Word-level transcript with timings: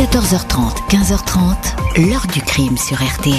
14h30, 0.00 0.88
15h30, 0.88 2.08
l'heure 2.08 2.26
du 2.32 2.40
crime 2.40 2.78
sur 2.78 2.96
RTL. 2.96 3.34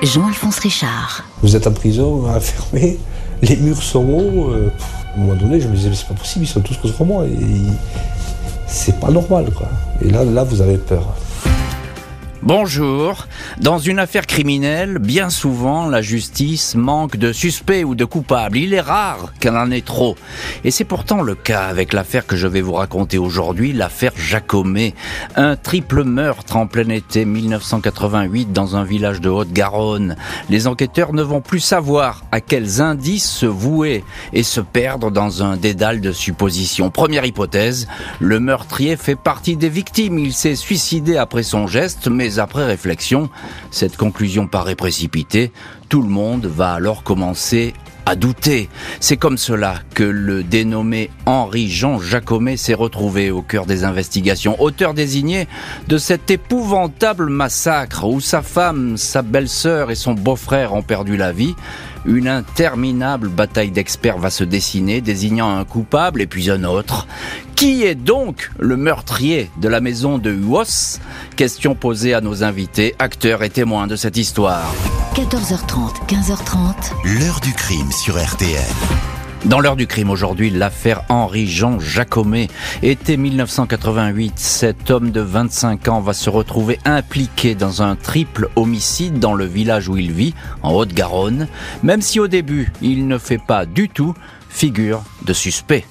Jean-Alphonse 0.00 0.60
Richard. 0.60 1.24
Vous 1.42 1.56
êtes 1.56 1.66
en 1.66 1.72
prison, 1.72 2.24
enfermé, 2.28 3.00
les 3.42 3.56
murs 3.56 3.82
sont 3.82 4.04
hauts. 4.04 4.50
euh, 4.50 4.70
à 5.12 5.18
un 5.18 5.22
moment 5.22 5.34
donné, 5.34 5.60
je 5.60 5.66
me 5.66 5.74
disais, 5.74 5.88
mais 5.88 5.96
c'est 5.96 6.06
pas 6.06 6.14
possible, 6.14 6.44
ils 6.44 6.48
sont 6.48 6.60
tous 6.60 6.76
contre 6.76 7.04
moi. 7.04 7.24
Et 7.26 7.36
c'est 8.68 9.00
pas 9.00 9.10
normal, 9.10 9.50
quoi. 9.56 9.66
Et 10.00 10.08
là, 10.08 10.24
là, 10.24 10.44
vous 10.44 10.60
avez 10.60 10.78
peur. 10.78 11.02
Bonjour. 12.44 13.28
Dans 13.60 13.78
une 13.78 14.00
affaire 14.00 14.26
criminelle, 14.26 14.98
bien 14.98 15.30
souvent, 15.30 15.88
la 15.88 16.02
justice 16.02 16.74
manque 16.74 17.16
de 17.16 17.32
suspects 17.32 17.84
ou 17.84 17.94
de 17.94 18.04
coupables. 18.04 18.58
Il 18.58 18.74
est 18.74 18.80
rare 18.80 19.32
qu'elle 19.38 19.56
en 19.56 19.70
ait 19.70 19.80
trop. 19.80 20.16
Et 20.64 20.72
c'est 20.72 20.82
pourtant 20.82 21.22
le 21.22 21.36
cas 21.36 21.66
avec 21.66 21.92
l'affaire 21.92 22.26
que 22.26 22.34
je 22.34 22.48
vais 22.48 22.60
vous 22.60 22.72
raconter 22.72 23.16
aujourd'hui, 23.16 23.72
l'affaire 23.72 24.10
Jacomet. 24.16 24.94
Un 25.36 25.54
triple 25.54 26.02
meurtre 26.02 26.56
en 26.56 26.66
plein 26.66 26.88
été 26.88 27.24
1988 27.24 28.52
dans 28.52 28.74
un 28.74 28.82
village 28.82 29.20
de 29.20 29.30
Haute-Garonne. 29.30 30.16
Les 30.50 30.66
enquêteurs 30.66 31.12
ne 31.12 31.22
vont 31.22 31.42
plus 31.42 31.60
savoir 31.60 32.24
à 32.32 32.40
quels 32.40 32.80
indices 32.80 33.30
se 33.30 33.46
vouer 33.46 34.02
et 34.32 34.42
se 34.42 34.60
perdre 34.60 35.12
dans 35.12 35.44
un 35.44 35.56
dédale 35.56 36.00
de 36.00 36.10
suppositions. 36.10 36.90
Première 36.90 37.24
hypothèse, 37.24 37.86
le 38.18 38.40
meurtrier 38.40 38.96
fait 38.96 39.14
partie 39.14 39.56
des 39.56 39.68
victimes. 39.68 40.18
Il 40.18 40.32
s'est 40.32 40.56
suicidé 40.56 41.16
après 41.16 41.44
son 41.44 41.68
geste, 41.68 42.08
mais 42.08 42.31
après 42.38 42.64
réflexion, 42.64 43.30
cette 43.70 43.96
conclusion 43.96 44.46
paraît 44.46 44.74
précipitée. 44.74 45.52
Tout 45.88 46.02
le 46.02 46.08
monde 46.08 46.46
va 46.46 46.72
alors 46.72 47.02
commencer 47.02 47.74
à 48.06 48.16
douter. 48.16 48.68
C'est 49.00 49.16
comme 49.16 49.38
cela 49.38 49.76
que 49.94 50.02
le 50.02 50.42
dénommé 50.42 51.10
Henri-Jean 51.26 51.98
Jacomet 51.98 52.56
s'est 52.56 52.74
retrouvé 52.74 53.30
au 53.30 53.42
cœur 53.42 53.66
des 53.66 53.84
investigations, 53.84 54.60
auteur 54.60 54.94
désigné 54.94 55.46
de 55.88 55.98
cet 55.98 56.30
épouvantable 56.30 57.28
massacre 57.28 58.04
où 58.04 58.20
sa 58.20 58.42
femme, 58.42 58.96
sa 58.96 59.22
belle-sœur 59.22 59.90
et 59.90 59.94
son 59.94 60.14
beau-frère 60.14 60.74
ont 60.74 60.82
perdu 60.82 61.16
la 61.16 61.32
vie. 61.32 61.54
Une 62.04 62.28
interminable 62.28 63.28
bataille 63.28 63.70
d'experts 63.70 64.18
va 64.18 64.30
se 64.30 64.44
dessiner, 64.44 65.00
désignant 65.00 65.56
un 65.56 65.64
coupable 65.64 66.20
et 66.20 66.26
puis 66.26 66.50
un 66.50 66.64
autre. 66.64 67.06
Qui 67.54 67.84
est 67.84 67.94
donc 67.94 68.50
le 68.58 68.76
meurtrier 68.76 69.50
de 69.60 69.68
la 69.68 69.80
maison 69.80 70.18
de 70.18 70.30
Huos? 70.30 70.98
Question 71.36 71.74
posée 71.74 72.14
à 72.14 72.20
nos 72.20 72.42
invités, 72.42 72.94
acteurs 72.98 73.42
et 73.42 73.50
témoins 73.50 73.86
de 73.86 73.96
cette 73.96 74.16
histoire. 74.16 74.74
14h30, 75.14 76.06
15h30, 76.08 77.20
L'heure 77.20 77.40
du 77.40 77.52
crime 77.52 77.92
sur 77.92 78.20
RTL. 78.20 78.58
Dans 79.44 79.58
l'heure 79.58 79.74
du 79.74 79.88
crime 79.88 80.10
aujourd'hui, 80.10 80.50
l'affaire 80.50 81.02
Henri-Jean 81.08 81.80
Jacomet. 81.80 82.48
Été 82.84 83.16
1988, 83.16 84.34
cet 84.36 84.88
homme 84.92 85.10
de 85.10 85.20
25 85.20 85.88
ans 85.88 86.00
va 86.00 86.12
se 86.12 86.30
retrouver 86.30 86.78
impliqué 86.84 87.56
dans 87.56 87.82
un 87.82 87.96
triple 87.96 88.50
homicide 88.54 89.18
dans 89.18 89.34
le 89.34 89.44
village 89.44 89.88
où 89.88 89.96
il 89.96 90.12
vit, 90.12 90.34
en 90.62 90.72
Haute-Garonne, 90.72 91.48
même 91.82 92.02
si 92.02 92.20
au 92.20 92.28
début, 92.28 92.72
il 92.82 93.08
ne 93.08 93.18
fait 93.18 93.40
pas 93.44 93.66
du 93.66 93.88
tout 93.88 94.14
figure 94.48 95.02
de 95.26 95.32
suspect. 95.32 95.84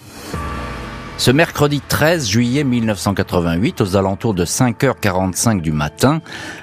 Ce 1.18 1.30
mercredi 1.30 1.82
13 1.88 2.28
juillet 2.28 2.64
1988, 2.64 3.82
aux 3.82 3.96
alentours 3.96 4.34
de 4.34 4.44
5h45 4.44 5.62
du 5.62 5.72
matin, 5.72 6.22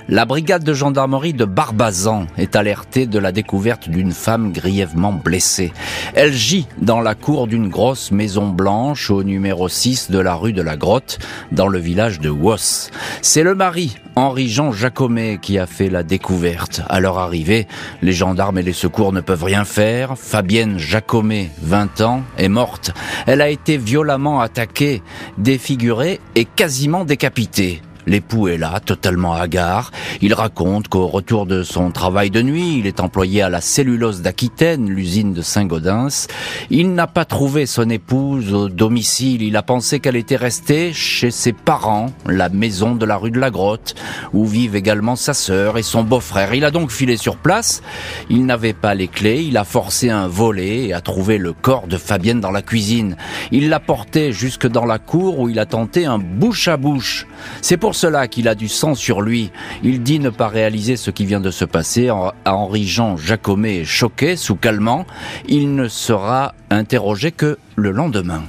la 0.09 0.25
brigade 0.25 0.65
de 0.65 0.75
gendarmerie 0.75 1.33
de 1.33 1.45
Barbazan 1.45 2.27
est 2.39 2.57
alertée 2.57 3.07
de 3.07 3.21
la 3.21 3.31
découverte 3.31 3.89
d'une 3.89 4.11
femme 4.11 4.53
grièvement 4.53 5.13
blessée. 5.13 5.73
Elle 6.15 6.33
gît 6.33 6.67
dans 6.83 7.01
la 7.01 7.15
cour 7.15 7.47
d'une 7.47 7.69
grosse 7.69 8.11
maison 8.11 8.49
blanche 8.49 9.11
au 9.11 9.23
numéro 9.23 9.69
6 9.69 10.11
de 10.11 10.19
la 10.19 10.35
rue 10.35 10.53
de 10.53 10.63
la 10.63 10.77
Grotte, 10.77 11.21
dans 11.53 11.69
le 11.69 11.79
village 11.79 12.19
de 12.19 12.31
Wos. 12.31 12.91
C'est 13.23 13.45
le 13.45 13.55
mari, 13.55 13.97
Henri-Jean 14.17 14.73
Jacomet, 14.73 15.39
qui 15.41 15.59
a 15.59 15.67
fait 15.67 15.91
la 15.91 16.03
découverte. 16.03 16.83
À 16.89 16.99
leur 16.99 17.19
arrivée, 17.19 17.69
les 18.03 18.13
gendarmes 18.13 18.59
et 18.59 18.63
les 18.63 18.73
secours 18.73 19.13
ne 19.13 19.21
peuvent 19.21 19.45
rien 19.45 19.65
faire. 19.65 20.19
Fabienne 20.19 20.79
Jacomet, 20.79 21.51
20 21.63 22.01
ans, 22.01 22.23
est 22.39 22.49
morte. 22.49 22.93
Elle 23.27 23.41
a 23.41 23.49
été 23.49 23.77
violemment 23.77 24.41
attaquée, 24.49 25.03
défigurée 25.37 26.21
et 26.35 26.47
quasiment 26.47 27.05
décapitée. 27.05 27.83
L'époux 28.09 28.49
est 28.49 28.57
là, 28.57 28.81
totalement 28.81 29.35
hagard. 29.35 29.91
Il 30.23 30.33
raconte 30.33 30.89
qu'au 30.89 31.09
retour 31.09 31.45
de 31.45 31.63
son 31.63 31.91
travail 31.91 32.31
de 32.31 32.41
nuit, 32.41 32.79
il 32.79 32.87
est 32.87 33.01
employé 33.01 33.43
à 33.43 33.51
la 33.51 33.61
cellulose 33.61 34.23
d'Aquitaine, 34.23 34.89
l'usine 34.89 35.35
de 35.35 35.43
Saint-Gaudens. 35.43 36.27
Il 36.71 36.95
n'a 36.95 37.07
pas 37.07 37.27
trouvé 37.27 37.67
son 37.67 37.91
épouse 37.91 38.55
au 38.55 38.71
domicile. 38.71 39.43
Il 39.43 39.59
a 39.59 39.63
pensé 39.63 40.01
qu'elle 40.01 40.17
était 40.17 40.37
restée 40.37 40.95
chez 40.95 41.31
ses 41.31 41.53
parents, 41.53 42.07
la 42.27 42.49
maison 42.49 42.95
de 42.95 43.05
la 43.05 43.19
rue 43.19 43.31
de 43.31 43.39
la 43.39 43.51
Grotte, 43.51 43.95
où 44.33 44.47
vivent 44.47 44.77
également 44.77 45.15
sa 45.15 45.35
sœur 45.35 45.77
et 45.77 45.83
son 45.83 46.03
beau-frère. 46.03 46.55
Il 46.55 46.65
a 46.65 46.71
donc 46.71 46.91
filé 46.91 47.19
sur 47.19 47.37
place. 47.37 47.83
Il 48.31 48.47
n'avait 48.47 48.73
pas 48.73 48.95
les 48.95 49.09
clés. 49.09 49.43
Il 49.43 49.59
a 49.59 49.65
forcé 49.65 50.09
un 50.09 50.29
volet 50.29 50.87
et 50.87 50.93
a 50.95 51.03
trouvé 51.03 51.37
le 51.37 51.53
corps 51.53 51.87
de 51.87 51.99
Fabienne 51.99 52.41
dans 52.41 52.53
la 52.53 52.63
cuisine. 52.63 53.19
Il 53.53 53.69
l'a 53.69 53.81
porté 53.81 54.33
jusque 54.33 54.67
dans 54.67 54.87
la 54.87 54.99
cour 54.99 55.41
où 55.41 55.51
il 55.51 55.59
a 55.59 55.67
tenté 55.67 56.07
un 56.07 56.19
bouche 56.19 56.69
à 56.69 56.79
bouche. 56.79 57.27
C'est 57.61 57.77
pour 57.77 57.98
cela 57.99 58.29
qu'il 58.29 58.47
a 58.47 58.55
du 58.55 58.69
sang 58.69 58.95
sur 58.95 59.23
lui. 59.23 59.51
Il 59.83 60.05
dit 60.05 60.21
ne 60.21 60.31
pas 60.31 60.47
réaliser 60.47 60.97
ce 60.97 61.11
qui 61.11 61.27
vient 61.27 61.41
de 61.41 61.51
se 61.51 61.65
passer. 61.65 62.09
À 62.09 62.55
Henri-Jean 62.55 63.17
Jacomet 63.17 63.85
choqué, 63.85 64.37
sous 64.37 64.55
calmant. 64.55 65.05
Il 65.49 65.75
ne 65.75 65.89
sera 65.89 66.55
interrogé 66.71 67.33
que 67.33 67.59
le 67.75 67.91
lendemain. 67.91 68.45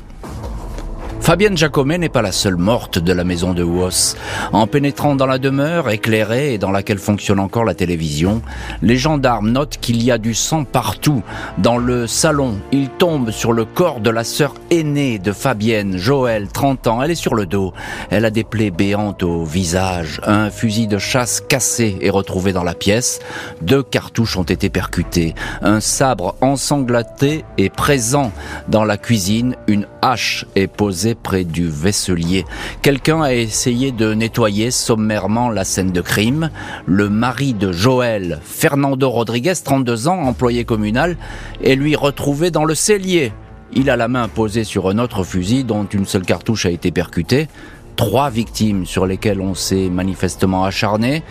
Fabienne 1.22 1.58
Jacomet 1.58 2.00
n'est 2.00 2.10
pas 2.10 2.24
la 2.24 2.32
seule 2.32 2.56
morte 2.56 2.98
de 2.98 3.14
la 3.14 3.24
maison 3.24 3.54
de 3.54 3.62
Huos. 3.62 4.16
En 4.52 4.66
pénétrant 4.66 5.16
dans 5.16 5.28
la 5.28 5.38
demeure, 5.38 5.90
éclairée 5.90 6.54
et 6.54 6.58
dans 6.58 6.72
laquelle 6.72 6.98
fonctionne 6.98 7.40
encore 7.40 7.66
la 7.66 7.76
télévision, 7.76 8.42
les 8.82 8.98
gendarmes 8.98 9.52
notent 9.52 9.78
qu'il 9.80 10.02
y 10.02 10.12
a 10.12 10.18
du 10.18 10.34
sang 10.34 10.64
partout. 10.64 11.22
Dans 11.60 11.78
le 11.78 12.08
salon, 12.08 12.58
ils 12.72 12.90
tombent 12.90 13.30
sur 13.30 13.54
le 13.54 13.66
corps 13.66 14.00
de 14.00 14.10
la 14.10 14.24
sœur 14.24 14.56
aînée 14.72 15.20
de 15.20 15.32
Fabienne, 15.32 15.98
Joël, 15.98 16.48
30 16.48 16.88
ans. 16.88 17.04
Elle 17.04 17.12
est 17.12 17.16
sur 17.16 17.36
le 17.36 17.46
dos. 17.46 17.74
Elle 18.10 18.26
a 18.26 18.32
des 18.32 18.44
plaies 18.44 18.72
béantes 18.72 19.22
au 19.22 19.44
visage. 19.44 20.22
Un 20.26 20.50
fusil 20.50 20.88
de 20.88 20.98
chasse 20.98 21.42
cassé 21.48 21.98
est 22.02 22.10
retrouvé 22.10 22.54
dans 22.54 22.64
la 22.64 22.74
pièce. 22.74 23.20
Deux 23.62 23.84
cartouches 23.84 24.38
ont 24.38 24.44
été 24.44 24.70
percutées. 24.70 25.36
Un 25.62 25.80
sabre 25.80 26.36
ensanglanté 26.42 27.46
est 27.58 27.70
présent 27.70 28.32
dans 28.68 28.86
la 28.86 28.98
cuisine. 28.98 29.56
Une 29.68 29.86
hache 30.02 30.46
est 30.56 30.68
posée 30.68 31.16
près 31.22 31.44
du 31.44 31.68
vaisselier. 31.68 32.46
Quelqu'un 32.82 33.22
a 33.22 33.34
essayé 33.34 33.92
de 33.92 34.14
nettoyer 34.14 34.72
sommairement 34.72 35.50
la 35.50 35.64
scène 35.64 35.92
de 35.92 36.02
crime. 36.02 36.50
Le 36.86 37.10
mari 37.10 37.54
de 37.54 37.72
Joël, 37.72 38.40
Fernando 38.44 39.10
Rodriguez, 39.10 39.54
32 39.64 40.08
ans, 40.08 40.22
employé 40.24 40.66
communal, 40.66 41.18
est 41.64 41.76
lui 41.76 41.96
retrouvé 41.96 42.52
dans 42.52 42.66
le 42.66 42.76
cellier. 42.76 43.32
Il 43.74 43.90
a 43.90 43.96
la 43.96 44.08
main 44.08 44.28
posée 44.28 44.64
sur 44.64 44.90
un 44.90 44.98
autre 44.98 45.24
fusil 45.24 45.64
dont 45.64 45.86
une 45.86 46.06
seule 46.06 46.24
cartouche 46.24 46.66
a 46.66 46.72
été 46.72 46.92
percutée. 46.92 47.48
Trois 47.96 48.30
victimes 48.30 48.86
sur 48.86 49.06
lesquelles 49.06 49.42
on 49.42 49.54
s'est 49.54 49.90
manifestement 49.90 50.64
acharné. 50.64 51.22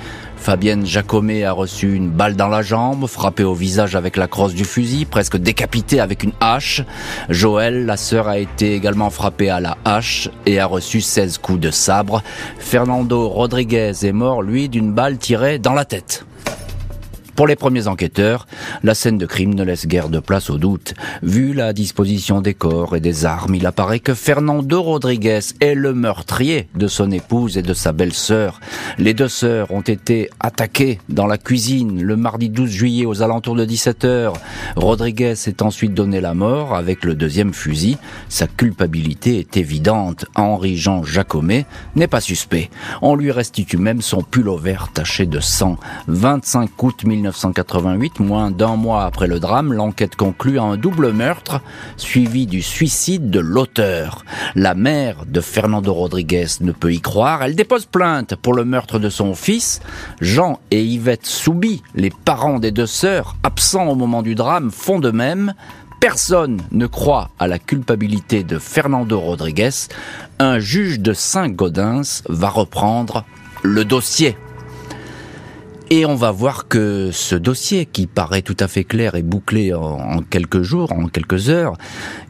Fabienne 0.41 0.87
Jacomet 0.87 1.44
a 1.44 1.53
reçu 1.53 1.94
une 1.94 2.09
balle 2.09 2.37
dans 2.37 2.49
la 2.49 2.62
jambe, 2.62 3.06
frappée 3.06 3.44
au 3.44 3.54
visage 3.54 3.97
avec 3.97 4.16
la 4.16 4.28
crosse 4.28 4.54
du 4.54 4.65
fusil, 4.65 5.04
presque 5.04 5.37
décapitée 5.37 6.00
avec 6.00 6.22
une 6.22 6.32
hache. 6.41 6.82
Joël, 7.28 7.84
la 7.84 7.97
sœur, 7.97 8.28
a 8.28 8.38
été 8.38 8.75
également 8.75 9.10
frappée 9.10 9.50
à 9.50 9.60
la 9.60 9.76
hache 9.84 10.31
et 10.47 10.60
a 10.60 10.66
reçu 10.66 11.00
16 11.00 11.38
coups 11.38 11.60
de 11.60 11.71
sabre. 11.71 12.22
Fernando 12.59 13.28
Rodriguez 13.28 13.93
est 14.03 14.12
mort, 14.12 14.43
lui, 14.43 14.69
d'une 14.69 14.93
balle 14.93 15.19
tirée 15.19 15.59
dans 15.59 15.75
la 15.75 15.84
tête. 15.84 16.25
Pour 17.38 17.47
les 17.47 17.54
premiers 17.54 17.87
enquêteurs, 17.87 18.49
la 18.82 18.97
scène 18.97 19.16
de 19.16 19.25
crime 19.25 19.54
ne 19.54 19.62
laisse 19.62 19.87
guère 19.87 20.09
de 20.09 20.19
place 20.19 20.50
au 20.50 20.59
doute. 20.59 20.94
Vu 21.22 21.53
la 21.53 21.72
disposition 21.72 22.41
des 22.41 22.53
corps 22.53 22.97
et 22.97 23.00
des 23.00 23.26
armes, 23.26 23.54
il 23.54 23.65
apparaît 23.65 24.00
que 24.00 24.12
Fernando 24.12 24.82
Rodriguez 24.82 25.38
est 25.60 25.76
le 25.76 25.94
meurtrier 25.94 26.69
de 26.75 26.88
son 26.88 27.12
épouse 27.12 27.56
et 27.56 27.62
de 27.62 27.75
sa 27.75 27.93
belle-sœur. 27.93 28.59
Les 28.99 29.14
deux 29.14 29.29
sœurs 29.29 29.70
ont 29.70 29.82
été 29.82 30.31
attaquées 30.40 30.99
dans 31.08 31.29
la 31.29 31.38
cuisine 31.38 32.02
le 32.02 32.17
mardi 32.17 32.49
12 32.49 32.69
juillet 32.69 33.06
aux 33.06 33.23
alentours 33.23 33.55
de 33.55 33.64
17 33.64 34.05
heures. 34.05 34.32
Rodriguez 34.75 35.37
s'est 35.37 35.62
ensuite 35.62 35.94
donné 35.94 36.20
la 36.20 36.34
mort 36.34 36.75
avec 36.75 37.05
le 37.05 37.14
deuxième 37.14 37.55
fusil. 37.55 37.99
Sa 38.29 38.49
culpabilité 38.49 39.38
est 39.38 39.56
évidente. 39.56 40.26
Henri-Jean 40.34 41.05
Jacomet 41.05 41.67
n'est 41.94 42.08
pas 42.08 42.20
suspect. 42.20 42.69
On 43.00 43.14
lui 43.14 43.31
restitue 43.31 43.76
même 43.76 44.02
son 44.02 44.25
pull 44.25 44.50
vert 44.61 44.88
taché 44.93 45.25
de 45.25 45.38
sang. 45.38 45.76
25 46.08 46.82
août 46.82 47.05
1988, 47.29 48.21
moins 48.21 48.51
d'un 48.51 48.77
mois 48.77 49.05
après 49.05 49.27
le 49.27 49.41
drame, 49.41 49.73
l'enquête 49.73 50.17
conclut 50.17 50.59
à 50.59 50.63
un 50.63 50.77
double 50.77 51.13
meurtre 51.13 51.61
suivi 51.97 52.47
du 52.47 52.63
suicide 52.63 53.31
de 53.31 53.41
l'auteur. 53.41 54.25
La 54.55 54.75
mère 54.75 55.25
de 55.27 55.41
Fernando 55.41 55.93
Rodriguez 55.93 56.47
ne 56.61 56.73
peut 56.73 56.93
y 56.93 57.01
croire. 57.01 57.43
Elle 57.43 57.55
dépose 57.55 57.85
plainte 57.85 58.35
pour 58.35 58.55
le 58.55 58.65
meurtre 58.65 58.99
de 58.99 59.11
son 59.11 59.35
fils. 59.35 59.81
Jean 60.21 60.59
et 60.71 60.83
Yvette 60.83 61.27
Soubi, 61.27 61.83
les 61.95 62.11
parents 62.11 62.59
des 62.59 62.71
deux 62.71 62.87
sœurs, 62.87 63.37
absents 63.43 63.89
au 63.89 63.95
moment 63.95 64.23
du 64.23 64.35
drame, 64.35 64.71
font 64.71 64.99
de 64.99 65.11
même. 65.11 65.55
Personne 66.01 66.63
ne 66.71 66.87
croit 66.87 67.31
à 67.39 67.49
la 67.49 67.59
culpabilité 67.59 68.45
de 68.45 68.59
Fernando 68.59 69.19
Rodriguez. 69.19 69.89
Un 70.39 70.59
juge 70.61 71.01
de 71.01 71.13
Saint-Gaudens 71.13 72.23
va 72.29 72.49
reprendre 72.49 73.25
le 73.63 73.85
dossier. 73.85 74.37
Et 75.90 76.05
on 76.05 76.17
va 76.17 76.32
voir 76.32 76.69
que 76.69 77.08
ce 77.12 77.35
dossier, 77.35 77.87
qui 77.87 78.06
paraît 78.06 78.43
tout 78.43 78.56
à 78.61 78.69
fait 78.69 78.85
clair 78.85 79.14
et 79.14 79.23
bouclé 79.23 79.73
en, 79.73 80.20
quelques 80.20 80.61
jours, 80.61 80.93
en 80.93 81.08
quelques 81.08 81.49
heures, 81.49 81.79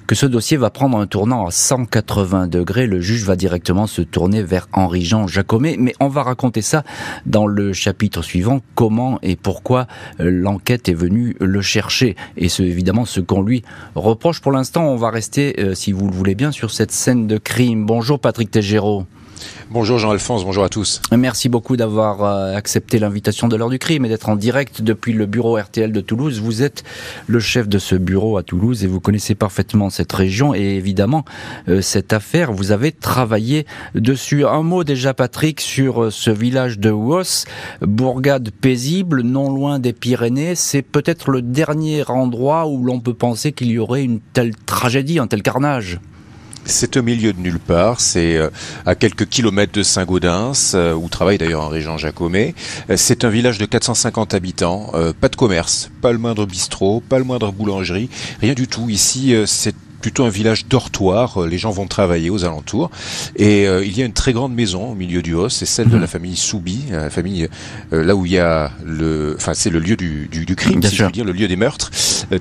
que 0.06 0.14
ce 0.14 0.26
dossier 0.26 0.56
va 0.56 0.70
prendre 0.70 0.96
un 0.96 1.08
tournant 1.08 1.44
à 1.44 1.50
180 1.50 2.46
degrés. 2.46 2.86
Le 2.86 3.00
juge 3.00 3.24
va 3.24 3.34
directement 3.34 3.88
se 3.88 4.00
tourner 4.00 4.44
vers 4.44 4.68
Henri-Jean 4.72 5.26
Jacomet. 5.26 5.74
Mais 5.76 5.92
on 5.98 6.06
va 6.06 6.22
raconter 6.22 6.62
ça 6.62 6.84
dans 7.26 7.48
le 7.48 7.72
chapitre 7.72 8.22
suivant, 8.22 8.60
comment 8.76 9.18
et 9.22 9.34
pourquoi 9.34 9.88
euh, 10.20 10.30
l'enquête 10.30 10.88
est 10.88 10.94
venue 10.94 11.34
le 11.40 11.60
chercher. 11.60 12.14
Et 12.36 12.48
c'est 12.48 12.62
évidemment 12.62 13.06
ce 13.06 13.18
qu'on 13.18 13.42
lui 13.42 13.64
reproche. 13.96 14.40
Pour 14.40 14.52
l'instant, 14.52 14.84
on 14.84 14.96
va 14.96 15.10
rester, 15.10 15.56
euh, 15.58 15.74
si 15.74 15.90
vous 15.90 16.06
le 16.06 16.14
voulez 16.14 16.36
bien, 16.36 16.52
sur 16.52 16.70
cette 16.70 16.92
scène 16.92 17.26
de 17.26 17.38
crime. 17.38 17.86
Bonjour 17.86 18.20
Patrick 18.20 18.52
Tégéraud. 18.52 19.04
Bonjour 19.70 19.98
Jean-Alphonse, 19.98 20.44
bonjour 20.44 20.64
à 20.64 20.68
tous. 20.68 21.02
Merci 21.12 21.48
beaucoup 21.48 21.76
d'avoir 21.76 22.22
euh, 22.22 22.54
accepté 22.54 22.98
l'invitation 22.98 23.48
de 23.48 23.56
l'heure 23.56 23.68
du 23.68 23.78
crime 23.78 24.04
et 24.04 24.08
d'être 24.08 24.28
en 24.28 24.36
direct 24.36 24.82
depuis 24.82 25.12
le 25.12 25.26
bureau 25.26 25.58
RTL 25.58 25.92
de 25.92 26.00
Toulouse. 26.00 26.40
Vous 26.40 26.62
êtes 26.62 26.84
le 27.26 27.38
chef 27.38 27.68
de 27.68 27.78
ce 27.78 27.94
bureau 27.94 28.38
à 28.38 28.42
Toulouse 28.42 28.84
et 28.84 28.86
vous 28.86 29.00
connaissez 29.00 29.34
parfaitement 29.34 29.90
cette 29.90 30.12
région 30.12 30.54
et 30.54 30.76
évidemment 30.76 31.24
euh, 31.68 31.82
cette 31.82 32.12
affaire. 32.12 32.52
Vous 32.52 32.72
avez 32.72 32.92
travaillé 32.92 33.66
dessus. 33.94 34.46
Un 34.46 34.62
mot 34.62 34.84
déjà 34.84 35.14
Patrick 35.14 35.60
sur 35.60 36.04
euh, 36.04 36.10
ce 36.10 36.30
village 36.30 36.78
de 36.78 36.90
Wos, 36.90 37.44
bourgade 37.82 38.50
paisible, 38.50 39.22
non 39.22 39.50
loin 39.50 39.78
des 39.78 39.92
Pyrénées. 39.92 40.54
C'est 40.54 40.82
peut-être 40.82 41.30
le 41.30 41.42
dernier 41.42 42.08
endroit 42.08 42.66
où 42.66 42.82
l'on 42.84 43.00
peut 43.00 43.14
penser 43.14 43.52
qu'il 43.52 43.68
y 43.68 43.78
aurait 43.78 44.02
une 44.02 44.20
telle 44.20 44.56
tragédie, 44.56 45.18
un 45.18 45.26
tel 45.26 45.42
carnage. 45.42 46.00
C'est 46.70 46.98
au 46.98 47.02
milieu 47.02 47.32
de 47.32 47.40
nulle 47.40 47.58
part, 47.58 47.98
c'est 47.98 48.36
euh, 48.36 48.50
à 48.84 48.94
quelques 48.94 49.26
kilomètres 49.26 49.72
de 49.72 49.82
Saint-Gaudens, 49.82 50.52
euh, 50.74 50.92
où 50.92 51.08
travaille 51.08 51.38
d'ailleurs 51.38 51.62
Henri-Jean 51.62 51.96
Jacomet. 51.96 52.54
Euh, 52.90 52.98
c'est 52.98 53.24
un 53.24 53.30
village 53.30 53.56
de 53.56 53.64
450 53.64 54.34
habitants, 54.34 54.92
pas 55.18 55.30
de 55.30 55.36
commerce, 55.36 55.90
pas 56.02 56.12
le 56.12 56.18
moindre 56.18 56.44
bistrot, 56.44 57.00
pas 57.00 57.18
le 57.18 57.24
moindre 57.24 57.52
boulangerie, 57.52 58.10
rien 58.42 58.52
du 58.52 58.68
tout. 58.68 58.90
Ici, 58.90 59.34
c'est 59.46 59.74
plutôt 60.00 60.24
un 60.24 60.30
village 60.30 60.66
dortoir. 60.66 61.46
Les 61.46 61.58
gens 61.58 61.70
vont 61.70 61.86
travailler 61.86 62.30
aux 62.30 62.44
alentours. 62.44 62.90
Et 63.36 63.66
euh, 63.66 63.84
il 63.84 63.96
y 63.96 64.02
a 64.02 64.06
une 64.06 64.12
très 64.12 64.32
grande 64.32 64.54
maison 64.54 64.92
au 64.92 64.94
milieu 64.94 65.22
du 65.22 65.34
Haut. 65.34 65.48
C'est 65.48 65.66
celle 65.66 65.88
de 65.88 65.96
mhm. 65.96 66.00
la 66.00 66.06
famille 66.06 66.36
Soubi, 66.36 66.84
euh, 66.92 67.04
la 67.04 67.10
famille 67.10 67.48
euh, 67.92 68.04
là 68.04 68.14
où 68.14 68.26
il 68.26 68.32
y 68.32 68.38
a 68.38 68.70
le, 68.84 69.34
enfin 69.36 69.54
c'est 69.54 69.70
le 69.70 69.78
lieu 69.78 69.96
du, 69.96 70.28
du, 70.30 70.44
du 70.44 70.56
crime, 70.56 70.82
si 70.82 70.94
je 70.94 71.04
veux 71.04 71.10
dire, 71.10 71.24
le 71.24 71.32
lieu 71.32 71.48
des 71.48 71.56
meurtres. 71.56 71.90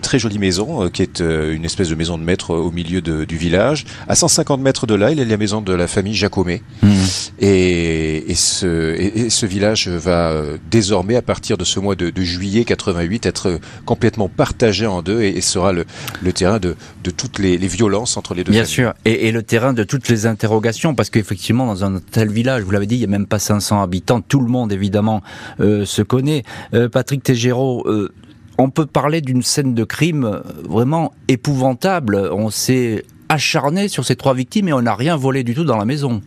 très 0.01 0.19
jolie 0.19 0.39
maison 0.39 0.89
qui 0.89 1.01
est 1.01 1.19
une 1.19 1.65
espèce 1.65 1.89
de 1.89 1.95
maison 1.95 2.18
de 2.18 2.24
maître 2.24 2.54
au 2.54 2.71
milieu 2.71 3.01
de, 3.01 3.25
du 3.25 3.38
village. 3.38 3.86
À 4.07 4.15
150 4.15 4.62
mètres 4.62 4.88
de 4.88 4.95
là, 4.95 5.12
il 5.12 5.18
y 5.18 5.21
a 5.21 5.25
la 5.25 5.38
maison 5.38 5.62
de 5.62 5.74
la 5.74 5.88
famille 5.88 6.13
Jacomet. 6.13 6.62
Mhm. 6.83 6.92
Et, 7.39 8.31
et, 8.31 8.36
ce, 8.36 8.95
et, 8.95 9.30
ce 9.30 9.45
village 9.45 9.88
va 9.88 10.33
désormais, 10.69 11.15
à 11.15 11.21
partir 11.21 11.57
de 11.57 11.63
ce 11.63 11.80
mois 11.80 11.95
de, 11.95 12.09
de 12.09 12.21
juillet 12.24 12.65
88, 12.65 13.25
être 13.25 13.59
complètement 13.86 14.30
partagé 14.30 14.86
en 14.86 15.01
deux 15.01 15.21
et, 15.21 15.42
sera 15.42 15.71
le, 15.71 15.86
le 16.21 16.33
terrain 16.33 16.59
de, 16.59 16.75
de 17.04 17.12
toutes 17.12 17.39
les 17.39 17.46
les, 17.55 17.67
violences 17.67 18.17
entre 18.17 18.33
les 18.33 18.44
deux. 18.44 18.51
Bien 18.51 18.65
sûr, 18.65 18.94
et, 19.05 19.31
le 19.31 19.44
terrain 19.44 19.73
de 19.73 19.83
toutes 19.83 20.09
les 20.09 20.25
interrogations, 20.25 20.95
parce 20.95 21.09
qu'effectivement, 21.09 21.67
dans 21.67 21.85
un 21.85 21.99
tel 21.99 22.29
village, 22.29 22.63
vous 22.63 22.71
l'avez 22.71 22.88
dit, 22.88 22.95
il 22.95 22.99
n'y 22.99 23.05
a 23.05 23.09
même 23.09 23.27
pas 23.27 23.39
500 23.39 23.81
habitants, 23.81 24.21
tout 24.21 24.39
le 24.39 24.47
monde 24.47 24.71
évidemment 24.71 25.21
euh, 25.59 25.85
se 25.85 26.01
connaît. 26.01 26.44
Euh, 26.73 26.89
Patrick 26.89 27.23
Tégéraud, 27.23 27.83
euh, 27.88 28.11
on 28.57 28.69
peut 28.69 28.85
parler 28.85 29.21
d'une 29.21 29.44
scène 29.44 29.73
de 29.73 29.83
crime 29.83 30.41
vraiment 30.67 31.13
épouvantable. 31.27 32.29
On 32.33 32.49
s'est 32.49 33.05
acharné 33.29 33.88
sur 33.88 34.03
ces 34.03 34.15
trois 34.15 34.33
victimes 34.33 34.67
et 34.67 34.73
on 34.73 34.81
n'a 34.81 34.95
rien 34.95 35.15
volé 35.15 35.44
du 35.44 35.53
tout 35.53 35.63
dans 35.63 35.77
la 35.77 35.85
maison. 35.85 36.21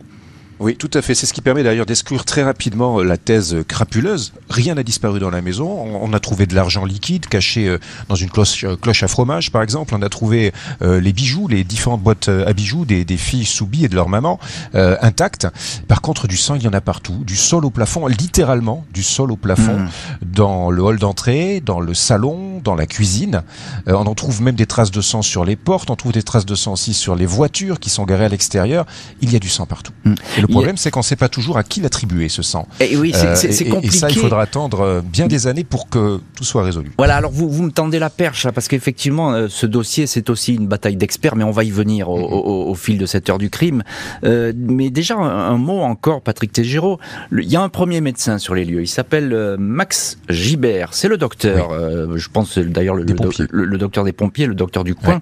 Oui, 0.61 0.75
tout 0.75 0.91
à 0.93 1.01
fait. 1.01 1.15
C'est 1.15 1.25
ce 1.25 1.33
qui 1.33 1.41
permet 1.41 1.63
d'ailleurs 1.63 1.87
d'exclure 1.87 2.23
très 2.23 2.43
rapidement 2.43 2.99
euh, 2.99 3.03
la 3.03 3.17
thèse 3.17 3.57
crapuleuse. 3.67 4.31
Rien 4.47 4.75
n'a 4.75 4.83
disparu 4.83 5.19
dans 5.19 5.31
la 5.31 5.41
maison. 5.41 5.67
On 5.67 6.13
a 6.13 6.19
trouvé 6.19 6.45
de 6.45 6.53
l'argent 6.53 6.85
liquide 6.85 7.25
caché 7.25 7.67
euh, 7.67 7.79
dans 8.09 8.15
une 8.15 8.29
cloche, 8.29 8.63
euh, 8.63 8.75
cloche, 8.75 9.01
à 9.01 9.07
fromage, 9.07 9.51
par 9.51 9.63
exemple. 9.63 9.95
On 9.95 10.03
a 10.03 10.09
trouvé 10.09 10.53
les 10.81 11.13
bijoux, 11.13 11.47
les 11.47 11.63
différentes 11.63 12.01
boîtes 12.01 12.29
à 12.29 12.53
bijoux 12.53 12.85
des, 12.85 13.05
des 13.05 13.17
filles 13.17 13.45
soubies 13.45 13.85
et 13.85 13.87
de 13.87 13.95
leur 13.95 14.07
maman 14.07 14.39
euh, 14.75 14.97
intactes. 15.01 15.47
Par 15.87 16.01
contre, 16.01 16.27
du 16.27 16.37
sang, 16.37 16.53
il 16.53 16.61
y 16.61 16.67
en 16.67 16.73
a 16.73 16.81
partout, 16.81 17.23
du 17.25 17.35
sol 17.35 17.65
au 17.65 17.71
plafond, 17.71 18.05
littéralement 18.05 18.85
du 18.93 19.01
sol 19.01 19.31
au 19.31 19.37
plafond, 19.37 19.79
mmh. 19.79 19.89
dans 20.25 20.69
le 20.69 20.83
hall 20.83 20.99
d'entrée, 20.99 21.59
dans 21.59 21.79
le 21.79 21.93
salon, 21.95 22.61
dans 22.63 22.75
la 22.75 22.85
cuisine. 22.85 23.41
on 23.87 24.05
en 24.05 24.13
trouve 24.15 24.41
même 24.41 24.55
des 24.55 24.67
traces 24.67 24.91
de 24.91 25.01
sang 25.01 25.23
sur 25.23 25.43
les 25.43 25.55
portes. 25.55 25.89
On 25.89 25.95
trouve 25.95 26.11
des 26.11 26.23
traces 26.23 26.45
de 26.45 26.55
sang 26.55 26.73
aussi 26.73 26.93
sur 26.93 27.15
les 27.15 27.25
voitures 27.25 27.79
qui 27.79 27.89
sont 27.89 28.05
garées 28.05 28.25
à 28.25 28.29
l'extérieur. 28.29 28.85
Il 29.21 29.31
y 29.33 29.35
a 29.35 29.39
du 29.39 29.49
sang 29.49 29.65
partout. 29.65 29.93
Mmh. 30.05 30.13
Le 30.41 30.47
problème, 30.51 30.77
c'est 30.77 30.91
qu'on 30.91 30.99
ne 30.99 31.05
sait 31.05 31.15
pas 31.15 31.29
toujours 31.29 31.57
à 31.57 31.63
qui 31.63 31.81
l'attribuer 31.81 32.29
ce 32.29 32.41
sang. 32.41 32.67
Et 32.79 32.95
oui, 32.97 33.13
c'est 33.13 33.65
compliqué. 33.65 33.71
Euh, 33.73 33.81
et 33.81 33.91
ça, 33.91 34.09
il 34.09 34.17
faudra 34.17 34.41
attendre 34.41 34.81
euh, 34.81 35.01
bien 35.01 35.27
des 35.27 35.47
années 35.47 35.63
pour 35.63 35.89
que 35.89 36.19
tout 36.35 36.43
soit 36.43 36.63
résolu. 36.63 36.91
Voilà, 36.97 37.15
alors 37.15 37.31
vous, 37.31 37.49
vous 37.49 37.63
me 37.63 37.71
tendez 37.71 37.99
la 37.99 38.09
perche, 38.09 38.47
parce 38.51 38.67
qu'effectivement, 38.67 39.33
euh, 39.33 39.47
ce 39.49 39.65
dossier, 39.65 40.07
c'est 40.07 40.29
aussi 40.29 40.55
une 40.55 40.67
bataille 40.67 40.95
d'experts, 40.95 41.35
mais 41.35 41.43
on 41.43 41.51
va 41.51 41.63
y 41.63 41.71
venir 41.71 42.09
au, 42.09 42.19
au, 42.19 42.69
au, 42.69 42.75
fil 42.75 42.97
de 42.97 43.05
cette 43.05 43.29
heure 43.29 43.37
du 43.37 43.49
crime. 43.49 43.83
Euh, 44.23 44.53
mais 44.55 44.89
déjà, 44.89 45.15
un, 45.15 45.57
mot 45.57 45.81
encore, 45.81 46.21
Patrick 46.21 46.51
Tégéraud. 46.51 46.99
Il 47.31 47.49
y 47.49 47.55
a 47.55 47.61
un 47.61 47.69
premier 47.69 48.01
médecin 48.01 48.37
sur 48.37 48.55
les 48.55 48.65
lieux. 48.65 48.81
Il 48.81 48.87
s'appelle 48.87 49.55
Max 49.59 50.17
Gibert. 50.29 50.93
C'est 50.93 51.07
le 51.07 51.17
docteur. 51.17 51.71
je 52.15 52.27
pense 52.29 52.57
d'ailleurs 52.57 52.95
le, 52.95 53.05
le, 53.51 53.77
docteur 53.77 54.03
des 54.03 54.11
pompiers, 54.11 54.47
le 54.47 54.55
docteur 54.55 54.83
du 54.83 54.95
coin. 54.95 55.21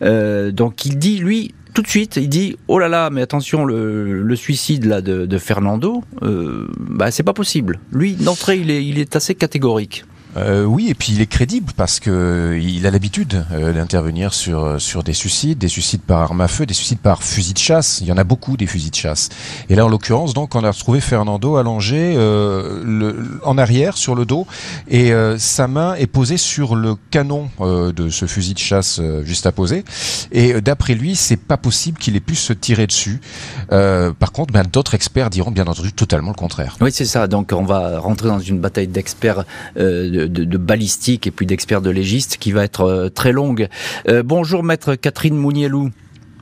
donc 0.00 0.84
il 0.84 0.98
dit, 0.98 1.18
lui, 1.18 1.54
tout 1.72 1.82
de 1.82 1.88
suite, 1.88 2.16
il 2.16 2.28
dit 2.28 2.56
oh 2.68 2.78
là 2.78 2.88
là, 2.88 3.10
mais 3.10 3.22
attention, 3.22 3.64
le, 3.64 4.36
suicide 4.36 4.84
là 4.84 5.00
de, 5.00 5.38
Fernando, 5.38 6.02
euh, 6.22 6.68
bah 6.78 7.10
c'est 7.10 7.22
pas 7.22 7.32
possible. 7.32 7.80
Lui, 7.92 8.14
d'entrée, 8.14 8.58
il 8.58 8.70
est, 8.70 8.84
il 8.84 8.98
est 8.98 9.16
assez 9.16 9.34
catégorique. 9.34 10.04
Euh, 10.36 10.64
oui, 10.64 10.88
et 10.88 10.94
puis 10.94 11.12
il 11.12 11.20
est 11.20 11.26
crédible 11.26 11.72
parce 11.76 11.98
que 11.98 12.58
il 12.60 12.86
a 12.86 12.90
l'habitude 12.90 13.44
euh, 13.52 13.72
d'intervenir 13.72 14.32
sur 14.32 14.80
sur 14.80 15.02
des 15.02 15.12
suicides, 15.12 15.58
des 15.58 15.68
suicides 15.68 16.02
par 16.02 16.20
arme 16.20 16.40
à 16.40 16.48
feu, 16.48 16.66
des 16.66 16.74
suicides 16.74 17.00
par 17.00 17.22
fusil 17.22 17.52
de 17.52 17.58
chasse. 17.58 17.98
Il 18.00 18.06
y 18.06 18.12
en 18.12 18.16
a 18.16 18.24
beaucoup 18.24 18.56
des 18.56 18.66
fusils 18.66 18.90
de 18.90 18.96
chasse. 18.96 19.28
Et 19.68 19.74
là, 19.74 19.84
en 19.84 19.88
l'occurrence, 19.88 20.32
donc, 20.34 20.54
on 20.54 20.62
a 20.62 20.70
retrouvé 20.70 21.00
Fernando 21.00 21.56
allongé 21.56 22.14
euh, 22.16 22.82
le, 22.84 23.40
en 23.44 23.58
arrière 23.58 23.96
sur 23.96 24.14
le 24.14 24.24
dos 24.24 24.46
et 24.88 25.12
euh, 25.12 25.36
sa 25.38 25.66
main 25.66 25.94
est 25.94 26.06
posée 26.06 26.36
sur 26.36 26.76
le 26.76 26.94
canon 27.10 27.48
de 27.60 28.08
ce 28.10 28.26
fusil 28.26 28.54
de 28.54 28.58
chasse 28.58 29.00
juste 29.24 29.46
à 29.46 29.52
poser. 29.52 29.84
Et 30.32 30.60
d'après 30.60 30.94
lui, 30.94 31.16
c'est 31.16 31.36
pas 31.36 31.56
possible 31.56 31.98
qu'il 31.98 32.16
ait 32.16 32.20
pu 32.20 32.34
se 32.34 32.52
tirer 32.52 32.86
dessus. 32.86 33.20
par 33.68 34.32
contre, 34.32 34.52
ben, 34.52 34.64
d'autres 34.70 34.94
experts 34.94 35.30
diront 35.30 35.50
bien 35.50 35.66
entendu 35.66 35.92
totalement 35.92 36.30
le 36.30 36.36
contraire. 36.36 36.76
Oui, 36.80 36.90
c'est 36.92 37.04
ça. 37.04 37.26
Donc, 37.26 37.52
on 37.52 37.64
va 37.64 37.98
rentrer 37.98 38.28
dans 38.28 38.38
une 38.38 38.60
bataille 38.60 38.88
d'experts. 38.88 39.44
Euh, 39.76 40.19
de, 40.28 40.56
balistique 40.56 41.26
et 41.26 41.30
puis 41.30 41.46
d'experts 41.46 41.82
de 41.82 41.90
légiste 41.90 42.36
qui 42.38 42.52
va 42.52 42.64
être 42.64 42.82
euh, 42.82 43.08
très 43.08 43.32
longue. 43.32 43.68
Euh, 44.08 44.22
bonjour 44.22 44.62
maître 44.62 44.94
Catherine 44.94 45.36
Mounielou. 45.36 45.90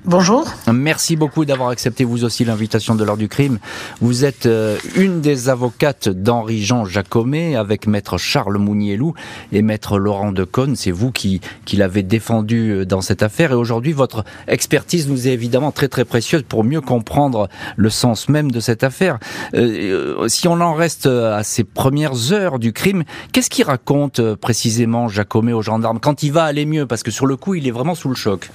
Bonjour. 0.05 0.47
Merci 0.73 1.17
beaucoup 1.17 1.45
d'avoir 1.45 1.71
accepté 1.71 2.05
vous 2.05 2.25
aussi 2.25 2.45
l'invitation 2.45 2.95
de 2.95 3.03
l'heure 3.03 3.17
du 3.17 3.29
crime. 3.29 3.59
Vous 4.01 4.25
êtes 4.25 4.47
euh, 4.47 4.79
une 4.95 5.21
des 5.21 5.49
avocates 5.49 6.09
d'Henri-Jean 6.09 6.85
Jacomet 6.85 7.57
avec 7.57 7.89
maître 7.89 8.17
Charles 8.17 8.59
Mounielou 8.59 9.15
et 9.51 9.61
maître 9.61 9.99
Laurent 9.99 10.31
Decaune. 10.31 10.77
C'est 10.77 10.93
vous 10.93 11.11
qui, 11.11 11.41
l'avez 11.73 12.05
défendu 12.05 12.71
euh, 12.71 12.87
dans 12.87 13.01
cette 13.01 13.25
affaire 13.25 13.51
et 13.51 13.57
aujourd'hui 13.57 13.93
votre 13.93 14.25
expertise 14.47 15.09
nous 15.09 15.27
est 15.27 15.33
évidemment 15.33 15.73
très 15.73 15.89
très 15.89 16.05
précieuse 16.05 16.45
pour 16.49 16.63
mieux 16.63 16.81
comprendre 16.81 17.49
le 17.77 17.91
sens 17.91 18.29
même 18.29 18.53
de 18.53 18.61
cette 18.61 18.85
affaire. 18.85 19.19
Euh, 19.55 20.29
si 20.29 20.47
on 20.47 20.61
en 20.61 20.75
reste 20.75 21.07
à 21.07 21.43
ces 21.43 21.65
premières 21.65 22.33
heures 22.33 22.61
du 22.61 22.73
crime, 22.73 23.03
qu'est-ce 23.33 23.51
qu'il 23.51 23.65
raconte 23.65 24.35
précisément 24.37 25.09
Jacomet 25.09 25.53
aux 25.53 25.63
gendarmes 25.63 25.99
quand 25.99 26.23
il 26.23 26.33
va 26.33 26.45
aller 26.45 26.67
mieux? 26.67 26.87
Parce 26.87 27.03
que 27.03 27.11
sur 27.11 27.27
le 27.27 27.37
coup 27.37 27.57
il 27.57 27.67
est 27.67 27.73
vraiment 27.73 27.97
sous 27.97 28.09
le 28.09 28.15
choc. 28.15 28.49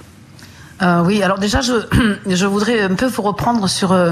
Euh, 0.82 1.02
oui, 1.04 1.22
alors 1.22 1.38
déjà, 1.38 1.60
je, 1.60 1.72
je 2.26 2.46
voudrais 2.46 2.82
un 2.82 2.94
peu 2.94 3.06
vous 3.06 3.22
reprendre 3.22 3.68
sur 3.68 3.92
euh, 3.92 4.10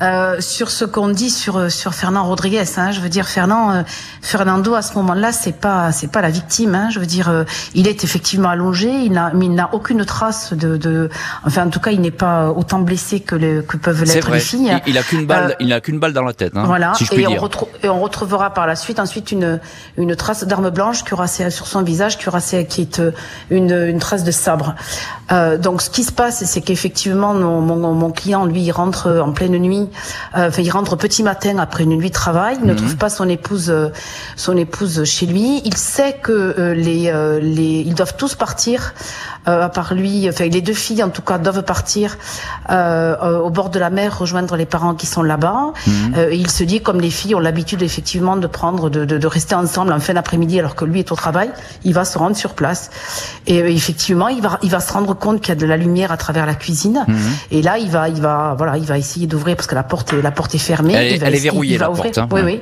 euh 0.00 0.36
sur 0.40 0.70
ce 0.70 0.84
qu'on 0.84 1.08
dit 1.08 1.30
sur 1.30 1.56
euh, 1.56 1.68
sur 1.68 1.94
Fernand 1.94 2.24
Rodriguez. 2.24 2.64
Hein. 2.76 2.92
Je 2.92 3.00
veux 3.00 3.08
dire, 3.08 3.26
Fernand 3.26 3.72
euh, 3.72 3.82
Fernando 4.22 4.74
à 4.74 4.82
ce 4.82 4.94
moment-là, 4.94 5.32
c'est 5.32 5.56
pas 5.56 5.90
c'est 5.90 6.10
pas 6.10 6.22
la 6.22 6.30
victime. 6.30 6.74
Hein. 6.74 6.88
Je 6.90 7.00
veux 7.00 7.06
dire, 7.06 7.44
il 7.74 7.88
est 7.88 8.04
effectivement 8.04 8.50
allongé, 8.50 8.88
il 8.88 9.12
n'a 9.12 9.32
mais 9.34 9.46
il 9.46 9.54
n'a 9.54 9.70
aucune 9.72 10.04
trace 10.04 10.52
de, 10.52 10.76
de 10.76 11.10
enfin 11.44 11.66
en 11.66 11.70
tout 11.70 11.80
cas, 11.80 11.90
il 11.90 12.00
n'est 12.00 12.10
pas 12.12 12.50
autant 12.50 12.78
blessé 12.80 13.20
que 13.20 13.34
le, 13.34 13.62
que 13.62 13.76
peuvent 13.76 14.04
l'être 14.04 14.30
les 14.30 14.40
filles. 14.40 14.78
Il, 14.86 14.92
il 14.92 14.98
a 14.98 15.02
qu'une 15.02 15.26
balle, 15.26 15.56
il 15.58 15.72
a 15.72 15.80
qu'une 15.80 15.98
balle 15.98 16.12
dans 16.12 16.22
la 16.22 16.34
tête. 16.34 16.56
Hein, 16.56 16.64
voilà. 16.66 16.94
Si 16.94 17.04
je 17.04 17.14
et, 17.14 17.26
on 17.26 17.50
et 17.82 17.88
on 17.88 18.00
retrouvera 18.00 18.50
par 18.50 18.66
la 18.66 18.76
suite 18.76 19.00
ensuite 19.00 19.32
une 19.32 19.58
une 19.96 20.14
trace 20.14 20.44
d'arme 20.44 20.70
blanche 20.70 21.02
qui 21.02 21.14
aura 21.14 21.26
sur 21.26 21.66
son 21.66 21.82
visage, 21.82 22.16
qui 22.16 22.28
aura 22.28 22.40
qui 22.40 22.80
est 22.80 23.02
une 23.50 23.72
une 23.72 23.98
trace 23.98 24.22
de 24.22 24.30
sabre. 24.30 24.76
donc 25.58 25.82
ce 25.82 25.90
qui 25.96 26.04
se 26.04 26.12
passe, 26.12 26.44
c'est 26.44 26.60
qu'effectivement, 26.60 27.32
mon, 27.32 27.62
mon, 27.94 28.10
client, 28.10 28.44
lui, 28.44 28.60
il 28.60 28.70
rentre 28.70 29.10
en 29.24 29.32
pleine 29.32 29.56
nuit. 29.56 29.88
Euh, 30.36 30.48
enfin, 30.48 30.60
il 30.60 30.70
rentre 30.70 30.94
petit 30.94 31.22
matin 31.22 31.56
après 31.56 31.84
une 31.84 31.96
nuit 31.96 32.10
de 32.10 32.14
travail. 32.14 32.58
Il 32.60 32.66
ne 32.66 32.72
mhm. 32.72 32.76
trouve 32.76 32.96
pas 32.98 33.08
son 33.08 33.26
épouse, 33.30 33.70
euh, 33.70 33.88
son 34.36 34.58
épouse 34.58 35.04
chez 35.04 35.24
lui. 35.24 35.62
Il 35.64 35.74
sait 35.74 36.18
que 36.22 36.32
euh, 36.32 36.74
les, 36.74 37.10
les, 37.40 37.80
ils 37.80 37.94
doivent 37.94 38.14
tous 38.14 38.34
partir 38.34 38.92
euh, 38.92 39.35
à 39.46 39.68
part 39.68 39.94
lui, 39.94 40.28
enfin 40.28 40.46
les 40.46 40.60
deux 40.60 40.74
filles 40.74 41.02
en 41.02 41.10
tout 41.10 41.22
cas 41.22 41.38
doivent 41.38 41.62
partir 41.62 42.18
euh, 42.70 43.38
au 43.40 43.50
bord 43.50 43.70
de 43.70 43.78
la 43.78 43.90
mer 43.90 44.18
rejoindre 44.18 44.56
les 44.56 44.66
parents 44.66 44.94
qui 44.94 45.06
sont 45.06 45.22
là-bas. 45.22 45.72
Mhm. 45.86 46.14
il 46.32 46.50
se 46.50 46.64
dit 46.64 46.80
comme 46.80 47.00
les 47.00 47.10
filles 47.10 47.34
ont 47.34 47.40
l'habitude 47.40 47.82
effectivement 47.82 48.36
de 48.36 48.46
prendre, 48.46 48.90
de, 48.90 49.04
de, 49.04 49.18
de 49.18 49.26
rester 49.26 49.54
ensemble 49.54 49.92
en 49.92 50.00
fin 50.00 50.14
d'après-midi 50.14 50.58
alors 50.58 50.74
que 50.74 50.84
lui 50.84 51.00
est 51.00 51.12
au 51.12 51.16
travail, 51.16 51.50
il 51.84 51.94
va 51.94 52.04
se 52.04 52.18
rendre 52.18 52.36
sur 52.36 52.54
place. 52.54 52.90
Et 53.46 53.58
effectivement, 53.58 54.28
il 54.28 54.42
va, 54.42 54.58
il 54.62 54.70
va 54.70 54.80
se 54.80 54.92
rendre 54.92 55.14
compte 55.14 55.40
qu'il 55.40 55.48
y 55.50 55.52
a 55.52 55.60
de 55.60 55.66
la 55.66 55.76
lumière 55.76 56.12
à 56.12 56.16
travers 56.16 56.46
la 56.46 56.54
cuisine. 56.54 57.04
Mhm. 57.06 57.16
Et 57.50 57.62
là, 57.62 57.78
il 57.78 57.90
va, 57.90 58.08
il 58.08 58.20
va, 58.20 58.54
voilà, 58.56 58.76
il 58.76 58.84
va 58.84 58.98
essayer 58.98 59.26
d'ouvrir 59.26 59.56
parce 59.56 59.66
que 59.66 59.74
la 59.74 59.82
porte, 59.82 60.12
la 60.12 60.30
porte 60.30 60.54
est 60.54 60.58
fermée. 60.58 60.94
Elle, 60.94 61.22
elle 61.22 61.34
est 61.34 61.38
verrouillée 61.38 61.78
la 61.78 61.88
porte. 61.88 62.18
Hein. 62.18 62.28
oui, 62.32 62.40
oui. 62.44 62.60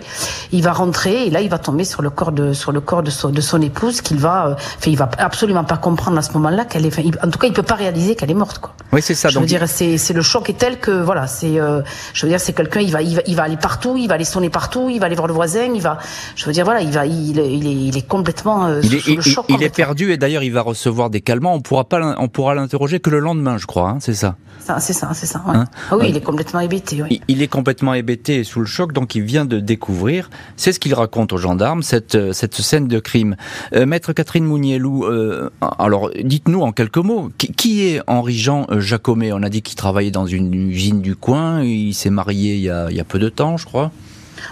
Il 0.53 0.63
va 0.63 0.73
rentrer 0.73 1.27
et 1.27 1.31
là, 1.31 1.41
il 1.41 1.49
va 1.49 1.59
tomber 1.59 1.85
sur 1.85 2.03
le 2.03 2.11
corps 2.11 2.33
de, 2.33 2.53
sur 2.53 2.73
le 2.73 2.81
corps 2.81 3.03
de 3.03 3.11
son, 3.11 3.31
de 3.31 3.41
son 3.41 3.61
épouse 3.61 4.01
qu'il 4.01 4.19
va, 4.19 4.49
euh, 4.49 4.55
il 4.87 4.97
va 4.97 5.11
absolument 5.19 5.65
pas 5.65 5.77
comprendre 5.77 6.19
à 6.19 6.23
ce 6.23 6.33
moment-là 6.33 6.65
qu'elle 6.75 6.87
est, 6.87 7.25
en 7.25 7.31
tout 7.31 7.39
cas, 7.39 7.47
il 7.47 7.53
peut 7.53 7.63
pas 7.63 7.77
réaliser 7.77 8.17
qu'elle 8.17 8.33
est 8.33 8.35
morte, 8.35 8.59
quoi. 8.59 8.75
Oui, 8.93 9.01
c'est 9.01 9.15
ça. 9.15 9.29
Je 9.29 9.39
veux 9.39 9.47
dire, 9.47 9.63
c'est, 9.69 10.13
le 10.13 10.23
choc 10.23 10.51
est 10.51 10.59
tel 10.59 10.81
que, 10.81 10.91
voilà, 10.91 11.29
c'est, 11.29 11.61
euh, 11.61 11.83
je 12.13 12.27
veux 12.27 12.31
dire, 12.31 12.41
c'est 12.41 12.53
quelqu'un, 12.53 12.81
il 12.81 12.91
va, 12.91 13.01
il 13.01 13.15
va, 13.15 13.23
il 13.27 13.37
va 13.37 13.45
aller 13.45 13.57
partout, 13.57 13.97
il 13.97 14.09
va 14.09 14.15
aller 14.15 14.25
sonner 14.25 14.51
partout, 14.51 14.91
il 14.91 14.99
va 14.99 15.07
aller 15.07 15.15
voir 15.15 15.29
le 15.29 15.35
voisin, 15.35 15.73
il 15.73 15.81
va, 15.81 15.99
je 16.35 16.45
veux 16.47 16.53
dire, 16.53 16.65
voilà, 16.65 16.81
il 16.81 16.91
va, 16.91 17.07
il, 17.07 17.39
il 17.39 17.39
est, 17.39 17.53
il 17.53 17.97
est 17.97 18.07
complètement 18.07 18.67
euh, 18.67 18.81
il 18.83 18.95
est, 18.95 19.07
le 19.07 19.23
choc. 19.23 19.47
Il, 19.49 19.63
est 19.63 19.75
perdu 19.75 20.13
et 20.13 20.17
d'ailleurs, 20.17 20.43
il 20.43 20.53
va 20.53 20.63
recevoir 20.63 21.11
des 21.11 21.21
calmants. 21.21 21.55
On 21.55 21.61
pourra 21.61 21.85
pas, 21.85 22.17
on 22.19 22.29
pourra 22.29 22.57
l'interroger 22.57 22.99
que 22.99 23.11
le 23.11 23.21
lendemain, 23.21 23.57
je 23.57 23.67
crois. 23.67 23.91
Hein, 23.91 23.99
c'est 24.01 24.15
ça. 24.15 24.35
C'est 24.81 24.95
ça, 24.95 25.11
c'est 25.13 25.27
ça. 25.27 25.43
Ouais. 25.47 25.57
Hein 25.57 25.65
ah 25.91 25.97
oui, 25.97 26.07
il 26.09 26.17
est 26.17 26.23
complètement 26.23 26.61
hébété. 26.61 27.03
Oui. 27.03 27.21
Il, 27.29 27.43
est 27.43 27.49
complètement 27.49 27.93
hébété 27.93 28.39
et 28.39 28.45
sous 28.45 28.61
le 28.61 28.67
choc, 28.67 28.93
donc 28.93 29.15
il 29.15 29.23
vient 29.23 29.45
de 29.45 29.61
découvrir. 29.61 30.31
C'est 30.57 30.73
ce 30.73 30.81
qu'il 30.81 30.95
raconte 30.95 31.33
aux 31.33 31.39
gendarmes 31.39 31.83
cette 31.83 32.33
cette 32.33 32.55
scène 32.55 32.89
de 32.89 32.99
crime. 32.99 33.37
Euh, 33.75 33.85
Maître 33.85 34.13
Catherine 34.13 34.45
Mounielou, 34.45 35.05
euh, 35.05 35.51
alors 35.79 36.11
dites-nous 36.23 36.63
en 36.65 36.73
quelques 36.73 36.99
mots, 36.99 37.31
qui, 37.37 37.87
est 37.87 38.01
Henri-Jean 38.07 38.67
euh, 38.71 38.81
Jacomet 38.81 39.33
On 39.33 39.43
a 39.43 39.49
dit 39.49 39.63
qu'il 39.63 39.77
travaillait 39.77 40.11
dans 40.11 40.27
une 40.27 40.71
usine 40.71 41.01
du 41.01 41.15
coin, 41.15 41.63
il 41.63 41.95
s'est 41.95 42.11
marié 42.11 42.55
il 42.55 42.63
y, 42.63 42.71
a, 42.71 42.91
il 42.91 42.97
y 42.97 43.01
a 43.01 43.05
peu 43.05 43.19
de 43.19 43.29
temps, 43.29 43.57
je 43.57 43.67
crois. 43.67 43.93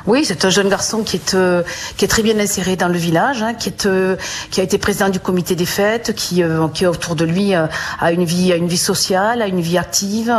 Oui, 0.07 0.25
c'est 0.25 0.45
un 0.45 0.51
jeune 0.51 0.69
garçon 0.69 1.03
qui 1.03 1.17
est 1.17 1.35
euh, 1.35 1.63
qui 1.97 2.05
est 2.05 2.09
très 2.09 2.23
bien 2.23 2.39
inséré 2.39 2.77
dans 2.77 2.89
le 2.89 2.99
village, 2.99 3.43
hein, 3.43 3.55
qui 3.55 3.69
est 3.69 3.87
euh, 3.87 4.17
qui 4.51 4.61
a 4.61 4.65
été 4.65 4.79
président 4.79 5.09
du 5.09 5.21
comité 5.21 5.55
des 5.55 5.67
fêtes, 5.67 6.15
qui 6.15 6.43
euh, 6.43 6.69
qui 6.69 6.87
autour 6.87 7.15
de 7.15 7.25
lui 7.25 7.55
a 7.55 7.69
une 8.13 8.25
vie 8.25 8.53
a 8.53 8.57
une 8.57 8.67
vie 8.67 8.79
sociale, 8.79 9.43
a 9.43 9.47
une 9.47 9.61
vie 9.61 9.79
active. 9.79 10.33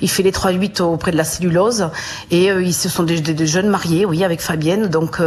il 0.00 0.10
fait 0.10 0.22
les 0.22 0.32
3-8 0.32 0.82
auprès 0.82 1.12
de 1.12 1.16
la 1.16 1.24
cellulose 1.24 1.88
et 2.30 2.46
ils 2.46 2.74
se 2.74 2.88
sont 2.88 3.02
des, 3.02 3.46
jeunes 3.46 3.68
mariés, 3.68 4.04
oui, 4.04 4.24
avec 4.24 4.40
Fabienne. 4.40 4.88
Donc 4.88 5.20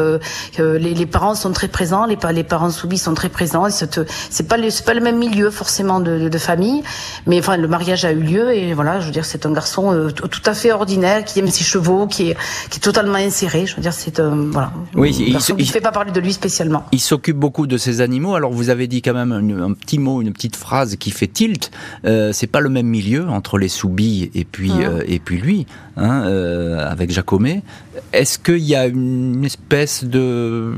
les, 0.58 0.80
les, 0.80 1.06
parents 1.06 1.36
sont 1.36 1.52
très 1.52 1.68
présents, 1.68 2.06
les, 2.06 2.18
les 2.34 2.44
parents 2.44 2.70
soumis 2.70 2.98
sont 2.98 3.14
très 3.14 3.30
présents. 3.30 3.68
C'est 3.70 4.48
pas 4.48 4.58
le 4.58 4.70
pas 4.86 4.94
le 4.94 5.02
même 5.02 5.18
milieu 5.18 5.50
forcément 5.50 6.00
de, 6.00 6.30
de, 6.30 6.38
famille, 6.38 6.84
mais 7.26 7.40
enfin 7.40 7.58
le 7.58 7.68
mariage 7.68 8.06
a 8.06 8.12
eu 8.12 8.20
lieu 8.20 8.54
et 8.54 8.74
voilà, 8.74 9.00
je 9.00 9.06
veux 9.06 9.12
dire 9.12 9.26
c'est 9.26 9.46
un 9.46 9.52
garçon 9.52 10.10
tout 10.16 10.42
à 10.46 10.54
fait 10.54 10.72
ordinaire 10.72 11.26
qui 11.26 11.40
aime 11.40 11.50
ses 11.50 11.64
chevaux, 11.64 12.08
qui 12.08 12.32
est 12.32 12.38
qui 12.70 12.78
est 12.78 12.82
totalement 12.82 13.18
inséré. 13.18 13.66
Je 13.70 13.76
veux 13.76 13.82
dire, 13.82 13.94
c'est 13.94 14.20
euh, 14.20 14.50
voilà. 14.52 14.72
Oui, 14.96 15.16
il 15.20 15.34
ne 15.34 15.64
fait 15.64 15.82
pas 15.82 15.92
parler 15.92 16.12
de 16.12 16.20
lui 16.20 16.34
spécialement. 16.34 16.86
Il 16.92 17.00
s'occupe 17.00 17.38
beaucoup 17.38 17.68
de 17.68 17.78
ses 17.78 18.02
animaux. 18.02 18.34
Alors 18.34 18.52
vous 18.52 18.70
avez 18.70 18.88
dit 18.88 19.02
quand 19.02 19.14
même 19.14 19.32
un, 19.32 19.74
petit 19.74 20.00
mot, 20.00 20.22
une 20.22 20.34
petite 20.34 20.56
phrase 20.56 20.96
qui 20.96 21.12
fait 21.12 21.28
tilt. 21.28 21.72
Euh, 22.06 22.32
c'est 22.34 22.48
pas 22.48 22.62
le 22.62 22.70
même 22.70 22.88
milieu 22.88 23.30
entre 23.30 23.58
les 23.58 23.68
Soubis 23.68 24.32
et 24.34 24.46
puis 24.46 24.72
euh, 24.80 25.04
et 25.08 25.20
puis 25.20 25.38
lui, 25.38 25.68
hein, 25.98 26.24
euh, 26.26 26.90
avec 26.90 27.12
Jacomet. 27.12 27.62
Est-ce 28.12 28.40
qu'il 28.40 28.64
y 28.64 28.76
a 28.76 28.88
une 28.88 29.46
espèce 29.46 30.04
de 30.04 30.74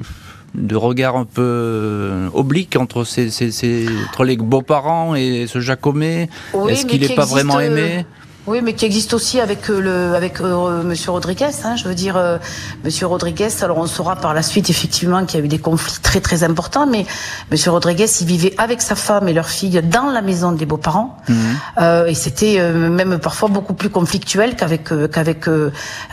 de 0.53 0.75
regard 0.75 1.15
un 1.15 1.23
peu 1.23 2.27
oblique 2.33 2.75
entre, 2.75 3.05
ces, 3.05 3.29
ces, 3.29 3.87
entre 4.09 4.25
les 4.25 4.35
beaux-parents 4.35 5.15
et 5.15 5.45
ce 5.47 5.61
Jacomet 5.61 6.27
Est-ce 6.67 6.85
qu'il 6.85 6.99
n'est 6.99 7.15
pas 7.15 7.23
vraiment 7.23 7.61
aimé? 7.61 8.05
Oui, 8.47 8.61
mais 8.63 8.73
qui 8.73 8.85
existe 8.85 9.13
aussi 9.13 9.39
avec 9.39 9.69
euh, 9.69 9.79
le 9.79 10.15
avec 10.15 10.41
euh, 10.41 10.81
Monsieur 10.81 11.11
Rodriguez. 11.11 11.51
Hein, 11.63 11.75
je 11.75 11.87
veux 11.87 11.93
dire, 11.93 12.17
euh, 12.17 12.37
Monsieur 12.83 13.05
Rodriguez. 13.05 13.49
Alors 13.61 13.77
on 13.77 13.85
saura 13.85 14.15
par 14.15 14.33
la 14.33 14.41
suite 14.41 14.69
effectivement 14.71 15.23
qu'il 15.25 15.39
y 15.39 15.43
a 15.43 15.45
eu 15.45 15.47
des 15.47 15.59
conflits 15.59 16.01
très 16.01 16.21
très 16.21 16.43
importants, 16.43 16.87
mais 16.87 17.05
Monsieur 17.51 17.69
Rodriguez, 17.69 18.07
il 18.19 18.27
vivait 18.27 18.53
avec 18.57 18.81
sa 18.81 18.95
femme 18.95 19.27
et 19.27 19.33
leur 19.33 19.47
fille 19.47 19.79
dans 19.83 20.09
la 20.09 20.23
maison 20.23 20.53
des 20.53 20.65
beaux-parents, 20.65 21.17
mhm. 21.29 21.35
euh, 21.81 22.05
et 22.07 22.15
c'était 22.15 22.55
euh, 22.57 22.89
même 22.89 23.19
parfois 23.19 23.47
beaucoup 23.47 23.75
plus 23.75 23.89
conflictuel 23.89 24.55
qu'avec 24.55 24.89
qu'avec 25.11 25.47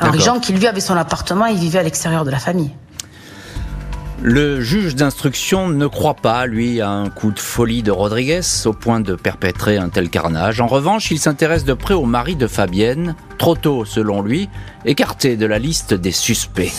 Henri 0.00 0.20
Jean, 0.20 0.38
qui 0.38 0.52
lui 0.52 0.66
avait 0.66 0.80
son 0.80 0.96
appartement 0.96 1.46
et 1.46 1.52
il 1.52 1.58
vivait 1.58 1.78
à 1.78 1.82
l'extérieur 1.82 2.24
de 2.26 2.30
la 2.30 2.38
famille. 2.38 2.72
Le 4.20 4.60
juge 4.60 4.96
d'instruction 4.96 5.68
ne 5.68 5.86
croit 5.86 6.14
pas, 6.14 6.46
lui, 6.46 6.80
à 6.80 6.90
un 6.90 7.08
coup 7.08 7.30
de 7.30 7.38
folie 7.38 7.84
de 7.84 7.92
Rodriguez 7.92 8.40
au 8.64 8.72
point 8.72 8.98
de 8.98 9.14
perpétrer 9.14 9.76
un 9.76 9.90
tel 9.90 10.10
carnage. 10.10 10.60
En 10.60 10.66
revanche, 10.66 11.12
il 11.12 11.20
s'intéresse 11.20 11.64
de 11.64 11.72
près 11.72 11.94
au 11.94 12.04
mari 12.04 12.34
de 12.34 12.48
Fabienne, 12.48 13.14
trop 13.38 13.54
tôt 13.54 13.84
selon 13.84 14.20
lui, 14.20 14.48
écarté 14.84 15.36
de 15.36 15.46
la 15.46 15.60
liste 15.60 15.94
des 15.94 16.10
suspects. 16.10 16.72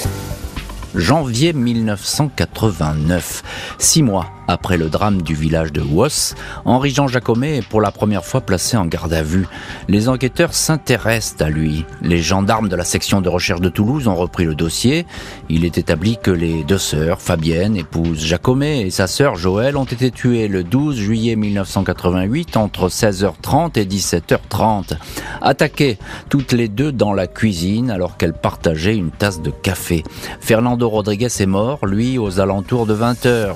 Janvier 0.95 1.53
1989, 1.53 3.43
six 3.77 4.03
mois 4.03 4.25
après 4.49 4.77
le 4.77 4.89
drame 4.89 5.21
du 5.21 5.35
village 5.35 5.71
de 5.71 5.81
Wos, 5.81 6.33
Henri-Jean 6.65 7.07
Jacomet 7.07 7.57
est 7.57 7.67
pour 7.67 7.81
la 7.81 7.91
première 7.91 8.25
fois 8.25 8.41
placé 8.41 8.77
en 8.77 8.85
garde 8.87 9.13
à 9.13 9.21
vue. 9.21 9.47
Les 9.87 10.09
enquêteurs 10.09 10.55
s'intéressent 10.55 11.39
à 11.45 11.51
lui. 11.51 11.85
Les 12.01 12.17
gendarmes 12.17 12.67
de 12.67 12.75
la 12.75 12.83
section 12.83 13.21
de 13.21 13.29
recherche 13.29 13.61
de 13.61 13.69
Toulouse 13.69 14.07
ont 14.07 14.15
repris 14.15 14.45
le 14.45 14.55
dossier. 14.55 15.05
Il 15.49 15.65
est 15.65 15.77
établi 15.77 16.17
que 16.17 16.31
les 16.31 16.63
deux 16.63 16.79
sœurs, 16.79 17.21
Fabienne, 17.21 17.77
épouse 17.77 18.25
Jacomet, 18.25 18.87
et 18.87 18.89
sa 18.89 19.05
sœur 19.05 19.35
Joël, 19.35 19.77
ont 19.77 19.83
été 19.83 20.09
tuées 20.09 20.47
le 20.47 20.63
12 20.63 20.95
juillet 20.95 21.35
1988 21.35 22.57
entre 22.57 22.89
16h30 22.89 23.77
et 23.77 23.85
17h30. 23.85 24.97
Attaquées 25.43 25.99
toutes 26.29 26.53
les 26.53 26.69
deux 26.69 26.91
dans 26.91 27.13
la 27.13 27.27
cuisine 27.27 27.91
alors 27.91 28.17
qu'elles 28.17 28.33
partageaient 28.33 28.97
une 28.97 29.11
tasse 29.11 29.43
de 29.43 29.51
café. 29.51 30.03
Fernando 30.39 30.89
Rodriguez 30.89 31.27
est 31.39 31.45
mort, 31.45 31.85
lui, 31.85 32.17
aux 32.17 32.39
alentours 32.39 32.87
de 32.87 32.95
20h. 32.95 33.53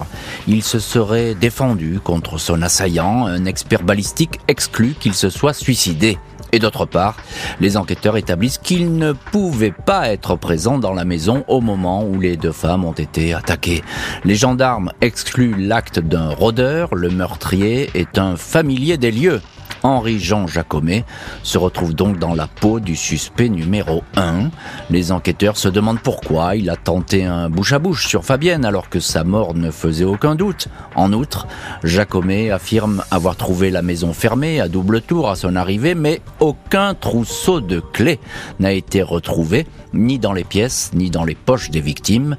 Il 0.48 0.62
se 0.62 0.83
serait 0.84 1.34
défendu 1.34 2.00
contre 2.04 2.38
son 2.38 2.62
assaillant, 2.62 3.26
un 3.26 3.46
expert 3.46 3.84
balistique 3.84 4.40
exclut 4.48 4.96
qu'il 5.00 5.14
se 5.14 5.30
soit 5.30 5.54
suicidé. 5.54 6.20
Et 6.52 6.60
d'autre 6.60 6.86
part, 6.86 7.18
les 7.60 7.78
enquêteurs 7.78 8.16
établissent 8.16 8.60
qu'il 8.60 8.96
ne 8.98 9.12
pouvait 9.12 9.72
pas 9.72 10.10
être 10.10 10.36
présent 10.36 10.78
dans 10.78 10.94
la 10.94 11.04
maison 11.04 11.44
au 11.48 11.62
moment 11.62 12.04
où 12.04 12.20
les 12.20 12.38
deux 12.38 12.52
femmes 12.52 12.86
ont 12.86 12.94
été 12.94 13.34
attaquées. 13.34 13.82
Les 14.24 14.36
gendarmes 14.36 14.92
excluent 15.02 15.56
l'acte 15.58 16.00
d'un 16.00 16.30
rôdeur, 16.30 16.94
le 16.94 17.10
meurtrier 17.10 17.90
est 17.96 18.20
un 18.20 18.36
familier 18.36 18.98
des 18.98 19.12
lieux. 19.12 19.42
Henri-Jean 19.84 20.48
Jacomet 20.48 21.04
se 21.44 21.58
retrouve 21.58 21.94
donc 21.94 22.18
dans 22.18 22.34
la 22.34 22.48
peau 22.48 22.80
du 22.80 22.96
suspect 22.96 23.50
numéro 23.50 24.04
1. 24.16 24.50
Les 24.90 25.12
enquêteurs 25.12 25.58
se 25.58 25.68
demandent 25.68 26.00
pourquoi 26.00 26.56
il 26.56 26.70
a 26.70 26.76
tenté 26.76 27.26
un 27.26 27.50
bouche 27.50 27.74
à 27.74 27.80
bouche 27.80 28.08
sur 28.08 28.24
Fabienne 28.24 28.66
alors 28.66 28.90
que 28.90 29.00
sa 29.00 29.24
mort 29.24 29.54
ne 29.54 29.72
faisait 29.72 30.06
aucun 30.06 30.36
doute. 30.36 30.68
En 30.96 31.12
outre, 31.14 31.48
Jacomet 31.84 32.52
affirme 32.52 33.04
avoir 33.12 33.36
trouvé 33.36 33.72
la 33.72 33.82
maison 33.82 34.14
fermée 34.14 34.62
à 34.62 34.68
double 34.68 35.02
tour 35.02 35.30
à 35.30 35.36
son 35.36 35.56
arrivée, 35.56 35.96
mais 35.96 36.22
aucun 36.40 36.94
trousseau 36.94 37.62
de 37.62 37.80
clés 37.80 38.20
n'a 38.60 38.72
été 38.72 39.02
retrouvé, 39.02 39.68
ni 39.94 40.18
dans 40.18 40.34
les 40.34 40.44
pièces, 40.44 40.92
ni 40.94 41.10
dans 41.10 41.26
les 41.26 41.36
poches 41.36 41.70
des 41.70 41.82
victimes. 41.82 42.38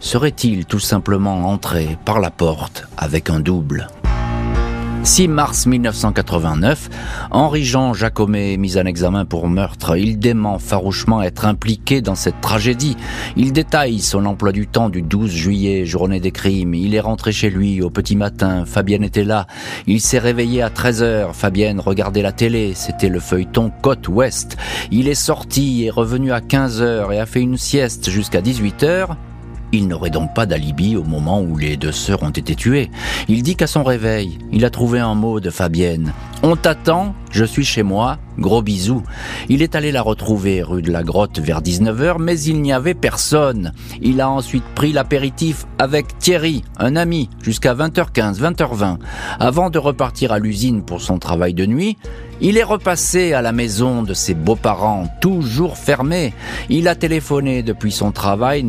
Serait-il 0.00 0.66
tout 0.66 0.80
simplement 0.80 1.48
entré 1.48 1.98
par 2.04 2.20
la 2.20 2.30
porte 2.30 2.86
avec 2.96 3.30
un 3.30 3.40
double? 3.40 3.88
6 5.06 5.28
mars 5.28 5.66
1989, 5.66 6.90
Henri-Jean 7.30 7.94
Jacomet 7.94 8.54
est 8.54 8.56
mis 8.56 8.76
en 8.76 8.86
examen 8.86 9.24
pour 9.24 9.46
meurtre. 9.46 9.96
Il 9.96 10.18
dément 10.18 10.58
farouchement 10.58 11.22
être 11.22 11.44
impliqué 11.44 12.00
dans 12.00 12.16
cette 12.16 12.40
tragédie. 12.40 12.96
Il 13.36 13.52
détaille 13.52 14.00
son 14.00 14.26
emploi 14.26 14.50
du 14.50 14.66
temps 14.66 14.88
du 14.88 15.02
12 15.02 15.30
juillet, 15.30 15.86
journée 15.86 16.18
des 16.18 16.32
crimes. 16.32 16.74
Il 16.74 16.92
est 16.96 17.00
rentré 17.00 17.30
chez 17.30 17.50
lui 17.50 17.82
au 17.82 17.88
petit 17.88 18.16
matin. 18.16 18.64
Fabienne 18.66 19.04
était 19.04 19.22
là. 19.22 19.46
Il 19.86 20.00
s'est 20.00 20.18
réveillé 20.18 20.60
à 20.60 20.70
13 20.70 21.02
heures. 21.04 21.36
Fabienne 21.36 21.78
regardait 21.78 22.22
la 22.22 22.32
télé. 22.32 22.72
C'était 22.74 23.08
le 23.08 23.20
feuilleton 23.20 23.70
Côte 23.82 24.08
Ouest. 24.08 24.56
Il 24.90 25.06
est 25.06 25.14
sorti 25.14 25.84
et 25.84 25.90
revenu 25.90 26.32
à 26.32 26.40
15 26.40 26.82
heures 26.82 27.12
et 27.12 27.20
a 27.20 27.26
fait 27.26 27.40
une 27.40 27.58
sieste 27.58 28.10
jusqu'à 28.10 28.40
18 28.40 28.82
heures. 28.82 29.16
Il 29.72 29.88
n'aurait 29.88 30.10
donc 30.10 30.34
pas 30.34 30.46
d'alibi 30.46 30.96
au 30.96 31.02
moment 31.02 31.40
où 31.40 31.56
les 31.56 31.76
deux 31.76 31.92
sœurs 31.92 32.22
ont 32.22 32.30
été 32.30 32.54
tuées. 32.54 32.90
Il 33.28 33.42
dit 33.42 33.56
qu'à 33.56 33.66
son 33.66 33.82
réveil, 33.82 34.38
il 34.52 34.64
a 34.64 34.70
trouvé 34.70 35.00
un 35.00 35.14
mot 35.14 35.40
de 35.40 35.50
Fabienne. 35.50 36.12
On 36.48 36.54
t'attend, 36.54 37.12
je 37.32 37.44
suis 37.44 37.64
chez 37.64 37.82
moi, 37.82 38.18
gros 38.38 38.62
bisous. 38.62 39.02
Il 39.48 39.62
est 39.62 39.74
allé 39.74 39.90
la 39.90 40.00
retrouver 40.00 40.62
rue 40.62 40.80
de 40.80 40.92
la 40.92 41.02
Grotte 41.02 41.40
vers 41.40 41.60
19h, 41.60 42.18
mais 42.20 42.40
il 42.40 42.62
n'y 42.62 42.72
avait 42.72 42.94
personne. 42.94 43.72
Il 44.00 44.20
a 44.20 44.30
ensuite 44.30 44.62
pris 44.76 44.92
l'apéritif 44.92 45.66
avec 45.80 46.18
Thierry, 46.18 46.62
un 46.78 46.94
ami, 46.94 47.28
jusqu'à 47.42 47.74
20h15, 47.74 48.38
20h20. 48.38 48.98
Avant 49.40 49.70
de 49.70 49.78
repartir 49.80 50.30
à 50.30 50.38
l'usine 50.38 50.82
pour 50.84 51.00
son 51.00 51.18
travail 51.18 51.52
de 51.52 51.66
nuit, 51.66 51.98
il 52.40 52.58
est 52.58 52.62
repassé 52.62 53.32
à 53.32 53.40
la 53.40 53.52
maison 53.52 54.02
de 54.02 54.12
ses 54.12 54.34
beaux-parents, 54.34 55.08
toujours 55.22 55.78
fermée. 55.78 56.34
Il 56.68 56.86
a 56.86 56.94
téléphoné 56.94 57.62
depuis 57.62 57.90
son 57.90 58.12
travail, 58.12 58.62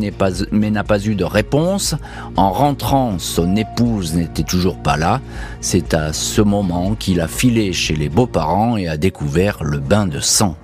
mais 0.51 0.71
n'a 0.71 0.83
pas 0.83 0.99
eu 1.05 1.15
de 1.15 1.25
réponse. 1.25 1.93
En 2.37 2.51
rentrant, 2.51 3.19
son 3.19 3.55
épouse 3.57 4.15
n'était 4.15 4.43
toujours 4.43 4.77
pas 4.77 4.95
là. 4.95 5.19
C'est 5.59 5.93
à 5.93 6.13
ce 6.13 6.41
moment 6.41 6.95
qu'il 6.95 7.19
a 7.19 7.27
filé 7.27 7.66
chez 7.73 7.95
les 7.95 8.09
beaux-parents 8.09 8.77
et 8.77 8.87
a 8.87 8.97
découvert 8.97 9.63
le 9.63 9.79
bain 9.79 10.07
de 10.07 10.19
sang. 10.19 10.55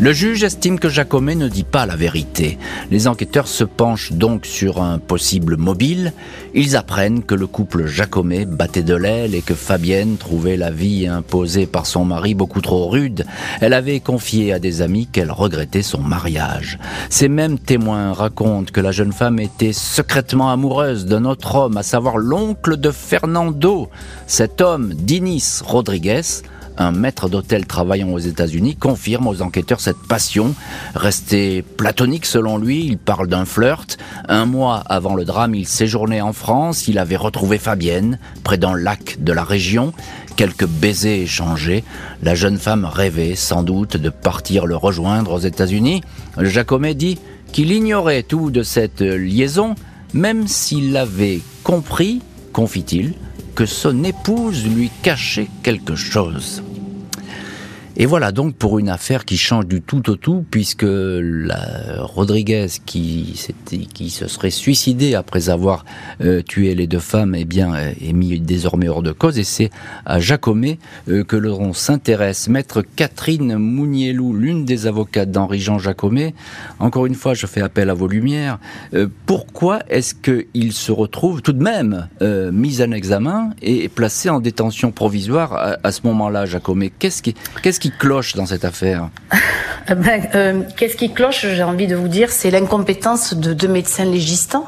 Le 0.00 0.14
juge 0.14 0.44
estime 0.44 0.78
que 0.78 0.88
Jacomet 0.88 1.34
ne 1.34 1.46
dit 1.46 1.62
pas 1.62 1.84
la 1.84 1.94
vérité. 1.94 2.56
Les 2.90 3.06
enquêteurs 3.06 3.46
se 3.46 3.64
penchent 3.64 4.12
donc 4.12 4.46
sur 4.46 4.82
un 4.82 4.98
possible 4.98 5.58
mobile. 5.58 6.14
Ils 6.54 6.74
apprennent 6.74 7.22
que 7.22 7.34
le 7.34 7.46
couple 7.46 7.84
Jacomet 7.84 8.46
battait 8.46 8.82
de 8.82 8.94
l'aile 8.94 9.34
et 9.34 9.42
que 9.42 9.52
Fabienne 9.52 10.16
trouvait 10.16 10.56
la 10.56 10.70
vie 10.70 11.06
imposée 11.06 11.66
par 11.66 11.84
son 11.84 12.06
mari 12.06 12.32
beaucoup 12.32 12.62
trop 12.62 12.88
rude. 12.88 13.26
Elle 13.60 13.74
avait 13.74 14.00
confié 14.00 14.54
à 14.54 14.58
des 14.58 14.80
amis 14.80 15.06
qu'elle 15.06 15.30
regrettait 15.30 15.82
son 15.82 16.00
mariage. 16.00 16.78
Ces 17.10 17.28
mêmes 17.28 17.58
témoins 17.58 18.14
racontent 18.14 18.72
que 18.72 18.80
la 18.80 18.92
jeune 18.92 19.12
femme 19.12 19.38
était 19.38 19.74
secrètement 19.74 20.50
amoureuse 20.50 21.04
d'un 21.04 21.26
autre 21.26 21.56
homme, 21.56 21.76
à 21.76 21.82
savoir 21.82 22.16
l'oncle 22.16 22.78
de 22.78 22.90
Fernando. 22.90 23.90
Cet 24.26 24.62
homme, 24.62 24.94
Dinis 24.94 25.60
Rodriguez, 25.62 26.22
un 26.76 26.92
maître 26.92 27.28
d'hôtel 27.28 27.66
travaillant 27.66 28.10
aux 28.10 28.18
États-Unis, 28.18 28.76
confirme 28.76 29.26
aux 29.26 29.42
enquêteurs 29.42 29.80
cette 29.80 30.02
passion. 30.08 30.54
Restée 30.94 31.62
platonique 31.62 32.26
selon 32.26 32.58
lui, 32.58 32.84
il 32.84 32.98
parle 32.98 33.28
d'un 33.28 33.44
flirt. 33.44 33.98
Un 34.28 34.46
mois 34.46 34.82
avant 34.86 35.14
le 35.14 35.24
drame, 35.24 35.54
il 35.54 35.66
séjournait 35.66 36.20
en 36.20 36.32
France, 36.32 36.88
il 36.88 36.98
avait 36.98 37.16
retrouvé 37.16 37.58
Fabienne, 37.58 38.18
près 38.44 38.58
d'un 38.58 38.76
lac 38.76 39.16
de 39.20 39.32
la 39.32 39.44
région. 39.44 39.92
Quelques 40.36 40.66
baisers 40.66 41.22
échangés, 41.22 41.84
la 42.22 42.34
jeune 42.34 42.56
femme 42.56 42.84
rêvait 42.84 43.34
sans 43.34 43.62
doute 43.62 43.96
de 43.96 44.08
partir 44.08 44.66
le 44.66 44.76
rejoindre 44.76 45.32
aux 45.32 45.38
États-Unis. 45.38 46.02
Jacomet 46.38 46.94
dit 46.94 47.18
qu'il 47.52 47.72
ignorait 47.72 48.22
tout 48.22 48.50
de 48.50 48.62
cette 48.62 49.02
liaison, 49.02 49.74
même 50.14 50.46
s'il 50.46 50.96
avait 50.96 51.40
compris, 51.62 52.22
confie-t-il, 52.52 53.14
que 53.60 53.66
son 53.66 54.04
épouse 54.04 54.66
lui 54.66 54.90
cachait 55.02 55.50
quelque 55.62 55.94
chose. 55.94 56.62
Et 57.96 58.06
voilà 58.06 58.30
donc 58.30 58.54
pour 58.54 58.78
une 58.78 58.88
affaire 58.88 59.24
qui 59.24 59.36
change 59.36 59.66
du 59.66 59.82
tout 59.82 60.10
au 60.10 60.16
tout, 60.16 60.44
puisque 60.50 60.86
la 60.86 62.02
Rodriguez 62.02 62.68
qui, 62.86 63.38
qui 63.92 64.10
se 64.10 64.28
serait 64.28 64.50
suicidé 64.50 65.14
après 65.14 65.50
avoir 65.50 65.84
euh, 66.20 66.42
tué 66.42 66.74
les 66.74 66.86
deux 66.86 67.00
femmes, 67.00 67.34
eh 67.34 67.44
bien, 67.44 67.74
euh, 67.74 67.92
est 68.00 68.12
mis 68.12 68.38
désormais 68.40 68.88
hors 68.88 69.02
de 69.02 69.12
cause. 69.12 69.38
Et 69.38 69.44
c'est 69.44 69.70
à 70.06 70.20
Jacomet 70.20 70.78
euh, 71.08 71.24
que 71.24 71.36
l'on 71.36 71.72
s'intéresse. 71.72 72.48
Maître 72.48 72.82
Catherine 72.96 73.56
Mounielou, 73.56 74.34
l'une 74.34 74.64
des 74.64 74.86
avocates 74.86 75.30
d'Henri-Jean 75.30 75.78
Jacomet. 75.78 76.34
Encore 76.78 77.06
une 77.06 77.14
fois, 77.14 77.34
je 77.34 77.46
fais 77.46 77.60
appel 77.60 77.90
à 77.90 77.94
vos 77.94 78.08
lumières. 78.08 78.58
pourquoi 79.26 79.80
est-ce 79.88 80.14
qu'il 80.14 80.72
se 80.72 80.92
retrouve 80.92 81.42
tout 81.42 81.52
de 81.52 81.62
même 81.62 82.08
mis 82.52 82.82
en 82.82 82.92
examen 82.92 83.50
et 83.62 83.88
placé 83.88 84.28
en 84.28 84.40
détention 84.40 84.92
provisoire 84.92 85.78
à, 85.82 85.92
ce 85.92 86.00
moment-là, 86.04 86.46
Jacomet 86.46 86.92
Qu'est-ce 86.98 87.22
qui, 87.22 87.34
qui 87.80 87.90
cloche 87.90 88.34
dans 88.34 88.46
cette 88.46 88.64
affaire 88.64 89.08
eh 89.88 89.94
ben, 89.94 90.22
euh, 90.34 90.62
Qu'est-ce 90.76 90.96
qui 90.96 91.12
cloche, 91.12 91.46
j'ai 91.46 91.62
envie 91.62 91.88
de 91.88 91.96
vous 91.96 92.08
dire, 92.08 92.30
c'est 92.30 92.50
l'incompétence 92.50 93.34
de 93.34 93.52
deux 93.52 93.68
médecins 93.68 94.04
légistants 94.04 94.66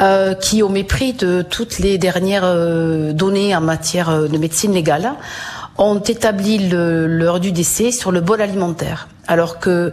euh, 0.00 0.34
qui, 0.34 0.62
au 0.62 0.68
mépris 0.68 1.12
de 1.12 1.42
toutes 1.42 1.78
les 1.78 1.98
dernières 1.98 2.44
euh, 2.44 3.12
données 3.12 3.54
en 3.54 3.60
matière 3.60 4.28
de 4.28 4.38
médecine 4.38 4.72
légale, 4.72 5.12
ont 5.76 5.98
établi 6.00 6.70
l'heure 6.70 7.40
du 7.40 7.52
décès 7.52 7.90
sur 7.90 8.12
le 8.12 8.20
bol 8.20 8.40
alimentaire. 8.40 9.08
Alors 9.26 9.58
que 9.58 9.92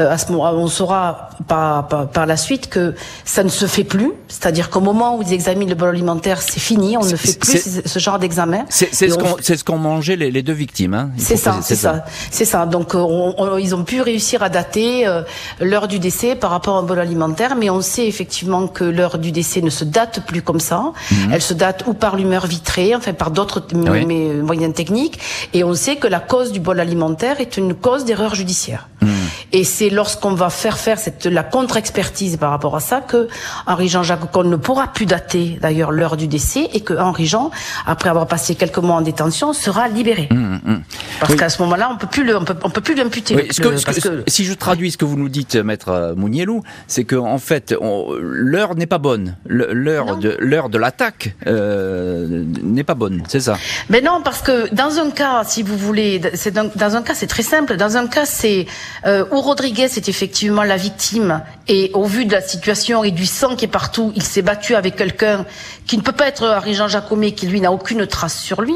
euh, 0.00 0.10
à 0.10 0.18
ce 0.18 0.32
moment, 0.32 0.50
on 0.50 0.66
saura 0.66 1.30
par, 1.46 1.86
par, 1.86 2.26
la 2.26 2.36
suite 2.36 2.68
que 2.68 2.94
ça 3.24 3.44
ne 3.44 3.48
se 3.48 3.66
fait 3.66 3.84
plus. 3.84 4.10
C'est-à-dire 4.26 4.68
qu'au 4.68 4.80
moment 4.80 5.16
où 5.16 5.22
ils 5.22 5.32
examinent 5.32 5.68
le 5.68 5.76
bol 5.76 5.90
alimentaire, 5.90 6.42
c'est 6.42 6.58
fini. 6.58 6.96
On 6.96 7.04
ne 7.04 7.14
fait 7.14 7.38
plus 7.38 7.82
ce 7.84 7.98
genre 8.00 8.18
d'examen. 8.18 8.64
C'est 8.70 8.92
ce 8.92 9.64
qu'ont 9.64 9.78
mangé 9.78 10.16
les, 10.16 10.32
les, 10.32 10.42
deux 10.42 10.52
victimes. 10.52 10.94
Hein. 10.94 11.10
C'est 11.16 11.36
ça, 11.36 11.58
c'est 11.62 11.76
ça, 11.76 12.04
c'est 12.30 12.44
ça. 12.44 12.66
Donc 12.66 12.94
euh, 12.94 13.60
ils 13.60 13.74
ont 13.74 13.84
pu 13.84 14.00
réussir 14.00 14.42
à 14.42 14.48
dater 14.48 15.06
euh, 15.06 15.22
l'heure 15.60 15.86
du 15.86 16.00
décès 16.00 16.34
par 16.34 16.50
rapport 16.50 16.82
au 16.82 16.86
bol 16.86 16.98
alimentaire, 16.98 17.54
mais 17.54 17.70
on 17.70 17.80
sait 17.80 18.08
effectivement 18.08 18.66
que 18.66 18.82
l'heure 18.82 19.18
du 19.18 19.30
décès 19.30 19.60
ne 19.60 19.70
se 19.70 19.84
date 19.84 20.26
plus 20.26 20.42
comme 20.42 20.60
ça. 20.60 20.92
Mhm. 21.12 21.32
Elle 21.32 21.42
se 21.42 21.54
date 21.54 21.84
ou 21.86 21.94
par 21.94 22.16
l'humeur 22.16 22.46
vitrée, 22.46 22.96
enfin 22.96 23.12
par 23.12 23.30
d'autres 23.30 23.62
moyens 23.74 24.74
techniques, 24.74 25.20
et 25.52 25.62
on 25.62 25.74
sait 25.74 25.96
que 25.96 26.08
la 26.08 26.20
cause 26.20 26.50
du 26.50 26.58
bol 26.58 26.80
alimentaire 26.80 27.40
est 27.40 27.56
une 27.56 27.74
cause 27.74 28.04
d'erreur 28.04 28.34
judiciaire. 28.34 28.88
Mhm. 29.00 29.13
Et 29.52 29.64
c'est 29.64 29.90
lorsqu'on 29.90 30.34
va 30.34 30.50
faire 30.50 30.78
faire 30.78 30.98
cette, 30.98 31.26
la 31.26 31.42
contre-expertise 31.42 32.36
par 32.36 32.50
rapport 32.50 32.76
à 32.76 32.80
ça 32.80 33.00
que 33.00 33.28
Henri-Jean 33.66 34.02
Jacques 34.02 34.34
ne 34.36 34.56
pourra 34.56 34.88
plus 34.88 35.06
dater 35.06 35.58
d'ailleurs 35.60 35.92
l'heure 35.92 36.16
du 36.16 36.26
décès 36.26 36.68
et 36.72 36.80
que 36.80 36.94
Henri-Jean, 36.94 37.50
après 37.86 38.08
avoir 38.08 38.26
passé 38.26 38.54
quelques 38.54 38.78
mois 38.78 38.96
en 38.96 39.00
détention, 39.00 39.52
sera 39.52 39.88
libéré. 39.88 40.28
Mmh, 40.30 40.58
mmh. 40.64 40.82
Parce 41.20 41.34
qu'à 41.36 41.48
ce 41.48 41.62
moment-là, 41.62 41.90
on 41.92 41.96
peut 41.96 42.06
plus 42.06 42.24
le, 42.24 42.36
on 42.36 42.44
peut, 42.44 42.56
on 42.62 42.70
peut 42.70 42.80
plus 42.80 42.94
l'imputer. 42.94 43.36
Oui, 43.36 43.48
que, 43.48 44.22
Si 44.26 44.44
je 44.44 44.54
traduis 44.54 44.90
ce 44.90 44.98
que 44.98 45.04
vous 45.04 45.16
nous 45.16 45.28
dites, 45.28 45.56
maître 45.56 45.88
euh, 45.88 46.14
Mounielou, 46.14 46.62
c'est 46.86 47.04
que 47.04 47.16
en 47.16 47.38
fait, 47.38 47.74
l'heure 48.20 48.74
n'est 48.74 48.86
pas 48.86 48.98
bonne. 48.98 49.36
L'heure 49.46 50.16
de 50.16 50.36
l'heure 50.40 50.68
de 50.68 50.78
l'attaque 50.78 51.34
euh, 51.46 52.44
n'est 52.62 52.84
pas 52.84 52.94
bonne, 52.94 53.22
c'est 53.28 53.40
ça? 53.40 53.56
Mais 53.88 54.00
non, 54.00 54.20
parce 54.22 54.42
que 54.42 54.72
dans 54.74 54.98
un 54.98 55.10
cas, 55.10 55.44
si 55.44 55.62
vous 55.62 55.76
voulez, 55.76 56.20
c'est 56.34 56.52
dans, 56.52 56.70
dans, 56.74 56.96
un 56.96 57.02
cas, 57.02 57.14
c'est 57.14 57.26
très 57.26 57.42
simple. 57.42 57.76
Dans 57.76 57.96
un 57.96 58.06
cas, 58.06 58.26
c'est 58.26 58.66
euh, 59.06 59.24
Rodriguez 59.44 59.84
est 59.84 60.08
effectivement 60.08 60.62
la 60.62 60.76
victime 60.76 61.42
et 61.68 61.90
au 61.94 62.04
vu 62.04 62.24
de 62.24 62.32
la 62.32 62.40
situation 62.40 63.04
et 63.04 63.10
du 63.10 63.26
sang 63.26 63.56
qui 63.56 63.66
est 63.66 63.68
partout, 63.68 64.12
il 64.16 64.22
s'est 64.22 64.42
battu 64.42 64.74
avec 64.74 64.96
quelqu'un 64.96 65.44
qui 65.86 65.96
ne 65.96 66.02
peut 66.02 66.12
pas 66.12 66.26
être 66.26 66.46
Harry-Jean 66.46 66.88
Jacomet, 66.88 67.32
qui 67.32 67.46
lui 67.46 67.60
n'a 67.60 67.70
aucune 67.70 68.06
trace 68.06 68.38
sur 68.38 68.62
lui. 68.62 68.74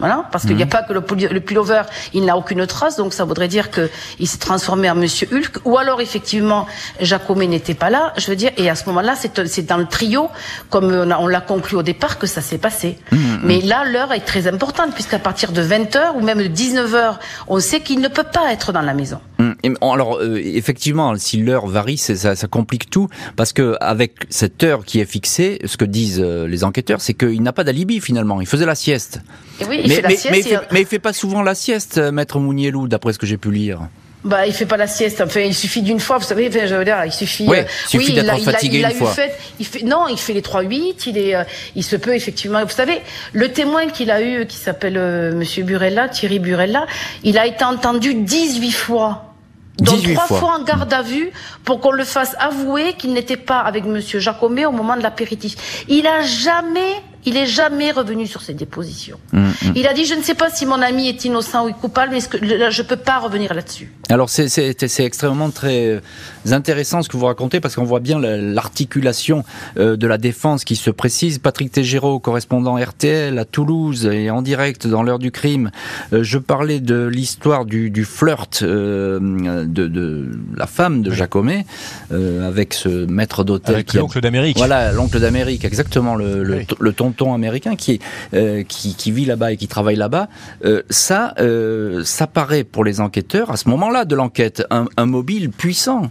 Voilà, 0.00 0.24
parce 0.32 0.46
qu'il 0.46 0.56
n'y 0.56 0.62
a 0.62 0.64
mhm. 0.64 0.70
pas 0.70 0.82
que 0.82 0.94
le, 0.94 1.02
le 1.30 1.40
pullover, 1.40 1.82
il 2.14 2.24
n'a 2.24 2.36
aucune 2.36 2.66
trace, 2.66 2.96
donc 2.96 3.12
ça 3.12 3.24
voudrait 3.24 3.48
dire 3.48 3.70
qu'il 3.70 4.26
s'est 4.26 4.38
transformé 4.38 4.90
en 4.90 4.94
Monsieur 4.94 5.28
Hulk, 5.30 5.58
ou 5.66 5.76
alors 5.76 6.00
effectivement 6.00 6.66
Jacomet 7.00 7.46
n'était 7.46 7.74
pas 7.74 7.90
là. 7.90 8.14
Je 8.16 8.26
veux 8.28 8.36
dire, 8.36 8.50
et 8.56 8.70
à 8.70 8.74
ce 8.74 8.86
moment-là, 8.86 9.14
c'est 9.14 9.66
dans 9.66 9.76
le 9.76 9.84
trio, 9.84 10.30
comme 10.70 10.90
on 10.90 11.26
l'a 11.26 11.40
conclu 11.42 11.76
au 11.76 11.82
départ, 11.82 12.18
que 12.18 12.26
ça 12.26 12.40
s'est 12.40 12.56
passé. 12.56 12.98
Mhm, 13.12 13.18
mhm. 13.18 13.40
Mais 13.44 13.60
là, 13.60 13.84
l'heure 13.84 14.14
est 14.14 14.24
très 14.24 14.48
importante, 14.48 14.94
puisqu'à 14.94 15.18
partir 15.18 15.52
de 15.52 15.60
20 15.60 15.94
h 15.94 16.16
ou 16.16 16.22
même 16.22 16.38
de 16.38 16.46
19 16.46 16.94
h 16.94 17.14
on 17.48 17.60
sait 17.60 17.80
qu'il 17.80 18.00
ne 18.00 18.08
peut 18.08 18.24
pas 18.24 18.52
être 18.52 18.72
dans 18.72 18.80
la 18.80 18.94
maison. 18.94 19.20
Alors 19.80 20.18
euh, 20.18 20.40
effectivement, 20.42 21.14
si 21.16 21.38
l'heure 21.38 21.66
varie, 21.66 21.98
ça, 21.98 22.34
ça, 22.34 22.46
complique 22.48 22.90
tout 22.90 23.08
parce 23.36 23.52
que 23.52 23.76
avec 23.80 24.12
cette 24.30 24.62
heure 24.62 24.84
qui 24.84 25.00
est 25.00 25.04
fixée, 25.04 25.58
ce 25.64 25.76
que 25.76 25.84
disent 25.84 26.20
euh, 26.24 26.46
les 26.46 26.64
enquêteurs, 26.64 27.00
c'est 27.00 27.14
qu'il 27.14 27.42
n'a 27.42 27.52
pas 27.52 27.64
d'alibi 27.64 28.00
finalement. 28.00 28.40
Il 28.40 28.46
faisait 28.46 28.66
la 28.66 28.74
sieste. 28.74 29.20
oui, 29.68 29.80
il 29.84 29.88
mais, 29.88 29.96
fait 29.96 30.02
la 30.02 30.10
sieste. 30.10 30.30
Mais 30.72 30.80
il, 30.80 30.86
fait, 30.86 30.98
pas 30.98 31.12
souvent 31.12 31.42
la 31.42 31.54
sieste, 31.54 31.98
euh, 31.98 32.12
maître 32.12 32.38
Mounielou, 32.38 32.88
d'après 32.88 33.12
ce 33.12 33.18
que 33.18 33.26
j'ai 33.26 33.36
pu 33.36 33.50
lire. 33.50 33.80
Bah, 34.22 34.46
il 34.46 34.52
fait 34.52 34.66
pas 34.66 34.76
la 34.76 34.86
sieste. 34.86 35.22
Enfin, 35.22 35.40
il 35.40 35.54
suffit 35.54 35.80
d'une 35.80 36.00
fois, 36.00 36.18
vous 36.18 36.26
savez. 36.26 36.50
je 36.52 36.74
veux 36.74 36.84
dire, 36.84 37.02
il 37.06 37.12
suffit. 37.12 37.46
Ouais, 37.46 37.66
oui, 37.94 38.12
d'être 38.12 38.38
fatigué 38.40 38.78
il 38.78 38.84
a, 38.84 38.90
une 38.90 38.96
fois. 38.96 39.12
Fait, 39.12 39.32
il 39.58 39.66
fait, 39.66 39.82
non, 39.82 40.08
il 40.08 40.18
fait 40.18 40.34
les 40.34 40.42
3-8. 40.42 41.04
Il 41.06 41.18
est, 41.18 41.34
il 41.74 41.82
se 41.82 41.96
peut 41.96 42.14
effectivement. 42.14 42.62
Vous 42.62 42.70
savez, 42.70 43.00
le 43.32 43.48
témoin 43.50 43.86
qu'il 43.88 44.10
a 44.10 44.22
eu, 44.22 44.46
qui 44.46 44.56
s'appelle 44.56 45.34
Monsieur 45.34 45.64
Burella, 45.64 46.08
Thierry 46.10 46.38
Burella, 46.38 46.86
il 47.24 47.38
a 47.38 47.46
été 47.46 47.64
entendu 47.64 48.12
18 48.12 48.72
fois 48.72 49.29
donc 49.78 50.02
trois 50.14 50.26
fois. 50.26 50.56
en 50.58 50.62
garde 50.62 50.92
à 50.92 51.02
vue 51.02 51.30
pour 51.64 51.80
qu'on 51.80 51.92
le 51.92 52.04
fasse 52.04 52.36
avouer 52.38 52.94
qu'il 52.94 53.12
n'était 53.12 53.36
pas 53.36 53.60
avec 53.60 53.84
Monsieur 53.84 54.18
Jacomet 54.18 54.66
au 54.66 54.72
moment 54.72 54.96
de 54.96 55.02
l'apéritif. 55.02 55.84
Il 55.88 56.06
a 56.06 56.22
jamais 56.22 57.02
il 57.24 57.36
est 57.36 57.46
jamais 57.46 57.92
revenu 57.92 58.26
sur 58.26 58.42
ses 58.42 58.54
dépositions. 58.54 59.18
Mm, 59.32 59.38
mm. 59.38 59.72
Il 59.76 59.86
a 59.86 59.94
dit 59.94 60.04
je 60.04 60.14
ne 60.14 60.22
sais 60.22 60.34
pas 60.34 60.50
si 60.50 60.66
mon 60.66 60.80
ami 60.80 61.08
est 61.08 61.24
innocent 61.24 61.68
ou 61.68 61.72
coupable, 61.72 62.12
mais 62.12 62.20
je 62.20 62.82
ne 62.82 62.86
peux 62.86 62.96
pas 62.96 63.18
revenir 63.18 63.54
là-dessus. 63.54 63.92
Alors 64.08 64.28
c'est 64.28 65.00
extrêmement 65.00 65.50
très 65.50 65.86
euh, 65.86 66.00
intéressant 66.50 67.02
ce 67.02 67.08
que 67.08 67.16
vous 67.16 67.26
racontez 67.26 67.60
parce 67.60 67.76
qu'on 67.76 67.84
voit 67.84 68.00
bien 68.00 68.18
l'articulation 68.18 69.44
euh, 69.78 69.96
de 69.96 70.06
la 70.06 70.18
défense 70.18 70.64
qui 70.64 70.76
se 70.76 70.90
précise. 70.90 71.38
Patrick 71.38 71.70
Tégéraud, 71.70 72.18
correspondant 72.18 72.76
RTL 72.76 73.38
à 73.38 73.44
Toulouse 73.44 74.06
et 74.06 74.30
en 74.30 74.42
direct 74.42 74.86
dans 74.86 75.02
l'heure 75.02 75.18
du 75.18 75.30
crime. 75.30 75.70
Euh, 76.12 76.22
je 76.22 76.38
parlais 76.38 76.80
de 76.80 77.06
l'histoire 77.06 77.64
du, 77.64 78.04
flirt 78.04 78.64
de, 78.64 79.18
de, 79.66 80.30
la 80.56 80.66
femme 80.66 81.02
de 81.02 81.10
Jacomet 81.10 81.64
avec 82.10 82.74
ce 82.74 83.06
maître 83.06 83.44
d'hôtel. 83.44 83.74
Avec 83.74 83.94
l'oncle 83.94 84.20
d'Amérique. 84.20 84.56
Voilà, 84.56 84.92
l'oncle 84.92 85.20
d'Amérique, 85.20 85.64
exactement 85.64 86.16
le, 86.16 86.64
le, 86.78 86.92
ton 86.92 87.09
tonton 87.12 87.34
américain 87.34 87.76
qui, 87.76 88.00
est, 88.32 88.64
qui, 88.64 88.94
qui, 88.94 89.10
vit 89.12 89.24
là-bas 89.24 89.52
et 89.52 89.56
qui 89.56 89.68
travaille 89.68 89.96
là-bas, 89.96 90.28
ça, 90.88 91.34
ça 92.04 92.26
paraît 92.26 92.64
pour 92.64 92.84
les 92.84 93.00
enquêteurs 93.00 93.50
à 93.50 93.56
ce 93.56 93.68
moment-là 93.68 94.04
de 94.04 94.14
l'enquête 94.14 94.64
un, 94.70 94.86
un 94.96 95.06
mobile 95.06 95.50
puissant. 95.50 96.10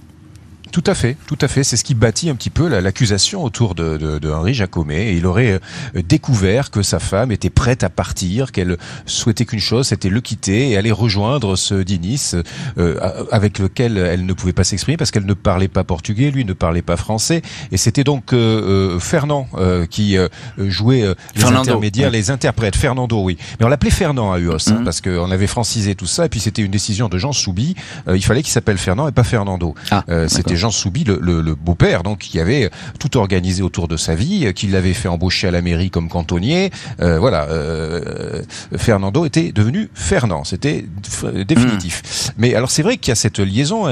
Tout 0.72 0.84
à 0.86 0.94
fait, 0.94 1.18
tout 1.26 1.38
à 1.42 1.48
fait. 1.48 1.64
C'est 1.64 1.78
ce 1.78 1.84
qui 1.84 1.96
bâtit 1.96 2.30
un 2.30 2.36
petit 2.36 2.52
peu 2.52 2.68
l'accusation 2.68 3.44
autour 3.44 3.74
de, 3.74 3.98
de, 3.98 4.20
de, 4.20 4.32
Henri 4.32 4.54
Jacomet. 4.54 5.16
il 5.16 5.26
aurait 5.26 5.54
euh, 5.54 6.02
découvert 6.08 6.70
que 6.70 6.84
sa 6.84 7.00
femme 7.00 7.32
était 7.32 7.50
prête 7.50 7.84
à 7.84 7.90
partir, 7.90 8.52
qu'elle 8.52 8.78
souhaitait 9.06 9.46
qu'une 9.46 9.60
chose, 9.60 9.88
c'était 9.88 10.10
le 10.10 10.22
quitter 10.22 10.70
et 10.70 10.78
aller 10.78 10.92
rejoindre 10.92 11.56
ce 11.56 11.76
Dinis 11.76 12.34
euh, 12.78 13.26
avec 13.32 13.58
lequel 13.58 13.98
elle 13.98 14.26
ne 14.26 14.34
pouvait 14.34 14.54
pas 14.54 14.64
s'exprimer 14.64 14.98
parce 14.98 15.12
qu'elle 15.12 15.26
ne 15.26 15.34
parlait 15.34 15.68
pas 15.68 15.84
portugais, 15.84 16.30
lui 16.30 16.46
ne 16.46 16.54
parlait 16.54 16.82
pas 16.84 16.98
français. 16.98 17.42
Et 17.72 17.78
c'était 17.78 18.04
donc 18.04 18.34
euh, 18.34 18.96
euh 18.96 19.00
Fernand 19.00 19.48
qui 19.90 20.18
jouait 20.58 21.16
les 21.36 21.44
intermédiaires, 21.44 22.12
les 22.12 22.32
interprètes. 22.32 22.76
Fernando, 22.76 23.22
oui. 23.24 23.38
Mais 23.60 23.66
on 23.66 23.70
l'appelait 23.70 23.90
Fernand 23.90 24.32
à 24.32 24.40
UOS 24.40 24.52
hein, 24.52 24.58
mm-hmm. 24.58 24.84
parce 24.84 25.02
qu'on 25.02 25.32
avait 25.32 25.48
francisé 25.48 25.96
tout 25.96 26.06
ça. 26.06 26.26
Et 26.26 26.30
puis 26.30 26.40
c'était 26.40 26.62
une 26.62 26.72
décision 26.72 27.10
de 27.10 27.18
Jean 27.18 27.32
Soubi. 27.32 27.76
il 28.08 28.24
fallait 28.24 28.44
qu'il 28.44 28.52
s'appelle 28.52 28.78
Fernand 28.78 29.08
et 29.08 29.12
pas 29.12 29.24
Fernando. 29.24 29.74
Ah, 29.90 30.04
c'était 30.28 30.59
Jean 30.60 30.72
Soubi, 30.72 31.04
le, 31.06 31.19
le, 31.19 31.56
beau-père, 31.56 32.04
donc 32.04 32.19
qui 32.19 32.39
avait 32.39 32.69
tout 33.00 33.17
organisé 33.17 33.63
autour 33.63 33.88
de 33.88 33.98
sa 33.98 34.13
vie, 34.13 34.45
euh, 34.45 34.52
qui 34.52 34.67
l'avait 34.67 34.93
fait 34.93 35.08
embaucher 35.08 35.48
à 35.48 35.52
la 35.52 35.62
mairie 35.62 35.89
comme 35.89 36.10
cantonnier. 36.10 36.69
Euh, 37.02 37.17
voilà, 37.17 37.45
euh, 37.45 38.41
Fernando 38.78 39.26
était 39.26 39.52
devenu 39.52 39.89
Fernand, 39.93 40.43
c'était 40.43 40.86
définitif. 41.48 42.02
Hmm. 42.02 42.32
Mais 42.38 42.56
alors 42.56 42.69
c'est 42.69 42.84
vrai 42.84 42.98
qu'il 42.98 43.12
y 43.12 43.13
a 43.13 43.15
cette 43.15 43.39
liaison. 43.39 43.86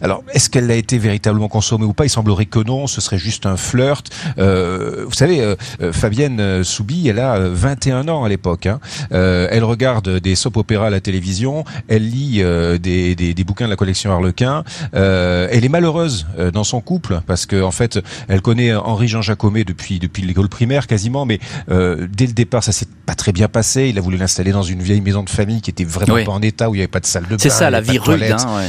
Alors 0.00 0.24
est-ce 0.32 0.48
qu'elle 0.48 0.70
a 0.70 0.74
été 0.74 0.98
véritablement 0.98 1.48
consommée 1.48 1.84
ou 1.84 1.92
pas? 1.92 2.06
Il 2.06 2.10
semblerait 2.10 2.46
que 2.46 2.60
non, 2.60 2.86
ce 2.86 3.00
serait 3.00 3.18
juste 3.18 3.44
un 3.44 3.56
flirt. 3.56 4.04
vous 4.36 5.12
savez, 5.12 5.54
Fabienne 5.92 6.64
Soubi, 6.64 7.08
elle 7.08 7.18
a 7.18 7.38
21 7.38 8.08
ans 8.08 8.24
à 8.24 8.28
l'époque. 8.28 8.66
Hein. 8.66 8.80
elle 9.10 9.64
regarde 9.64 10.08
des 10.20 10.34
soap-opéras 10.34 10.86
à 10.86 10.90
la 10.90 11.00
télévision, 11.00 11.64
elle 11.88 12.08
lit 12.08 12.42
des, 12.80 13.14
des, 13.14 13.34
des, 13.34 13.44
bouquins 13.44 13.66
de 13.66 13.70
la 13.70 13.76
collection 13.76 14.10
Harlequin. 14.12 14.64
elle 14.92 15.64
est 15.64 15.68
malheureuse 15.68 16.05
euh, 16.38 16.50
dans 16.50 16.64
son 16.64 16.80
couple 16.80 17.20
parce 17.26 17.46
que 17.46 17.62
en 17.62 17.70
fait 17.70 17.98
elle 18.28 18.42
connaît 18.42 18.74
Henri 18.74 19.08
Jean 19.08 19.22
Jacomet 19.22 19.64
depuis 19.64 19.98
depuis 19.98 20.22
l'école 20.22 20.48
primaire 20.48 20.86
quasiment 20.86 21.26
mais 21.26 21.38
euh, 21.70 22.06
dès 22.10 22.26
le 22.26 22.32
départ 22.32 22.64
ça 22.64 22.72
s'est 22.72 22.88
pas 23.06 23.14
très 23.14 23.32
bien 23.32 23.48
passé. 23.48 23.88
Il 23.88 23.98
a 23.98 24.00
voulu 24.00 24.16
l'installer 24.16 24.52
dans 24.52 24.62
une 24.62 24.82
vieille 24.82 25.00
maison 25.00 25.22
de 25.22 25.30
famille 25.30 25.60
qui 25.60 25.70
était 25.70 25.84
vraiment 25.84 26.24
pas 26.24 26.32
en 26.32 26.42
état 26.42 26.70
où 26.70 26.74
il 26.74 26.78
y 26.78 26.80
avait 26.80 26.88
pas 26.88 27.00
de 27.00 27.06
salle 27.06 27.24
de 27.24 27.30
bain 27.30 27.36
c'est 27.38 27.50
ça 27.50 27.70
la 27.70 27.80
vie 27.80 27.98
rude 27.98 28.22
hein, 28.22 28.56
ouais. 28.56 28.68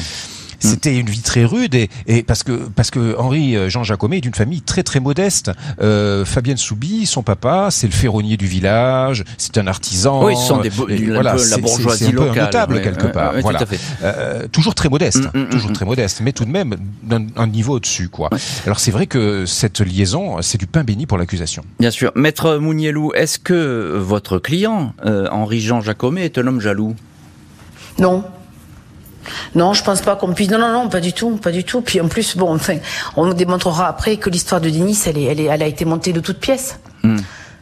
Mm. 0.64 0.68
C'était 0.68 0.98
une 0.98 1.08
vie 1.08 1.22
très 1.22 1.46
rude 1.46 1.76
et, 1.76 1.90
et, 2.08 2.24
parce 2.24 2.44
que 2.44 2.52
parce 2.76 2.92
que 2.92 3.16
Henri 3.18 3.56
euh, 3.56 3.70
Jean 3.70 3.84
Jacomet 3.84 4.18
est 4.18 4.22
d'une 4.22 4.34
famille 4.34 4.62
très 4.62 4.84
très 4.84 5.00
modeste. 5.00 5.52
Euh, 5.82 6.26
Fabienne 6.26 6.58
Soubi, 6.58 7.06
son 7.06 7.24
papa, 7.24 7.70
c'est 7.72 7.88
le 7.88 7.94
ferronnier 7.94 8.38
du 8.38 8.48
village, 8.48 9.24
c'est 9.38 9.58
un 9.58 9.68
artisan. 9.68 10.26
Oui, 10.26 10.36
ce 10.36 10.48
sont 10.48 10.62
des 10.62 10.70
voilà, 10.70 11.36
la 11.36 11.58
bourgeoisie 11.58 12.06
c'est, 12.06 12.10
un 12.10 12.14
locale, 12.14 12.46
notable 12.46 12.82
quelque 12.82 13.08
part. 13.08 13.34
voilà. 13.42 13.64
Euh, 14.04 14.48
toujours 14.48 14.76
très 14.76 14.90
modeste, 14.90 15.26
mm, 15.34 15.40
mm, 15.40 15.50
toujours 15.50 15.74
très 15.74 15.86
modeste, 15.86 16.22
mais 16.24 16.32
tout 16.32 16.46
de 16.46 16.52
même 16.52 16.76
d'un 17.04 17.48
niveau 17.48 17.76
au-dessus 17.76 18.10
quoi. 18.10 18.30
Alors 18.66 18.80
c'est 18.80 18.92
vrai 18.92 19.08
que 19.08 19.46
cette 19.46 19.82
liaison, 19.82 20.42
c'est 20.42 20.58
du 20.58 20.68
pain 20.68 20.84
béni 20.84 21.06
pour 21.06 21.18
l'accusation. 21.18 21.64
Bien 21.80 21.92
sûr, 21.92 22.12
maître 22.16 22.58
Mounielou, 22.58 23.12
est-ce 23.14 23.40
que 23.40 23.98
votre 23.98 24.40
client 24.40 24.94
euh, 25.06 25.28
Henri 25.32 25.60
Jean 25.60 25.82
Jacomet 25.82 26.26
est 26.26 26.38
un 26.38 26.48
homme 26.48 26.62
jaloux? 26.62 26.96
Non, 28.00 28.24
non, 29.56 29.74
je 29.74 29.84
pense 29.84 30.02
pas 30.02 30.16
qu'on 30.16 30.34
puisse. 30.34 30.50
Non, 30.50 30.60
non, 30.60 30.72
non, 30.72 30.90
pas 30.90 31.00
du 31.00 31.14
tout, 31.14 31.38
pas 31.38 31.52
du 31.52 31.64
tout. 31.64 31.82
Puis 31.82 32.00
en 32.02 32.08
plus, 32.08 32.38
bon, 32.38 32.54
enfin, 32.54 32.78
on 33.16 33.34
démontrera 33.34 33.88
après 33.88 34.18
que 34.18 34.30
l'histoire 34.30 34.62
de 34.62 34.70
Denis, 34.70 35.00
elle, 35.06 35.18
est, 35.18 35.24
elle, 35.24 35.40
est, 35.40 35.46
elle 35.46 35.64
a 35.64 35.68
été 35.68 35.86
montée 35.86 36.14
de 36.14 36.20
toutes 36.20 36.40
pièces. 36.40 36.80
Hmm. 37.04 37.18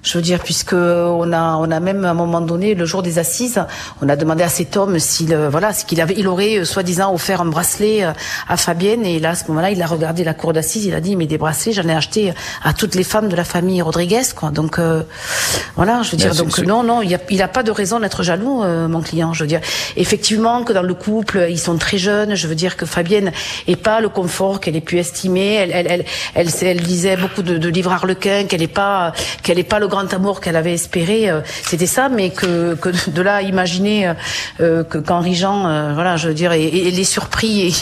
Je 0.06 0.20
veux 0.20 0.22
dire, 0.22 0.39
puisque 0.39 0.74
on 0.74 1.34
a, 1.34 1.56
on 1.56 1.72
a 1.72 1.80
même 1.80 2.06
à 2.06 2.12
un 2.12 2.13
moment 2.13 2.39
donné, 2.39 2.76
le 2.76 2.86
jour 2.86 3.02
des 3.02 3.18
assises, 3.18 3.65
on 4.04 4.08
a 4.08 4.15
demandé 4.15 4.44
à 4.44 4.50
cet 4.50 4.78
homme 4.78 5.00
s'il, 5.00 5.34
euh, 5.34 5.50
voilà, 5.50 5.74
ce 5.74 5.84
qu'il 5.84 6.00
avait, 6.00 6.13
il 6.15 6.28
aurait 6.28 6.60
euh, 6.60 6.63
soi-disant 6.63 7.12
offert 7.12 7.41
un 7.41 7.46
bracelet 7.46 8.04
euh, 8.04 8.12
à 8.48 8.56
Fabienne. 8.56 9.04
Et 9.04 9.20
là, 9.20 9.32
à 9.32 9.36
ce 9.36 9.48
moment-là, 9.48 9.72
il 9.72 9.82
a 9.82 9.88
regardé 9.88 10.24
la 10.24 10.36
cour 10.36 10.54
d'assises, 10.54 10.86
il 10.86 10.94
a 10.94 11.02
dit, 11.02 11.15
mais 11.15 11.26
des 11.26 11.39
bracelets, 11.39 11.74
j'en 11.74 11.88
ai 11.89 11.96
acheté 11.96 12.34
à 12.63 12.74
toutes 12.74 12.94
les 12.94 13.04
femmes 13.04 13.30
de 13.30 13.36
la 13.36 13.44
famille 13.44 13.82
Rodriguez, 13.82 14.22
quoi. 14.36 14.52
Donc 14.52 14.80
voilà, 15.76 16.04
je 16.04 16.12
veux 16.12 16.18
dire, 16.18 16.36
donc 16.36 16.58
non, 16.60 16.84
non, 16.84 17.02
il 17.02 17.13
a, 17.15 17.18
il 17.32 17.41
a 17.41 17.48
pas 17.48 17.63
de 17.63 17.72
raison 17.72 18.00
d'être 18.00 18.22
jaloux, 18.22 18.63
mon 18.63 19.02
client. 19.02 19.34
Je 19.34 19.44
veux 19.44 19.48
dire, 19.48 19.62
effectivement, 19.98 20.63
que 20.63 20.74
dans 20.74 20.84
le 20.84 20.94
couple, 20.94 21.48
ils 21.50 21.60
sont 21.60 21.78
très 21.78 21.98
jeunes. 21.98 22.36
Je 22.36 22.48
veux 22.48 22.56
dire 22.56 22.78
que 22.78 22.86
Fabienne 22.86 23.32
est 23.68 23.76
pas 23.76 24.02
le 24.02 24.10
confort 24.10 24.60
qu'elle 24.60 24.76
ait 24.76 24.82
pu 24.82 25.00
estimer. 25.00 25.56
Elle, 25.56 25.72
elle, 25.74 25.88
elle, 25.89 26.06
elle, 26.36 26.48
elle 26.62 26.78
lisait 26.78 27.18
beaucoup 27.18 27.41
de, 27.41 27.58
de 27.58 27.70
livres 27.70 27.91
harlequins, 27.91 28.46
qu'elle 28.46 28.62
est 28.62 28.68
pas, 28.68 29.13
qu'elle 29.41 29.60
est 29.60 29.63
pas 29.63 29.80
le 29.80 29.88
grand 29.88 29.95
amour 30.00 30.42
qu'elle 30.42 30.56
avait 30.56 30.74
espéré, 30.74 31.30
euh, 31.30 31.42
c'était 31.64 31.86
ça, 31.86 32.10
mais 32.10 32.30
que, 32.30 32.76
que 32.76 32.90
de 33.10 33.22
là 33.22 33.42
imaginer 33.42 34.14
euh, 34.60 34.84
que 34.84 34.98
qu'Henri 34.98 35.36
Jean, 35.36 35.68
euh, 35.68 35.94
voilà, 35.94 36.18
je 36.18 36.28
veux 36.28 36.34
dire, 36.34 36.52
et, 36.54 36.70
les 36.70 37.04
surpris 37.04 37.74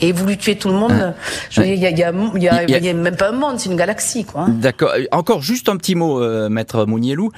et, 0.00 0.08
et, 0.08 0.12
voulu 0.12 0.36
tuer 0.36 0.56
tout 0.56 0.68
le 0.68 0.74
monde. 0.74 1.14
Il 1.56 1.74
y 1.74 1.86
a, 1.86 1.90
y, 1.90 2.02
a, 2.02 2.12
y, 2.12 2.48
a, 2.48 2.64
y 2.64 2.88
a, 2.88 2.94
même 2.94 3.16
pas 3.16 3.30
un 3.30 3.32
monde, 3.32 3.58
c'est 3.58 3.70
une 3.70 3.76
galaxie, 3.76 4.24
quoi. 4.24 4.42
Hein. 4.42 4.48
D'accord. 4.50 4.92
Encore 5.12 5.42
juste 5.42 5.68
un 5.68 5.76
petit 5.76 5.94
mot, 5.94 6.20
maître 6.48 6.84
Mounielou. 6.84 7.30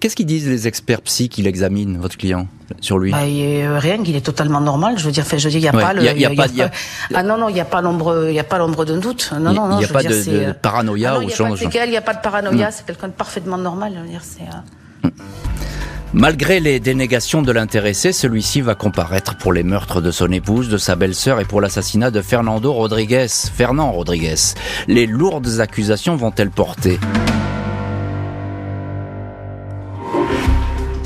Qu'est-ce 0.00 0.16
qu'ils 0.16 0.26
disent 0.26 0.48
les 0.48 0.66
experts 0.66 1.02
psy 1.02 1.28
qui 1.28 1.42
l'examinent, 1.42 1.98
votre 1.98 2.16
client 2.16 2.46
sur 2.80 2.98
lui 2.98 3.12
bah, 3.12 3.18
Rien, 3.78 4.02
qu'il 4.02 4.16
est 4.16 4.24
totalement 4.24 4.60
normal. 4.60 4.94
Je 4.98 5.04
veux 5.04 5.12
dire, 5.12 5.24
je 5.36 5.48
il 5.48 5.60
n'y 5.60 5.68
a 5.68 5.72
pas 5.72 5.92
le. 5.92 6.02
Y 6.02 6.08
a, 6.08 6.12
y 6.14 6.24
a, 6.24 6.30
pas, 6.30 6.46
Ah 7.14 7.22
non 7.22 7.38
non, 7.38 7.48
il 7.48 7.54
n'y 7.54 7.60
a 7.60 7.64
pas 7.64 7.80
l'ombre, 7.80 8.26
il 8.28 8.34
y 8.34 8.38
a 8.38 8.44
pas 8.44 8.58
l'ombre 8.58 8.84
d'un 8.84 8.98
doute. 8.98 9.32
Non 9.38 9.52
non 9.52 9.68
non. 9.68 9.76
Il 9.76 9.78
n'y 9.78 9.84
a 9.84 9.88
pas 9.88 10.02
de, 10.02 10.52
paranoïa 10.52 11.14
ah, 11.14 11.18
ou. 11.18 11.22
Il 11.22 11.90
n'y 11.90 11.96
a 11.96 12.02
pas 12.02 12.14
de 12.14 12.20
paranoïa. 12.20 12.70
C'est 12.70 12.86
quelqu'un 12.86 13.08
de 13.08 13.12
parfaitement 13.12 13.58
normal. 13.58 13.75
Euh, 15.04 15.08
Malgré 16.12 16.60
les 16.60 16.80
dénégations 16.80 17.42
de 17.42 17.52
l'intéressé, 17.52 18.12
celui-ci 18.12 18.60
va 18.60 18.74
comparaître 18.74 19.36
pour 19.36 19.52
les 19.52 19.62
meurtres 19.62 20.00
de 20.00 20.10
son 20.10 20.30
épouse, 20.32 20.68
de 20.68 20.78
sa 20.78 20.96
belle-sœur 20.96 21.40
et 21.40 21.44
pour 21.44 21.60
l'assassinat 21.60 22.10
de 22.10 22.22
Fernando 22.22 22.72
Rodriguez. 22.72 23.26
Fernand 23.28 23.92
Rodriguez. 23.92 24.54
Les 24.88 25.06
lourdes 25.06 25.60
accusations 25.60 26.16
vont-elles 26.16 26.50
porter? 26.50 26.98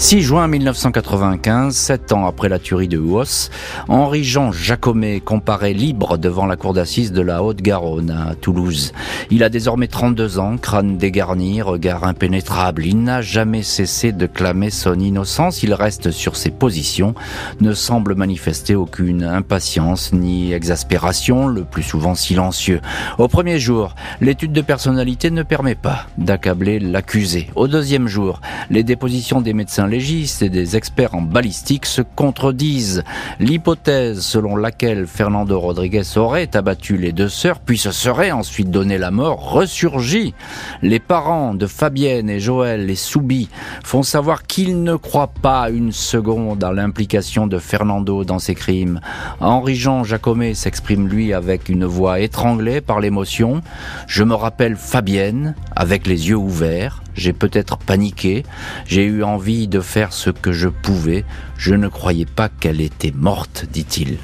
6 0.00 0.22
juin 0.22 0.48
1995, 0.48 1.76
sept 1.76 2.12
ans 2.12 2.26
après 2.26 2.48
la 2.48 2.58
tuerie 2.58 2.88
de 2.88 2.96
Huos, 2.96 3.50
Henri-Jean 3.86 4.50
Jacomet 4.50 5.20
comparaît 5.20 5.74
libre 5.74 6.16
devant 6.16 6.46
la 6.46 6.56
cour 6.56 6.72
d'assises 6.72 7.12
de 7.12 7.20
la 7.20 7.44
Haute-Garonne 7.44 8.10
à 8.10 8.34
Toulouse. 8.34 8.94
Il 9.30 9.44
a 9.44 9.50
désormais 9.50 9.88
32 9.88 10.38
ans, 10.38 10.56
crâne 10.56 10.96
dégarni, 10.96 11.60
regard 11.60 12.04
impénétrable. 12.04 12.86
Il 12.86 13.02
n'a 13.02 13.20
jamais 13.20 13.62
cessé 13.62 14.12
de 14.12 14.24
clamer 14.24 14.70
son 14.70 14.98
innocence. 14.98 15.62
Il 15.62 15.74
reste 15.74 16.10
sur 16.12 16.34
ses 16.34 16.50
positions, 16.50 17.14
ne 17.60 17.74
semble 17.74 18.14
manifester 18.14 18.74
aucune 18.74 19.22
impatience 19.22 20.14
ni 20.14 20.54
exaspération, 20.54 21.46
le 21.46 21.64
plus 21.64 21.82
souvent 21.82 22.14
silencieux. 22.14 22.80
Au 23.18 23.28
premier 23.28 23.58
jour, 23.58 23.94
l'étude 24.22 24.52
de 24.52 24.62
personnalité 24.62 25.30
ne 25.30 25.42
permet 25.42 25.74
pas 25.74 26.06
d'accabler 26.16 26.80
l'accusé. 26.80 27.50
Au 27.54 27.68
deuxième 27.68 28.08
jour, 28.08 28.40
les 28.70 28.82
dépositions 28.82 29.42
des 29.42 29.52
médecins 29.52 29.89
légistes 29.90 30.42
et 30.42 30.48
des 30.48 30.76
experts 30.76 31.14
en 31.14 31.20
balistique 31.20 31.85
se 31.85 32.00
contredisent. 32.00 33.03
L'hypothèse 33.38 34.20
selon 34.20 34.57
laquelle 34.57 35.07
Fernando 35.07 35.59
Rodriguez 35.61 36.16
aurait 36.16 36.57
abattu 36.57 36.96
les 36.96 37.12
deux 37.12 37.29
sœurs, 37.29 37.59
puis 37.59 37.76
se 37.76 37.90
serait 37.90 38.31
ensuite 38.31 38.70
donné 38.70 38.96
la 38.96 39.11
mort, 39.11 39.53
ressurgit. 39.53 40.33
Les 40.81 41.00
parents 41.00 41.55
de 41.55 41.66
Fabienne 41.66 42.31
et 42.31 42.40
Joël, 42.40 42.87
les 42.87 42.94
Soubi, 42.94 43.48
font 43.85 44.03
savoir 44.03 44.44
qu'ils 44.44 44.83
ne 44.83 44.96
croient 44.96 45.33
pas 45.42 45.68
une 45.70 45.92
seconde 45.92 46.64
à 46.64 46.72
l'implication 46.72 47.46
de 47.46 47.59
Fernando 47.59 48.24
dans 48.24 48.38
ces 48.38 48.55
crimes. 48.55 49.00
Henri-Jean 49.40 50.05
Jacomet 50.05 50.55
s'exprime 50.55 51.09
lui 51.09 51.35
avec 51.35 51.68
une 51.68 51.85
voix 51.85 52.20
étranglée 52.20 52.81
par 52.81 53.00
l'émotion. 53.00 53.62
Je 54.07 54.22
me 54.22 54.35
rappelle 54.35 54.76
Fabienne, 54.76 55.55
avec 55.81 56.07
les 56.07 56.29
yeux 56.29 56.37
ouverts, 56.37 57.03
j'ai 57.14 57.33
peut-être 57.33 57.79
paniqué, 57.79 58.45
j'ai 58.87 59.07
eu 59.07 59.25
envie 59.25 59.66
de 59.66 59.81
faire 59.81 60.12
ce 60.12 60.29
que 60.29 60.53
je 60.53 60.69
pouvais, 60.69 61.25
je 61.57 61.75
ne 61.75 61.88
croyais 61.88 62.27
pas 62.27 62.51
qu'elle 62.51 62.83
était 62.83 63.14
morte, 63.16 63.64
dit-il. 63.73 64.19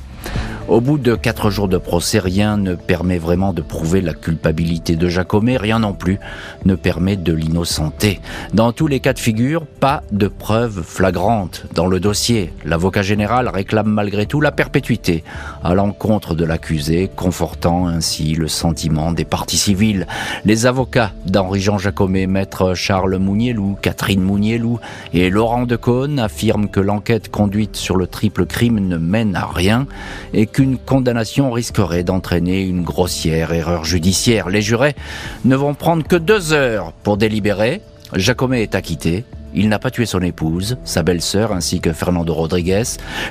Au 0.69 0.81
bout 0.81 0.99
de 0.99 1.15
quatre 1.15 1.49
jours 1.49 1.69
de 1.69 1.79
procès, 1.79 2.19
rien 2.19 2.57
ne 2.57 2.75
permet 2.75 3.19
vraiment 3.19 3.53
de 3.53 3.63
prouver 3.63 4.01
la 4.01 4.15
culpabilité 4.15 4.97
de 4.97 5.09
Jacomet, 5.09 5.57
rien 5.59 5.79
non 5.79 5.93
plus 5.93 6.19
ne 6.65 6.75
permet 6.75 7.15
de 7.15 7.33
l'innocenter. 7.33 8.21
Dans 8.53 8.73
tous 8.73 8.89
les 8.89 8.99
cas 8.99 9.13
de 9.13 9.21
figure, 9.21 9.65
pas 9.65 10.03
de 10.11 10.27
preuves 10.27 10.83
flagrantes 10.83 11.67
dans 11.77 11.87
le 11.87 12.01
dossier. 12.01 12.53
L'avocat 12.65 13.03
général 13.03 13.49
réclame 13.49 13.87
malgré 13.87 14.27
tout 14.27 14.41
la 14.41 14.51
perpétuité 14.51 15.23
à 15.63 15.75
l'encontre 15.75 16.35
de 16.35 16.45
l'accusé, 16.45 17.09
confortant 17.15 17.87
ainsi 17.87 18.35
le 18.35 18.49
sentiment 18.49 19.13
des 19.13 19.25
parties 19.25 19.59
civiles. 19.59 20.09
Les 20.45 20.67
avocats 20.67 21.13
d'Henri-Jean 21.27 21.79
Jacomet, 21.79 22.27
maître 22.27 22.75
Charles 22.75 23.19
Mounielou, 23.19 23.79
Catherine 23.83 24.21
Mounielou 24.21 24.81
et 25.15 25.31
Laurent 25.31 25.65
Decaune 25.65 26.19
affirment 26.19 26.69
que 26.69 26.81
l'enquête 26.81 27.31
conduite 27.31 27.77
sur 27.77 27.95
le 27.95 28.09
triple 28.09 28.47
crime 28.47 28.81
ne 28.81 28.97
mène 28.97 29.37
à 29.37 29.47
rien 29.47 29.87
et 30.35 30.47
qu'une 30.57 30.79
condamnation 30.79 31.51
risquerait 31.51 32.03
d'entraîner 32.03 32.63
une 32.63 32.83
grossière 32.83 33.53
erreur 33.53 33.85
judiciaire. 33.85 34.49
Les 34.49 34.63
jurés 34.63 34.97
ne 35.45 35.55
vont 35.55 35.75
prendre 35.75 36.03
que 36.03 36.17
deux 36.17 36.55
heures 36.55 36.93
pour 36.93 37.19
délibérer 37.19 37.83
Jacomet 38.15 38.63
est 38.63 38.75
acquitté. 38.75 39.27
Il 39.53 39.69
n'a 39.69 39.79
pas 39.79 39.91
tué 39.91 40.07
son 40.07 40.23
épouse, 40.23 40.79
sa 40.85 41.03
belle-sœur 41.03 41.53
ainsi 41.53 41.81
que 41.81 41.93
Fernando 41.93 42.33
Rodriguez. 42.33 42.85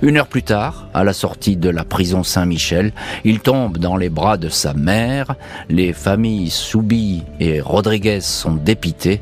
Une 0.03 0.17
heure 0.17 0.27
plus 0.27 0.43
tard, 0.43 0.87
à 0.93 1.03
la 1.03 1.13
sortie 1.13 1.55
de 1.55 1.69
la 1.69 1.83
prison 1.83 2.21
Saint-Michel, 2.21 2.93
il 3.23 3.39
tombe 3.39 3.79
dans 3.79 3.97
les 3.97 4.09
bras 4.09 4.37
de 4.37 4.49
sa 4.49 4.75
mère. 4.75 5.33
Les 5.67 5.93
familles 5.93 6.51
Soubi 6.51 7.23
et 7.39 7.59
Rodriguez 7.59 8.21
sont 8.21 8.53
dépitées. 8.53 9.21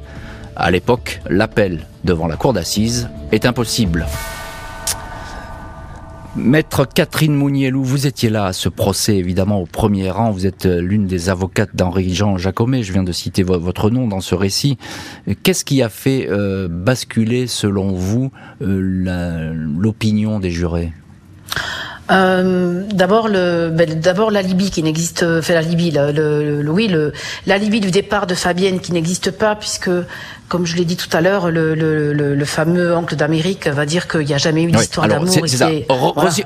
À 0.58 0.72
l'époque, 0.72 1.22
l'appel 1.30 1.88
devant 2.04 2.28
la 2.28 2.36
cour 2.36 2.52
d'assises 2.52 3.08
est 3.32 3.46
impossible. 3.46 4.06
Maître 6.36 6.86
Catherine 6.86 7.36
Mounielou, 7.36 7.84
vous 7.84 8.08
étiez 8.08 8.32
là 8.32 8.46
à 8.46 8.54
ce 8.54 8.67
procès, 8.67 9.17
évidemment, 9.17 9.62
au 9.62 9.67
premier 9.67 10.10
rang. 10.10 10.32
Vous 10.32 10.48
êtes 10.48 10.65
euh, 10.65 10.82
l'une 10.82 11.06
des 11.06 11.30
avocates 11.30 11.76
d'Henri-Jean 11.76 12.38
Jacomet. 12.38 12.82
Je 12.82 12.91
viens 12.91 13.04
de 13.04 13.12
citer 13.12 13.43
votre 13.43 13.91
nom 13.91 14.08
dans 14.08 14.19
ce 14.19 14.34
récit. 14.34 14.80
Qu'est-ce 15.43 15.63
qui 15.63 15.84
a 15.84 15.89
fait 15.89 16.28
euh, 16.32 16.67
basculer, 16.67 17.46
selon 17.46 17.91
vous, 17.91 18.32
euh, 18.63 19.54
l'opinion 19.78 20.39
des 20.39 20.50
jurés? 20.50 20.91
D'abord 22.10 23.28
le, 23.28 23.69
ben, 23.69 24.02
qui 24.72 24.84
n'existe, 24.84 25.41
fait 25.41 25.60
oui, 26.67 26.88
le, 26.88 27.13
la 27.46 27.58
Libye 27.58 27.80
du 27.80 27.91
départ 27.91 28.28
de 28.28 28.36
Fabienne 28.36 28.80
qui 28.80 28.91
n'existe 28.91 29.32
pas 29.32 29.56
puisque 29.56 29.89
comme 30.54 30.68
je 30.68 30.76
l'ai 30.76 30.86
dit 30.86 30.98
tout 30.98 31.10
à 31.18 31.20
l'heure, 31.20 31.50
le, 31.50 31.74
le, 31.74 32.13
le, 32.13 32.46
fameux 32.46 32.96
oncle 32.96 33.16
d'Amérique 33.16 33.66
va 33.66 33.88
dire 33.88 34.08
qu'il 34.08 34.28
n'y 34.28 34.36
a 34.36 34.38
jamais 34.38 34.62
eu 34.62 34.72
d'histoire 34.72 35.08
d'amour. 35.08 35.34
Ça. 35.48 35.68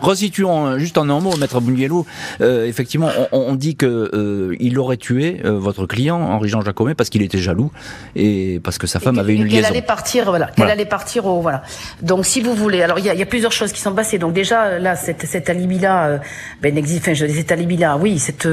Resituons 0.02 0.65
euh, 0.65 0.78
juste 0.78 0.98
en 0.98 1.10
un 1.10 1.20
mot, 1.20 1.36
maître 1.36 1.60
Bungiello. 1.60 2.06
Euh, 2.39 2.65
effectivement, 2.65 3.10
on, 3.34 3.39
on, 3.50 3.56
dit 3.56 3.76
que 3.76 3.86
euh, 3.86 4.56
il 4.62 4.80
aurait 4.80 4.96
tué 4.96 5.41
euh, 5.43 5.60
votre 5.60 5.86
client 5.88 6.22
Henri-Jean 6.22 6.62
Jacomet 6.62 6.96
parce 6.96 7.10
qu'il 7.10 7.22
était 7.22 7.39
jaloux 7.39 7.70
et 8.15 8.62
parce 8.63 8.78
que 8.78 8.88
sa 8.88 9.02
femme 9.02 9.20
avait 9.20 9.36
une 9.36 9.43
liaison. 9.43 9.58
Qu'elle 9.58 9.65
allait 9.65 9.82
partir, 9.82 10.24
voilà. 10.28 10.46
Qu'elle 10.56 10.70
allait 10.70 10.86
partir 10.86 11.26
au 11.26 11.41
voilà. 11.41 11.63
Donc, 12.02 12.26
si 12.26 12.39
vous 12.39 12.54
voulez, 12.54 12.84
alors 12.84 13.00
il 13.00 13.06
y 13.06 13.10
a, 13.10 13.13
y 13.13 13.22
a, 13.22 13.26
plusieurs 13.26 13.52
choses 13.52 13.74
qui 13.74 13.82
sont 13.82 13.93
passées. 13.93 14.20
Donc 14.20 14.32
déjà 14.32 14.80
là, 14.80 14.96
cette, 14.96 15.26
cet 15.26 15.50
alibi-là, 15.50 16.22
ben 16.62 16.74
n'existe. 16.74 17.02
Enfin, 17.02 17.13
je 17.13 17.26
dis 17.26 17.36
cet 17.36 17.52
alibi-là, 17.52 17.98
oui, 17.98 18.20
cette, 18.20 18.48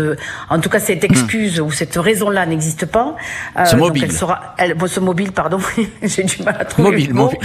en 0.51 0.59
tout 0.59 0.69
cas 0.69 0.81
cette 0.81 1.05
excuse 1.05 1.61
ou 1.61 1.71
cette 1.71 1.95
raison-là 1.95 2.45
n'existe 2.45 2.87
pas. 2.87 3.15
ce 3.65 3.77
mobile. 3.77 4.03
Elle 4.03 4.13
sera, 4.13 4.57
elle, 4.59 4.75
ce 4.89 4.99
mobile, 4.99 5.31
pardon, 5.45 5.59
j'ai 6.03 6.23
du 6.23 6.43
mal 6.43 6.57
à 6.59 6.65
trouver 6.65 6.91
mobile, 6.91 7.09
le 7.09 7.15
mobile. 7.15 7.39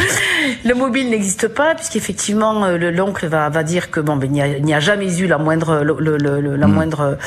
Le 0.63 0.73
mobile 0.73 1.09
n'existe 1.09 1.49
pas 1.49 1.75
puisqu'effectivement 1.75 2.63
euh, 2.63 2.91
l'oncle 2.91 3.27
va, 3.27 3.49
va 3.49 3.63
dire 3.63 3.91
que 3.91 3.99
bon, 3.99 4.15
ben, 4.15 4.33
il 4.33 4.63
n'y 4.63 4.73
a, 4.73 4.77
a, 4.77 4.79
jamais 4.79 5.19
eu 5.19 5.27
la 5.27 5.37
moindre, 5.37 5.81
le, 5.83 6.15
le, 6.17 6.55
la 6.55 6.67
mm. 6.67 6.71
moindre 6.71 7.17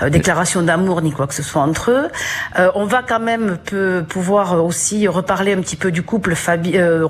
euh, 0.00 0.08
déclaration 0.08 0.62
d'amour 0.62 1.02
ni 1.02 1.12
quoi 1.12 1.26
que 1.26 1.34
ce 1.34 1.42
soit 1.42 1.60
entre 1.60 1.90
eux. 1.90 2.08
Euh, 2.58 2.70
on 2.74 2.86
va 2.86 3.02
quand 3.02 3.20
même 3.20 3.58
peut 3.62 4.04
pouvoir 4.08 4.64
aussi 4.64 5.06
reparler 5.06 5.52
un 5.52 5.60
petit 5.60 5.76
peu 5.76 5.90
du 5.90 6.02
couple 6.02 6.34
Fabi, 6.34 6.78
euh, 6.78 7.06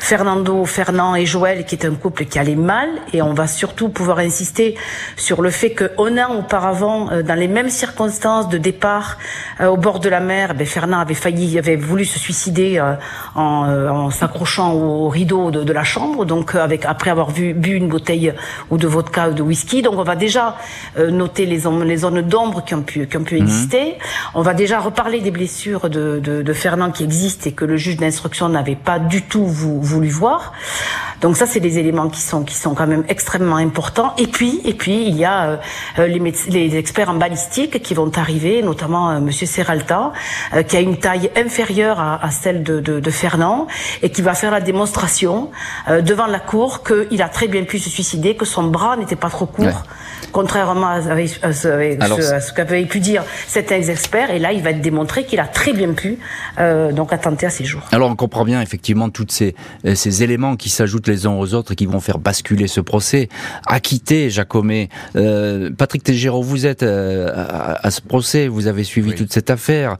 Fernando, 0.00 0.64
Fernand 0.64 1.14
et 1.14 1.26
Joël, 1.26 1.64
qui 1.64 1.76
est 1.76 1.86
un 1.86 1.94
couple 1.94 2.24
qui 2.24 2.40
allait 2.40 2.56
mal, 2.56 2.88
et 3.12 3.22
on 3.22 3.34
va 3.34 3.46
surtout 3.46 3.88
pouvoir 3.88 4.18
insister 4.18 4.74
sur 5.16 5.42
le 5.42 5.50
fait 5.50 5.70
que 5.70 5.92
un 5.98 6.18
an 6.18 6.34
auparavant, 6.38 7.22
dans 7.22 7.38
les 7.38 7.48
mêmes 7.48 7.70
circonstances 7.70 8.48
de 8.48 8.58
départ 8.58 9.18
au 9.60 9.76
bord 9.76 10.00
de 10.00 10.08
la 10.08 10.18
mer, 10.20 10.54
ben, 10.54 10.66
Fernand 10.66 10.98
avait 10.98 11.14
failli, 11.14 11.56
avait 11.58 11.76
voulu 11.76 12.04
se 12.06 12.18
suicider 12.18 12.78
euh, 12.78 12.94
en, 13.34 13.66
euh, 13.66 13.88
en 13.88 14.10
s'accrochant 14.10 14.72
au 14.72 15.08
rideau 15.08 15.50
de, 15.50 15.62
de, 15.64 15.72
la 15.72 15.84
chambre, 15.84 16.24
donc 16.24 16.54
euh, 16.54 16.62
avec 16.62 16.84
après 16.84 17.10
avoir 17.10 17.30
vu, 17.30 17.54
bu 17.54 17.74
une 17.74 17.88
bouteille 17.88 18.32
ou 18.70 18.78
de 18.78 18.86
vodka 18.86 19.28
ou 19.28 19.34
de 19.34 19.42
whisky. 19.42 19.82
Donc 19.82 19.98
on 19.98 20.02
va 20.02 20.16
déjà 20.16 20.56
noter 20.96 21.46
les, 21.46 21.62
les 21.84 21.96
zones 21.96 22.22
d'ombre 22.22 22.64
qui 22.64 22.74
ont 22.74 22.82
pu, 22.82 23.06
qui 23.06 23.16
ont 23.16 23.24
pu 23.24 23.36
mhm. 23.36 23.42
exister. 23.42 23.94
On 24.34 24.42
va 24.42 24.54
déjà 24.54 24.80
reparler 24.80 25.20
des 25.20 25.30
blessures 25.30 25.90
de, 25.90 26.20
de, 26.22 26.42
de 26.42 26.52
Fernand 26.52 26.90
qui 26.90 27.04
existent 27.04 27.48
et 27.48 27.52
que 27.52 27.64
le 27.64 27.76
juge 27.76 27.96
d'instruction 27.96 28.48
n'avait 28.48 28.76
pas 28.76 28.98
du 28.98 29.22
tout 29.22 29.46
voulu 29.46 30.08
voir. 30.08 30.52
Donc 31.20 31.36
ça, 31.36 31.46
c'est 31.46 31.60
des 31.60 31.78
éléments 31.78 32.08
qui 32.08 32.20
sont 32.20 32.44
qui 32.44 32.54
sont 32.54 32.74
quand 32.74 32.86
même 32.86 33.04
extrêmement 33.08 33.56
importants. 33.56 34.14
Et 34.18 34.26
puis 34.26 34.60
et 34.64 34.74
puis 34.74 35.06
il 35.06 35.16
y 35.16 35.24
a 35.24 35.60
les, 35.98 36.18
les, 36.48 36.76
experts 36.76 37.08
en 37.08 37.14
balistique 37.14 37.82
qui 37.82 37.94
vont 37.94 38.10
arriver, 38.16 38.62
notamment 38.62 39.10
euh, 39.10 39.20
Monsieur 39.20 39.46
Serralta, 39.46 40.12
qui 40.68 40.76
a 40.76 40.80
une 40.80 40.98
taille 40.98 41.30
inférieure 41.36 41.95
à 42.00 42.16
à, 42.22 42.30
celle 42.30 42.62
de, 42.62 42.80
de, 42.80 43.00
de, 43.00 43.10
Fernand 43.10 43.66
et 44.02 44.10
qui 44.10 44.22
va 44.22 44.34
faire 44.34 44.50
la 44.50 44.60
démonstration 44.60 45.50
euh, 45.88 46.00
devant 46.02 46.26
la 46.26 46.40
cour 46.40 46.82
qu'il 46.82 47.22
a 47.22 47.28
très 47.28 47.48
bien 47.48 47.64
pu 47.64 47.78
se 47.78 47.90
suicider, 47.90 48.36
que 48.36 48.44
son 48.44 48.64
bras 48.64 48.96
n'était 48.96 49.16
pas 49.16 49.30
trop 49.30 49.46
court, 49.46 49.82
contrairement 50.32 50.88
à, 50.88 50.96
à, 50.96 51.52
ce, 51.52 52.52
qu'avait 52.52 52.84
pu 52.84 53.00
dire 53.00 53.24
certains 53.46 53.82
experts. 53.82 54.30
Et 54.30 54.38
là, 54.38 54.52
il 54.52 54.62
va 54.62 54.70
être 54.70 54.80
démontré 54.80 55.24
qu'il 55.24 55.40
a 55.40 55.46
très 55.46 55.72
bien 55.72 55.92
pu 55.92 56.18
euh, 56.58 56.92
donc 56.92 57.12
attenter 57.12 57.46
à 57.46 57.50
ses 57.50 57.64
jours. 57.64 57.82
Alors 57.92 58.10
on 58.10 58.16
comprend 58.16 58.44
bien 58.44 58.60
effectivement 58.60 59.08
tous 59.10 59.26
ces, 59.30 59.54
euh, 59.84 59.94
ces 59.94 60.22
éléments 60.22 60.56
qui 60.56 60.68
s'ajoutent 60.68 61.08
les 61.08 61.26
uns 61.26 61.32
aux 61.32 61.54
autres 61.54 61.72
et 61.72 61.76
qui 61.76 61.86
vont 61.86 62.00
faire 62.00 62.18
basculer 62.18 62.66
ce 62.66 62.80
procès. 62.80 63.28
Acquitté, 63.66 64.30
Jacomet. 64.30 64.88
Euh, 65.16 65.70
Patrick 65.76 66.02
Tégéraud, 66.02 66.42
vous 66.42 66.66
êtes 66.66 66.82
euh, 66.82 67.32
à, 67.34 67.86
à, 67.86 67.90
ce 67.90 68.00
procès, 68.00 68.48
vous 68.48 68.66
avez 68.66 68.84
suivi 68.84 69.14
toute 69.14 69.32
cette 69.32 69.50
affaire. 69.50 69.96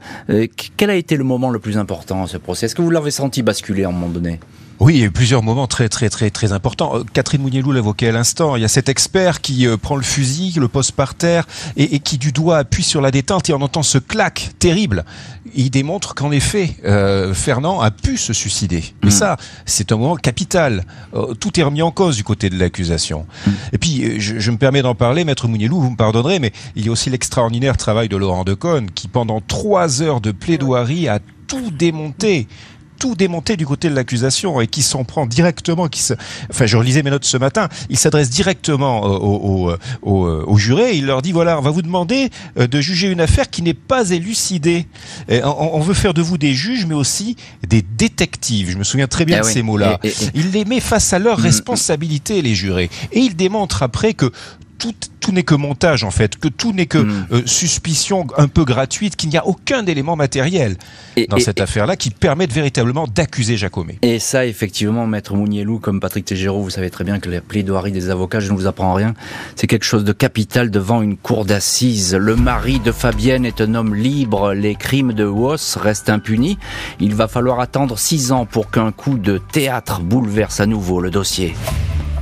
quel 0.77 0.89
a 0.89 0.95
été 0.95 1.15
le 1.15 1.23
moment 1.23 1.49
le 1.49 1.59
plus 1.59 1.77
important 1.77 1.86
ce 2.27 2.37
procès. 2.37 2.65
Est-ce 2.65 2.75
que 2.75 2.81
vous 2.81 2.89
l'avez 2.89 3.11
senti 3.11 3.41
basculer 3.41 3.83
à 3.83 3.89
un 3.89 3.91
moment 3.91 4.09
donné? 4.09 4.39
Oui, 4.79 4.93
il 4.93 4.99
y 4.99 5.03
a 5.03 5.07
eu 5.07 5.11
plusieurs 5.11 5.41
moments 5.41 5.65
très 5.65 5.89
très 5.89 6.07
très 6.09 6.29
très 6.29 6.51
importants. 6.51 6.97
Euh, 6.97 7.03
Catherine 7.11 7.41
Mounielou 7.41 7.71
l'évoquait 7.71 8.09
à 8.09 8.11
l'instant. 8.11 8.55
Il 8.55 8.61
y 8.61 8.65
a 8.65 8.67
cet 8.67 8.89
expert 8.89 9.41
qui 9.41 9.65
euh, 9.65 9.75
prend 9.75 9.95
le 9.95 10.03
fusil, 10.03 10.53
le 10.59 10.67
pose 10.67 10.91
par 10.91 11.15
terre 11.15 11.47
et, 11.77 11.99
qui 11.99 12.19
du 12.19 12.31
doigt 12.31 12.59
appuie 12.59 12.83
sur 12.83 13.01
la 13.01 13.09
détente 13.09 13.49
et 13.49 13.53
on 13.53 13.61
entend 13.61 13.81
ce 13.81 13.97
claque 13.97 14.51
terrible. 14.59 15.03
Il 15.55 15.71
démontre 15.71 16.13
qu'en 16.13 16.31
effet, 16.31 16.75
euh, 16.85 17.33
Fernand 17.33 17.81
a 17.81 17.89
pu 17.89 18.17
se 18.17 18.33
suicider. 18.33 18.83
Mais 19.01 19.09
mm. 19.09 19.11
ça, 19.11 19.37
c'est 19.65 19.91
un 19.91 19.97
moment 19.97 20.15
capital. 20.15 20.83
tout 21.39 21.59
est 21.59 21.63
remis 21.63 21.81
en 21.81 21.89
cause 21.89 22.15
du 22.15 22.23
côté 22.23 22.51
de 22.51 22.59
l'accusation. 22.59 23.25
Mm. 23.47 23.51
Et 23.73 23.77
puis, 23.79 24.19
je, 24.19 24.51
me 24.51 24.57
permets 24.57 24.83
d'en 24.83 24.93
parler, 24.93 25.23
maître 25.23 25.47
Mounielou, 25.47 25.81
vous 25.81 25.89
me 25.91 25.95
pardonnerez, 25.95 26.37
mais 26.37 26.51
il 26.75 26.85
y 26.85 26.89
a 26.89 26.91
aussi 26.91 27.09
l'extraordinaire 27.09 27.77
travail 27.77 28.09
de 28.09 28.17
Laurent 28.17 28.43
Decaune 28.43 28.91
qui, 28.91 29.07
pendant 29.07 29.41
trois 29.41 30.03
heures 30.03 30.21
de 30.21 30.31
plaidoirie, 30.31 31.07
a 31.07 31.19
tout 31.47 31.71
démonté 31.71 32.47
tout 32.97 33.15
démonté 33.15 33.57
du 33.57 33.65
côté 33.65 33.89
de 33.89 33.95
l'accusation 33.95 34.59
et 34.59 34.67
qui 34.67 34.81
s'en 34.81 35.03
prend 35.03 35.25
directement, 35.25 35.87
qui 35.87 36.01
se... 36.01 36.13
enfin 36.49 36.65
je 36.65 36.77
relisais 36.77 37.03
mes 37.03 37.11
notes 37.11 37.25
ce 37.25 37.37
matin, 37.37 37.69
il 37.89 37.97
s'adresse 37.97 38.29
directement 38.29 39.03
aux, 39.03 39.71
aux, 40.01 40.27
aux, 40.27 40.57
jurés, 40.57 40.95
il 40.95 41.05
leur 41.05 41.21
dit 41.21 41.31
voilà, 41.31 41.57
on 41.59 41.61
va 41.61 41.69
vous 41.69 41.81
demander 41.81 42.29
euh, 42.57 42.67
de 42.67 42.81
juger 42.81 43.09
une 43.09 43.21
affaire 43.21 43.49
qui 43.49 43.61
n'est 43.61 43.73
pas 43.73 44.09
élucidée. 44.09 44.87
on, 45.29 45.79
veut 45.79 45.93
faire 45.93 46.13
de 46.13 46.21
vous 46.21 46.37
des 46.37 46.53
juges, 46.53 46.85
mais 46.85 46.95
aussi 46.95 47.35
des 47.67 47.81
détectives. 47.81 48.71
Je 48.71 48.77
me 48.77 48.83
souviens 48.83 49.07
très 49.07 49.25
bien 49.25 49.37
ah 49.41 49.41
de 49.41 49.45
ces 49.45 49.61
mots-là. 49.61 49.99
Il 50.33 50.51
les 50.51 50.65
met 50.65 50.79
face 50.79 51.13
à 51.13 51.19
leurs 51.19 51.39
mm. 51.39 51.43
responsabilités, 51.43 52.41
les 52.41 52.55
jurés. 52.55 52.89
Et 53.11 53.19
il 53.19 53.35
démontre 53.35 53.83
après 53.83 54.13
que 54.13 54.31
tout, 54.77 54.93
tout 55.19 55.31
n'est 55.31 55.43
que 55.43 55.55
montage 55.55 56.03
en 56.03 56.11
fait, 56.11 56.37
que 56.37 56.47
tout 56.47 56.73
n'est 56.73 56.85
que 56.85 56.99
hmm. 56.99 57.27
euh, 57.31 57.41
suspicion 57.45 58.27
un 58.37 58.47
peu 58.47 58.63
gratuite, 58.63 59.15
qu'il 59.15 59.29
n'y 59.29 59.37
a 59.37 59.45
aucun 59.45 59.85
élément 59.85 60.15
matériel 60.15 60.77
dans 61.29 61.39
cette 61.39 61.61
affaire-là 61.61 61.95
qui 61.95 62.11
permette 62.11 62.53
véritablement 62.53 63.07
d'accuser 63.07 63.57
Jacomet. 63.57 63.97
Et 64.01 64.19
ça, 64.19 64.45
effectivement, 64.45 65.07
Maître 65.07 65.35
Mounielou, 65.35 65.79
comme 65.79 65.99
Patrick 65.99 66.25
Tégéraud, 66.25 66.61
vous 66.61 66.69
savez 66.69 66.89
très 66.89 67.03
bien 67.03 67.19
que 67.19 67.29
la 67.29 67.41
plaidoirie 67.41 67.91
des 67.91 68.09
avocats, 68.09 68.39
je 68.39 68.51
ne 68.51 68.57
vous 68.57 68.67
apprends 68.67 68.93
rien, 68.93 69.13
c'est 69.55 69.67
quelque 69.67 69.85
chose 69.85 70.03
de 70.03 70.13
capital 70.13 70.71
devant 70.71 71.01
une 71.01 71.17
cour 71.17 71.45
d'assises. 71.45 72.15
Le 72.15 72.35
mari 72.35 72.79
de 72.79 72.91
Fabienne 72.91 73.45
est 73.45 73.61
un 73.61 73.75
homme 73.75 73.95
libre, 73.95 74.53
les 74.53 74.75
crimes 74.75 75.13
de 75.13 75.25
Woss 75.25 75.77
restent 75.77 76.09
impunis. 76.09 76.57
Il 76.99 77.15
va 77.15 77.27
falloir 77.27 77.59
attendre 77.59 77.97
six 77.97 78.31
ans 78.31 78.45
pour 78.45 78.71
qu'un 78.71 78.91
coup 78.91 79.17
de 79.17 79.39
théâtre 79.51 80.01
bouleverse 80.01 80.59
à 80.59 80.65
nouveau 80.65 81.01
le 81.01 81.09
dossier. 81.09 81.55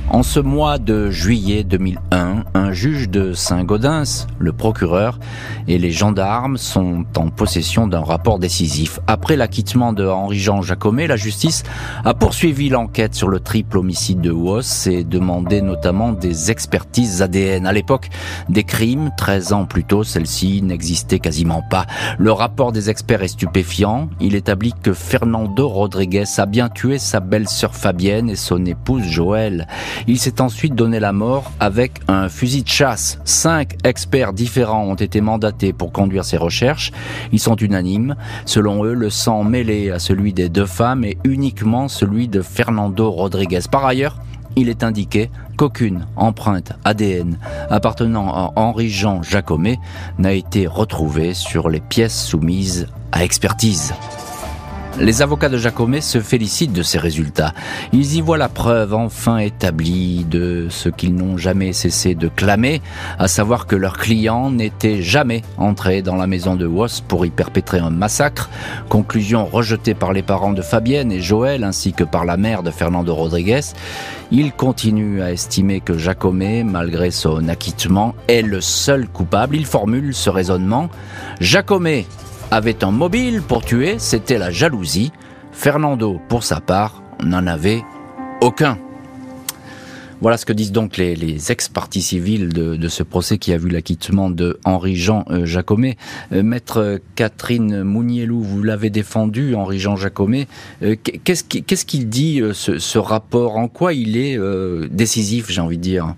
En 0.08 0.22
ce 0.22 0.38
mois 0.38 0.78
de 0.78 1.10
juillet 1.10 1.64
2001, 1.64 2.44
un 2.54 2.72
juge 2.72 3.08
de 3.08 3.32
Saint-Gaudens, 3.32 4.28
le 4.38 4.52
procureur 4.52 5.18
et 5.66 5.78
les 5.78 5.90
gendarmes 5.90 6.58
sont 6.58 7.04
en 7.16 7.28
possession 7.28 7.88
d'un 7.88 8.04
rapport 8.04 8.38
décisif. 8.38 9.00
Après 9.08 9.36
l'acquittement 9.36 9.92
de 9.92 10.06
Henri-Jean 10.06 10.62
Jacomet, 10.62 11.08
la 11.08 11.16
justice 11.16 11.64
a 12.04 12.14
poursuivi 12.14 12.68
l'enquête 12.68 13.16
sur 13.16 13.26
le 13.26 13.40
triple 13.40 13.78
homicide 13.78 14.20
de 14.20 14.30
Woss 14.30 14.86
et 14.86 15.02
demandé 15.02 15.60
notamment 15.60 16.12
des 16.12 16.52
expertises 16.52 17.20
ADN. 17.20 17.66
À 17.66 17.72
l'époque 17.72 18.08
des 18.48 18.64
crimes, 18.64 19.10
13 19.16 19.52
ans 19.52 19.64
plus 19.64 19.84
tôt, 19.84 20.04
celle-ci 20.04 20.62
n'existait 20.62 21.18
quasiment 21.18 21.62
pas. 21.68 21.84
Le 22.16 22.30
rapport 22.30 22.70
des 22.70 22.90
experts 22.90 23.24
est 23.24 23.28
stupéfiant. 23.28 24.08
Il 24.20 24.36
établit 24.36 24.72
que 24.82 24.92
Fernando 24.92 25.68
Rodriguez 25.68 26.24
a 26.38 26.46
bien 26.46 26.68
tué 26.68 26.98
sa 26.98 27.18
belle-sœur 27.18 27.74
Fabienne 27.74 28.30
et 28.30 28.36
son 28.36 28.64
épouse 28.64 29.02
Joël. 29.02 29.66
Il 30.06 30.18
s'est 30.18 30.40
ensuite 30.40 30.74
donné 30.74 31.00
la 31.00 31.12
mort 31.12 31.52
avec 31.60 32.00
un 32.08 32.28
fusil 32.28 32.62
de 32.62 32.68
chasse. 32.68 33.18
Cinq 33.24 33.76
experts 33.84 34.32
différents 34.32 34.84
ont 34.84 34.94
été 34.94 35.20
mandatés 35.20 35.72
pour 35.72 35.92
conduire 35.92 36.24
ces 36.24 36.36
recherches. 36.36 36.92
Ils 37.32 37.40
sont 37.40 37.56
unanimes. 37.56 38.16
Selon 38.44 38.84
eux, 38.84 38.94
le 38.94 39.10
sang 39.10 39.44
mêlé 39.44 39.90
à 39.90 39.98
celui 39.98 40.32
des 40.32 40.48
deux 40.48 40.66
femmes 40.66 41.04
est 41.04 41.18
uniquement 41.24 41.88
celui 41.88 42.28
de 42.28 42.42
Fernando 42.42 43.10
Rodriguez. 43.10 43.60
Par 43.70 43.84
ailleurs, 43.84 44.18
il 44.56 44.68
est 44.70 44.82
indiqué 44.82 45.30
qu'aucune 45.56 46.06
empreinte 46.16 46.72
ADN 46.84 47.38
appartenant 47.70 48.28
à 48.28 48.52
Henri-Jean 48.56 49.22
Jacomet 49.22 49.78
n'a 50.18 50.32
été 50.32 50.66
retrouvée 50.66 51.34
sur 51.34 51.68
les 51.68 51.80
pièces 51.80 52.18
soumises 52.18 52.88
à 53.12 53.22
expertise. 53.22 53.92
Les 54.98 55.20
avocats 55.20 55.50
de 55.50 55.58
Jacomet 55.58 56.00
se 56.00 56.20
félicitent 56.20 56.72
de 56.72 56.82
ces 56.82 56.98
résultats. 56.98 57.52
Ils 57.92 58.16
y 58.16 58.22
voient 58.22 58.38
la 58.38 58.48
preuve 58.48 58.94
enfin 58.94 59.36
établie 59.36 60.24
de 60.24 60.68
ce 60.70 60.88
qu'ils 60.88 61.14
n'ont 61.14 61.36
jamais 61.36 61.74
cessé 61.74 62.14
de 62.14 62.28
clamer, 62.28 62.80
à 63.18 63.28
savoir 63.28 63.66
que 63.66 63.76
leur 63.76 63.98
client 63.98 64.50
n'était 64.50 65.02
jamais 65.02 65.42
entré 65.58 66.00
dans 66.00 66.16
la 66.16 66.26
maison 66.26 66.56
de 66.56 66.66
Woss 66.66 67.02
pour 67.02 67.26
y 67.26 67.30
perpétrer 67.30 67.78
un 67.78 67.90
massacre. 67.90 68.48
Conclusion 68.88 69.44
rejetée 69.44 69.92
par 69.92 70.14
les 70.14 70.22
parents 70.22 70.54
de 70.54 70.62
Fabienne 70.62 71.12
et 71.12 71.20
Joël 71.20 71.62
ainsi 71.62 71.92
que 71.92 72.04
par 72.04 72.24
la 72.24 72.38
mère 72.38 72.62
de 72.62 72.70
Fernando 72.70 73.14
Rodriguez. 73.14 73.60
Ils 74.30 74.52
continuent 74.52 75.20
à 75.20 75.30
estimer 75.30 75.80
que 75.80 75.98
Jacomet, 75.98 76.64
malgré 76.64 77.10
son 77.10 77.48
acquittement, 77.48 78.14
est 78.28 78.42
le 78.42 78.62
seul 78.62 79.08
coupable. 79.08 79.56
Il 79.56 79.66
formule 79.66 80.14
ce 80.14 80.30
raisonnement. 80.30 80.88
Jacomet 81.38 82.06
avait 82.50 82.84
un 82.84 82.90
mobile 82.90 83.42
pour 83.42 83.64
tuer, 83.64 83.96
c'était 83.98 84.38
la 84.38 84.50
jalousie. 84.50 85.12
Fernando, 85.52 86.20
pour 86.28 86.42
sa 86.44 86.60
part, 86.60 87.02
n'en 87.22 87.46
avait 87.46 87.82
aucun. 88.40 88.78
Voilà 90.22 90.38
ce 90.38 90.46
que 90.46 90.54
disent 90.54 90.72
donc 90.72 90.96
les, 90.96 91.52
ex-parties 91.52 92.00
civiles 92.00 92.48
de, 92.48 92.88
ce 92.88 93.02
procès 93.02 93.36
qui 93.36 93.52
a 93.52 93.58
vu 93.58 93.68
l'acquittement 93.68 94.30
de 94.30 94.58
Henri-Jean 94.64 95.24
euh, 95.30 95.44
Jacomet. 95.44 95.96
Euh, 96.32 96.42
maître 96.42 97.00
Catherine 97.16 97.82
Mounielou, 97.82 98.40
vous 98.42 98.62
l'avez 98.62 98.88
défendu, 98.88 99.54
Henri-Jean 99.54 99.96
Jacomet. 99.96 100.48
Euh, 100.82 100.96
qu'est-ce 101.02 101.84
qu'il 101.84 102.08
dit, 102.08 102.40
ce, 102.52 102.98
rapport? 102.98 103.56
En 103.56 103.68
quoi 103.68 103.92
il 103.92 104.16
est 104.16 104.38
décisif, 104.88 105.50
j'ai 105.50 105.60
envie 105.60 105.76
de 105.76 105.82
dire? 105.82 106.14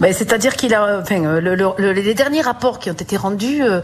Ben, 0.00 0.12
C'est-à-dire 0.12 0.54
qu'il 0.56 0.74
a, 0.74 1.00
enfin, 1.00 1.40
le, 1.40 1.92
les 1.92 2.14
derniers 2.14 2.42
rapports 2.42 2.78
qui 2.78 2.90
ont 2.90 2.94
été 2.94 3.16
rendus, 3.16 3.62
euh, 3.62 3.80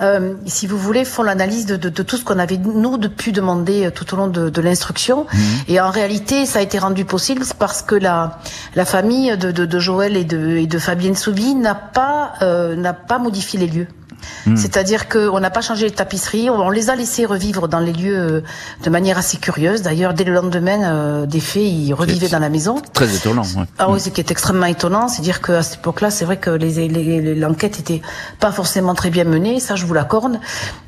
euh, 0.00 0.34
si 0.46 0.66
vous 0.66 0.78
voulez, 0.78 1.04
font 1.04 1.22
l'analyse 1.22 1.66
de, 1.66 1.76
de, 1.76 1.88
de, 1.88 2.02
tout 2.02 2.16
ce 2.16 2.24
qu'on 2.24 2.38
avait 2.38 2.58
nous 2.58 2.98
depuis 2.98 3.32
demandé 3.32 3.86
euh, 3.86 3.90
tout 3.90 4.12
au 4.14 4.16
long 4.16 4.28
de, 4.28 4.48
de 4.50 4.60
l'instruction. 4.60 5.26
Mhm. 5.32 5.40
Et 5.68 5.80
en 5.80 5.90
réalité, 5.90 6.46
ça 6.46 6.60
a 6.60 6.62
été 6.62 6.78
rendu 6.78 7.04
possible 7.04 7.42
parce 7.58 7.82
que 7.82 7.94
la, 7.94 8.38
la 8.74 8.84
famille 8.84 9.36
de, 9.36 9.50
de, 9.50 9.78
Joël 9.78 10.16
et 10.16 10.24
de, 10.24 10.56
et 10.56 10.66
de 10.66 10.78
Fabienne 10.78 11.16
Soubi 11.16 11.54
n'a 11.54 11.74
pas, 11.74 12.34
euh, 12.42 12.76
n'a 12.76 12.92
pas 12.92 13.18
modifié 13.18 13.58
les 13.58 13.66
lieux. 13.66 13.88
Hmm. 14.46 14.56
C'est-à-dire 14.56 15.08
qu'on 15.08 15.40
n'a 15.40 15.50
pas 15.50 15.60
changé 15.60 15.86
les 15.86 15.92
tapisseries, 15.92 16.50
on 16.50 16.70
les 16.70 16.88
a 16.90 16.94
laissés 16.94 17.26
revivre 17.26 17.68
dans 17.68 17.80
les 17.80 17.92
lieux 17.92 18.16
euh, 18.16 18.40
de 18.84 18.90
manière 18.90 19.18
assez 19.18 19.38
curieuse. 19.38 19.82
D'ailleurs, 19.82 20.14
dès 20.14 20.24
le 20.24 20.32
lendemain 20.32 20.84
euh, 20.84 21.26
des 21.26 21.40
faits, 21.40 21.62
ils 21.62 21.92
revivaient 21.92 22.28
dans 22.28 22.38
la 22.38 22.48
maison. 22.48 22.80
Très 22.92 23.14
étonnant. 23.14 23.42
Ouais. 23.42 23.64
Ah 23.78 23.88
oui, 23.88 23.96
hmm. 23.96 24.00
ce 24.00 24.08
qui 24.10 24.20
est 24.20 24.30
extrêmement 24.30 24.66
étonnant, 24.66 25.08
c'est 25.08 25.22
dire 25.22 25.42
qu'à 25.42 25.62
cette 25.62 25.80
époque-là, 25.80 26.10
c'est 26.10 26.24
vrai 26.24 26.36
que 26.36 26.50
les, 26.50 27.34
l'enquête 27.34 27.80
était 27.80 28.02
pas 28.38 28.52
forcément 28.52 28.94
très 28.94 29.10
bien 29.10 29.24
menée, 29.24 29.58
ça 29.58 29.74
je 29.74 29.84
vous 29.84 29.94
l'accorde. 29.94 30.38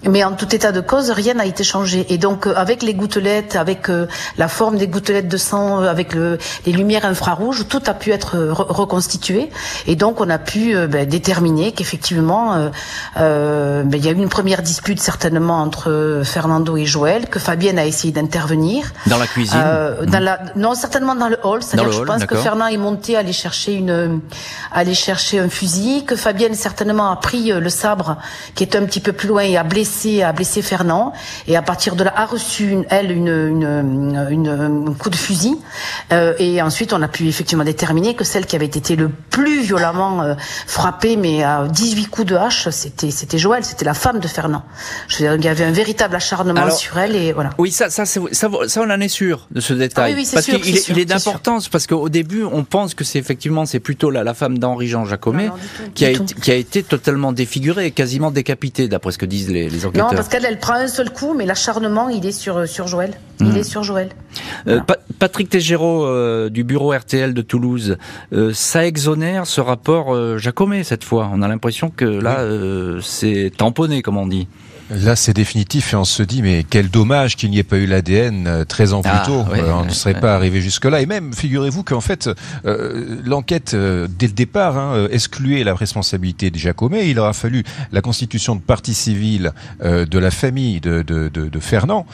Mais 0.08 0.22
en 0.22 0.32
tout 0.32 0.54
état 0.54 0.70
de 0.70 0.80
cause, 0.80 1.10
rien 1.10 1.34
n'a 1.34 1.46
été 1.46 1.64
changé. 1.64 2.06
Et 2.10 2.18
donc, 2.18 2.46
euh, 2.46 2.54
avec 2.54 2.82
les 2.82 2.94
gouttelettes, 2.94 3.56
avec 3.56 3.88
la 4.36 4.48
forme 4.48 4.76
des 4.76 4.86
gouttelettes 4.86 5.28
de 5.28 5.36
sang, 5.36 5.80
avec 5.80 6.14
le, 6.14 6.38
les 6.66 6.72
lumières 6.72 7.04
infrarouges, 7.04 7.66
tout 7.68 7.82
a 7.86 7.94
pu 7.94 8.10
être 8.10 8.36
reconstitué. 8.48 9.50
Et 9.86 9.96
donc, 9.96 10.20
on 10.20 10.28
a 10.28 10.38
pu 10.38 10.74
ben, 10.86 11.08
déterminer 11.08 11.72
qu'effectivement, 11.72 12.54
euh, 12.54 12.70
ben, 13.28 13.98
il 13.98 14.04
y 14.04 14.08
a 14.08 14.12
eu 14.12 14.16
une 14.16 14.28
première 14.28 14.62
dispute 14.62 15.00
certainement 15.00 15.60
entre 15.60 16.22
Fernando 16.24 16.76
et 16.76 16.86
Joël, 16.86 17.28
que 17.28 17.38
Fabienne 17.38 17.78
a 17.78 17.86
essayé 17.86 18.12
d'intervenir. 18.12 18.92
Dans 19.06 19.18
la 19.18 19.26
cuisine 19.26 19.58
euh, 19.62 20.04
dans 20.06 20.22
la, 20.22 20.38
Non, 20.56 20.74
certainement 20.74 21.14
dans 21.14 21.28
le 21.28 21.38
hall. 21.42 21.62
C'est-à-dire 21.62 21.92
je 21.92 22.02
pense 22.02 22.24
que 22.24 22.36
Fernand 22.36 22.66
est 22.66 22.76
monté 22.76 23.16
aller 23.16 23.32
chercher 23.32 23.74
une, 23.74 24.20
aller 24.72 24.94
chercher 24.94 25.38
un 25.38 25.48
fusil, 25.48 26.04
que 26.04 26.16
Fabienne 26.16 26.54
certainement 26.54 27.10
a 27.10 27.16
pris 27.16 27.52
euh, 27.52 27.60
le 27.60 27.68
sabre 27.68 28.18
qui 28.54 28.64
est 28.64 28.76
un 28.76 28.84
petit 28.84 29.00
peu 29.00 29.12
plus 29.12 29.28
loin 29.28 29.42
et 29.42 29.56
a 29.56 29.64
blessé, 29.64 30.22
a 30.22 30.32
blessé 30.32 30.62
Fernand. 30.62 31.12
Et 31.46 31.56
à 31.56 31.62
partir 31.62 31.96
de 31.96 32.04
là, 32.04 32.12
a 32.16 32.26
reçu 32.26 32.70
une, 32.70 32.84
elle 32.90 33.10
une, 33.10 33.28
une, 33.28 34.26
une, 34.30 34.48
un 34.48 34.92
coup 34.94 35.10
de 35.10 35.16
fusil. 35.16 35.56
Euh, 36.12 36.34
et 36.38 36.60
ensuite, 36.62 36.92
on 36.92 37.02
a 37.02 37.08
pu 37.08 37.26
effectivement 37.28 37.64
déterminer 37.64 38.14
que 38.14 38.24
celle 38.24 38.46
qui 38.46 38.56
avait 38.56 38.66
été 38.66 38.96
le 38.96 39.08
plus 39.08 39.60
violemment 39.62 40.22
euh, 40.22 40.34
frappée, 40.66 41.16
mais 41.16 41.42
à 41.42 41.66
18 41.68 42.06
coups 42.06 42.26
de 42.28 42.36
hache, 42.36 42.68
c'était 42.70 43.07
c'était 43.10 43.38
Joël, 43.38 43.64
c'était 43.64 43.84
la 43.84 43.94
femme 43.94 44.20
de 44.20 44.28
Fernand. 44.28 44.62
Je 45.08 45.16
veux 45.16 45.20
dire, 45.24 45.34
il 45.36 45.44
y 45.44 45.48
avait 45.48 45.64
un 45.64 45.72
véritable 45.72 46.14
acharnement 46.16 46.70
sur 46.70 46.98
elle 46.98 47.16
et 47.16 47.32
voilà. 47.32 47.50
Oui, 47.58 47.70
ça, 47.70 47.90
ça, 47.90 48.04
ça, 48.04 48.20
ça, 48.32 48.80
on 48.80 48.90
en 48.90 49.00
est 49.00 49.08
sûr 49.08 49.46
de 49.50 49.60
ce 49.60 49.74
détail. 49.74 50.12
Ah 50.12 50.16
oui, 50.18 50.28
parce 50.32 50.46
qu'il 50.46 50.76
est, 50.76 50.88
il 50.88 50.98
est 50.98 51.04
d'importance 51.04 51.68
parce 51.68 51.86
qu'au 51.86 52.08
début, 52.08 52.44
on 52.44 52.64
pense 52.64 52.94
que 52.94 53.04
c'est 53.04 53.18
effectivement 53.18 53.66
c'est 53.66 53.80
plutôt 53.80 54.10
la, 54.10 54.24
la 54.24 54.34
femme 54.34 54.58
d'Henri 54.58 54.88
Jean 54.88 55.04
Jacomet 55.04 55.50
qui 55.94 56.04
a, 56.04 56.10
été, 56.10 56.34
qui 56.34 56.50
a 56.50 56.54
été 56.54 56.82
totalement 56.82 57.32
défigurée, 57.32 57.90
quasiment 57.90 58.30
décapitée, 58.30 58.88
d'après 58.88 59.12
ce 59.12 59.18
que 59.18 59.26
disent 59.26 59.50
les, 59.50 59.68
les 59.68 59.86
enquêteurs. 59.86 60.10
Non, 60.10 60.16
parce 60.16 60.28
qu'elle, 60.28 60.44
elle 60.44 60.58
prend 60.58 60.74
un 60.74 60.88
seul 60.88 61.10
coup, 61.10 61.34
mais 61.34 61.46
l'acharnement, 61.46 62.08
il 62.08 62.24
est 62.26 62.32
sur 62.32 62.68
sur 62.68 62.86
Joël. 62.86 63.14
Il 63.40 63.46
hmm. 63.46 63.56
est 63.56 63.62
sur 63.62 63.82
Joël. 63.82 64.08
Euh, 64.66 64.80
Patrick 65.18 65.48
Tégéraud 65.48 66.06
euh, 66.06 66.48
du 66.48 66.64
bureau 66.64 66.92
RTL 66.92 67.34
de 67.34 67.42
Toulouse, 67.42 67.96
euh, 68.32 68.52
ça 68.52 68.86
exonère 68.86 69.46
ce 69.46 69.60
rapport 69.60 70.14
euh, 70.14 70.38
Jacomet 70.38 70.84
cette 70.84 71.04
fois. 71.04 71.30
On 71.32 71.42
a 71.42 71.48
l'impression 71.48 71.90
que 71.90 72.04
là, 72.04 72.38
c'est 73.02 73.52
tamponné, 73.56 74.02
comme 74.02 74.16
on 74.16 74.26
dit. 74.26 74.48
Là, 74.90 75.16
c'est 75.16 75.34
définitif 75.34 75.92
et 75.92 75.96
on 75.96 76.04
se 76.04 76.22
dit, 76.22 76.42
mais 76.42 76.64
quel 76.68 76.88
dommage 76.88 77.36
qu'il 77.36 77.50
n'y 77.50 77.58
ait 77.58 77.62
pas 77.62 77.76
eu 77.76 77.86
l'ADN 77.86 78.64
13 78.66 78.92
ans 78.94 79.02
plus 79.02 79.10
ah, 79.12 79.22
tôt. 79.26 79.44
on 79.50 79.84
ne 79.84 79.90
serait 79.90 80.18
pas 80.18 80.34
arrivé 80.34 80.60
jusque-là. 80.60 81.02
Et 81.02 81.06
même, 81.06 81.34
figurez-vous 81.34 81.82
qu'en 81.82 82.00
fait, 82.00 82.30
l'enquête, 82.64 83.74
dès 83.74 84.26
le 84.26 84.32
départ, 84.32 84.78
hein, 84.78 85.08
excluait 85.10 85.62
la 85.64 85.74
responsabilité 85.74 86.50
de 86.50 86.58
Jacomet. 86.58 87.10
Il 87.10 87.18
aura 87.18 87.32
fallu 87.32 87.64
la 87.92 88.00
constitution 88.00 88.56
de 88.56 88.60
partie 88.60 88.94
civile 88.94 89.52
de 89.82 90.18
la 90.18 90.30
famille 90.30 90.80
de, 90.80 91.02
de, 91.02 91.28
de, 91.28 91.48
de 91.48 91.60
Fernand 91.60 92.06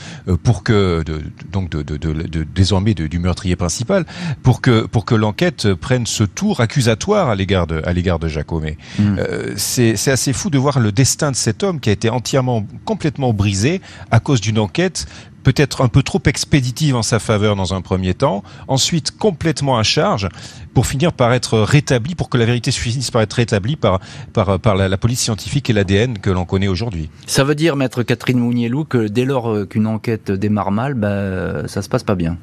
pour 0.42 0.64
que, 0.64 1.04
donc 1.52 1.70
de, 1.70 2.44
désormais 2.54 2.94
du 2.94 3.18
meurtrier 3.18 3.56
principal, 3.56 4.04
pour 4.42 4.60
que, 4.60 4.86
pour 4.86 5.04
que 5.04 5.14
l'enquête 5.14 5.74
prenne 5.74 6.06
ce 6.06 6.24
tour 6.24 6.60
accusatoire 6.60 7.28
à 7.28 7.34
l'égard 7.34 7.66
de, 7.66 7.82
à 7.84 7.92
l'égard 7.92 8.18
de 8.18 8.28
Jacomet. 8.28 8.76
Hmm. 8.98 9.16
c'est 9.56 10.08
assez 10.08 10.32
fou 10.32 10.50
de 10.50 10.58
voir 10.58 10.80
le 10.80 10.92
destin 10.92 11.30
de 11.30 11.36
cet 11.36 11.62
homme 11.62 11.80
qui 11.80 11.90
a 11.90 11.92
été 11.92 12.10
entièrement 12.10 12.63
complètement 12.84 13.32
brisé 13.32 13.80
à 14.10 14.20
cause 14.20 14.40
d'une 14.40 14.58
enquête 14.58 15.06
peut-être 15.44 15.82
un 15.82 15.88
peu 15.88 16.02
trop 16.02 16.20
expéditive 16.24 16.96
en 16.96 17.02
sa 17.02 17.20
faveur 17.20 17.54
dans 17.54 17.74
un 17.74 17.82
premier 17.82 18.14
temps, 18.14 18.42
ensuite 18.66 19.16
complètement 19.16 19.78
à 19.78 19.84
charge, 19.84 20.28
pour 20.72 20.86
finir 20.86 21.12
par 21.12 21.32
être 21.32 21.60
rétabli, 21.60 22.16
pour 22.16 22.28
que 22.28 22.38
la 22.38 22.46
vérité 22.46 22.72
finisse 22.72 23.12
par 23.12 23.22
être 23.22 23.34
rétablie 23.34 23.76
par, 23.76 24.00
la, 24.34 24.96
police 24.96 25.20
scientifique 25.20 25.70
et 25.70 25.72
l'ADN 25.72 26.18
que 26.18 26.30
l'on 26.30 26.46
connaît 26.46 26.66
aujourd'hui. 26.66 27.10
Ça 27.26 27.44
veut 27.44 27.54
dire, 27.54 27.76
maître 27.76 28.02
Catherine 28.02 28.38
Mounielou, 28.38 28.84
que 28.84 29.06
dès 29.06 29.24
lors 29.24 29.68
qu'une 29.68 29.86
enquête 29.86 30.32
démarre 30.32 30.72
mal, 30.72 30.94
ben, 30.94 31.68
ça 31.68 31.82
se 31.82 31.88
passe 31.88 32.02
pas 32.02 32.14
bien 32.16 32.38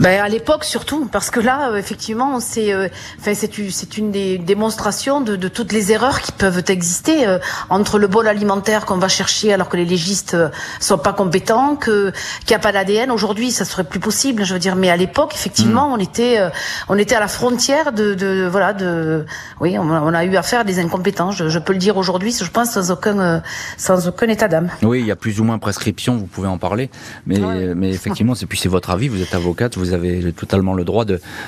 ben, 0.00 0.20
à 0.20 0.28
l'époque 0.28 0.64
surtout, 0.64 1.06
parce 1.06 1.30
que 1.30 1.40
là, 1.40 1.70
euh, 1.70 1.76
effectivement, 1.76 2.40
c'est 2.40 2.72
euh, 2.72 2.88
c'est 3.20 3.98
une 3.98 4.10
des 4.10 4.38
démonstrations 4.38 5.20
de, 5.20 5.36
de, 5.36 5.48
toutes 5.48 5.72
les 5.72 5.92
erreurs 5.92 6.20
qui 6.20 6.32
peuvent 6.32 6.64
exister 6.68 7.26
euh, 7.26 7.38
entre 7.70 7.98
le 7.98 8.06
bol 8.06 8.26
alimentaire 8.26 8.86
qu'on 8.86 8.96
va 8.96 9.08
chercher 9.08 9.52
alors 9.52 9.68
que 9.68 9.76
les 9.76 9.84
légistes 9.84 10.36
sont 10.80 10.98
pas 10.98 11.12
compétents, 11.12 11.76
que 11.76 12.12
qu'il 12.40 12.50
n'y 12.50 12.56
a 12.56 12.58
pas 12.58 12.72
d'ADN. 12.72 13.10
Aujourd'hui, 13.10 13.50
ça 13.52 13.64
serait 13.64 13.84
plus 13.84 14.00
possible, 14.00 14.44
je 14.44 14.54
veux 14.54 14.58
dire. 14.58 14.76
Mais 14.76 14.90
à 14.90 14.96
l'époque, 14.96 15.32
effectivement, 15.34 15.90
mm. 15.90 15.92
on 15.92 15.98
était 15.98 16.50
on 16.88 16.98
était 16.98 17.14
à 17.14 17.20
la 17.20 17.28
frontière 17.28 17.92
de, 17.92 18.14
de 18.14 18.48
voilà 18.50 18.72
de 18.72 19.24
oui, 19.60 19.78
on, 19.78 20.14
a 20.14 20.24
eu 20.24 20.36
affaire 20.36 20.60
à 20.60 20.64
des 20.64 20.80
incompétents. 20.80 21.30
Je, 21.30 21.48
je 21.48 21.58
peux 21.58 21.72
le 21.72 21.78
dire 21.78 21.96
aujourd'hui, 21.96 22.32
je 22.32 22.50
pense 22.50 22.72
sans 22.72 22.90
aucun 22.90 23.42
sans 23.76 24.08
aucun 24.08 24.28
état 24.28 24.48
d'âme. 24.48 24.70
Oui, 24.82 25.00
il 25.00 25.06
y 25.06 25.12
a 25.12 25.16
plus 25.16 25.40
ou 25.40 25.44
moins 25.44 25.58
prescription. 25.58 26.16
Vous 26.16 26.26
pouvez 26.26 26.48
en 26.48 26.58
parler, 26.58 26.90
mais 27.26 27.38
mais 27.74 27.90
effectivement, 27.90 28.34
c'est 28.34 28.46
puis 28.46 28.58
c'est 28.58 28.68
votre 28.68 28.90
avis. 28.90 29.08
Vous 29.08 29.22
êtes 29.22 29.34
avocate, 29.54 29.76
vous 29.76 29.92
avez 29.92 30.32
totalement 30.32 30.74
le 30.74 30.84
droit 30.84 31.04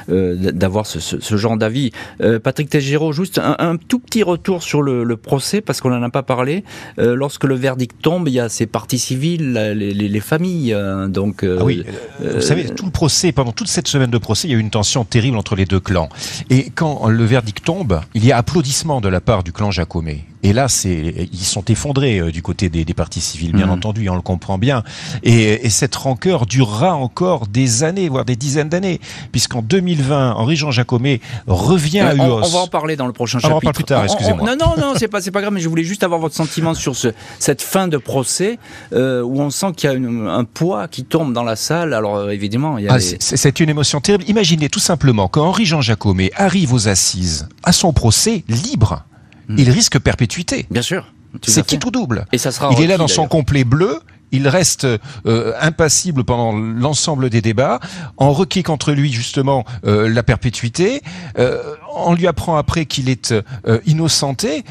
euh, 0.08 0.36
d'avoir 0.52 0.86
ce, 0.86 1.00
ce, 1.00 1.36
genre 1.36 1.56
d'avis. 1.56 1.90
Euh, 2.20 2.38
Patrick 2.38 2.70
Tégéraud, 2.70 3.12
juste 3.12 3.38
un, 3.38 3.76
tout 3.76 3.98
petit 3.98 4.22
retour 4.22 4.62
sur 4.62 4.80
le, 4.80 5.02
le 5.02 5.16
procès 5.16 5.60
parce 5.60 5.80
qu'on 5.80 5.90
n'en 5.90 6.02
a 6.02 6.10
pas 6.10 6.22
parlé. 6.22 6.62
Euh, 6.98 7.16
lorsque 7.16 7.44
le 7.44 7.54
verdict 7.56 8.00
tombe, 8.00 8.28
il 8.28 8.34
y 8.34 8.40
a 8.40 8.48
ces 8.48 8.66
parties 8.66 8.98
civiles, 8.98 9.52
les, 9.52 9.92
les, 9.92 10.08
les 10.08 10.20
familles. 10.20 10.72
Hein, 10.72 11.08
donc, 11.08 11.44
ah 11.44 11.64
oui, 11.64 11.84
vous 12.20 12.40
savez, 12.40 12.66
tout 12.66 12.84
le 12.84 12.92
procès, 12.92 13.32
pendant 13.32 13.52
toute 13.52 13.68
cette 13.68 13.88
semaine 13.88 14.10
de 14.10 14.18
procès, 14.18 14.48
il 14.48 14.52
y 14.52 14.54
a 14.54 14.56
eu 14.56 14.60
une 14.60 14.70
tension 14.70 15.04
terrible 15.04 15.36
entre 15.36 15.56
les 15.56 15.64
deux 15.64 15.80
clans. 15.80 16.08
Et 16.50 16.70
quand 16.70 17.08
le 17.08 17.24
verdict 17.24 17.64
tombe, 17.64 18.00
il 18.14 18.24
y 18.24 18.32
a 18.32 18.36
applaudissement 18.36 19.00
de 19.00 19.08
la 19.08 19.20
part 19.20 19.42
du 19.42 19.52
clan 19.52 19.70
Jacomet. 19.70 20.24
Et 20.42 20.52
là, 20.52 20.68
c'est 20.68 21.28
ils 21.32 21.44
sont 21.44 21.64
effondrés 21.64 22.18
euh, 22.18 22.30
du 22.30 22.42
côté 22.42 22.68
des, 22.68 22.84
des 22.84 22.94
partis 22.94 23.20
civils, 23.20 23.52
bien 23.52 23.66
mmh. 23.66 23.70
entendu, 23.70 24.08
on 24.08 24.14
le 24.14 24.22
comprend 24.22 24.58
bien. 24.58 24.82
Et, 25.22 25.66
et, 25.66 25.70
cette 25.70 25.94
rancœur 25.96 26.46
durera 26.46 26.94
encore 26.94 27.46
des 27.46 27.82
années, 27.82 28.08
voire 28.08 28.24
des 28.24 28.36
dizaines 28.36 28.68
d'années, 28.68 29.00
puisqu'en 29.32 29.62
2020, 29.62 30.34
Henri-Jean 30.34 30.70
Jacomet 30.70 31.20
revient 31.46 32.00
à 32.00 32.14
UOS. 32.14 32.42
On, 32.44 32.48
va 32.48 32.58
en 32.60 32.66
parler 32.68 32.96
dans 32.96 33.06
le 33.06 33.12
prochain 33.12 33.38
chapitre. 33.38 33.54
On 33.54 33.58
en 33.58 33.60
parle 33.60 33.74
plus 33.74 33.84
tard, 33.84 34.04
excusez-moi. 34.04 34.46
Non, 34.46 34.56
non, 34.56 34.74
non, 34.80 34.92
c'est 34.96 35.08
pas, 35.08 35.20
c'est 35.20 35.30
pas 35.30 35.40
grave, 35.40 35.52
mais 35.52 35.60
je 35.60 35.68
voulais 35.68 35.84
juste 35.84 36.02
avoir 36.02 36.20
votre 36.20 36.34
sentiment 36.34 36.74
sur 36.74 36.96
ce, 36.96 37.08
cette 37.38 37.62
fin 37.62 37.88
de 37.88 37.96
procès 37.96 38.58
euh, 38.92 39.22
où 39.22 39.40
on 39.40 39.50
sent 39.50 39.72
qu'il 39.76 39.90
y 39.90 39.92
a 39.92 40.32
un 40.32 40.44
poids 40.44 40.88
qui 40.88 41.04
tombe 41.04 41.32
dans 41.32 41.42
la 41.42 41.56
salle. 41.56 41.94
Alors 41.94 42.16
euh, 42.16 42.30
évidemment, 42.30 42.78
il 42.78 42.84
y 42.84 42.88
a 42.88 42.94
ah, 42.94 43.00
c'est 43.00 43.60
une 43.60 43.70
émotion 43.70 44.00
terrible. 44.00 44.24
Imaginez 44.28 44.68
tout 44.68 44.80
simplement 44.80 45.28
quand 45.28 45.44
Henri-Jean 45.46 45.80
Jacomet 45.80 46.30
arrive 46.36 46.72
aux 46.72 46.88
assises 46.88 47.48
à 47.62 47.72
son 47.72 47.92
procès 47.92 48.44
libre 48.48 49.04
il 49.48 49.70
risque 49.70 49.98
perpétuité. 49.98 50.66
Bien 50.70 50.82
sûr. 50.82 51.12
C'est 51.42 51.66
qui 51.66 51.78
tout 51.78 51.90
double. 51.90 52.24
Et 52.32 52.38
ça 52.38 52.50
sera 52.50 52.70
il 52.72 52.82
est 52.82 52.86
là 52.86 52.96
dans 52.96 53.08
son 53.08 53.28
complet 53.28 53.64
bleu 53.64 54.00
il 54.32 54.48
reste 54.48 54.86
euh, 55.26 55.52
impassible 55.60 56.24
pendant 56.24 56.52
l'ensemble 56.52 57.30
des 57.30 57.40
débats. 57.40 57.80
On 58.18 58.32
requiert 58.32 58.64
contre 58.64 58.92
lui 58.92 59.12
justement 59.12 59.64
euh, 59.86 60.08
la 60.08 60.22
perpétuité. 60.22 61.02
Euh, 61.38 61.74
on 61.94 62.14
lui 62.14 62.26
apprend 62.26 62.56
après 62.56 62.86
qu'il 62.86 63.08
est 63.08 63.34
innocenté. 63.86 64.64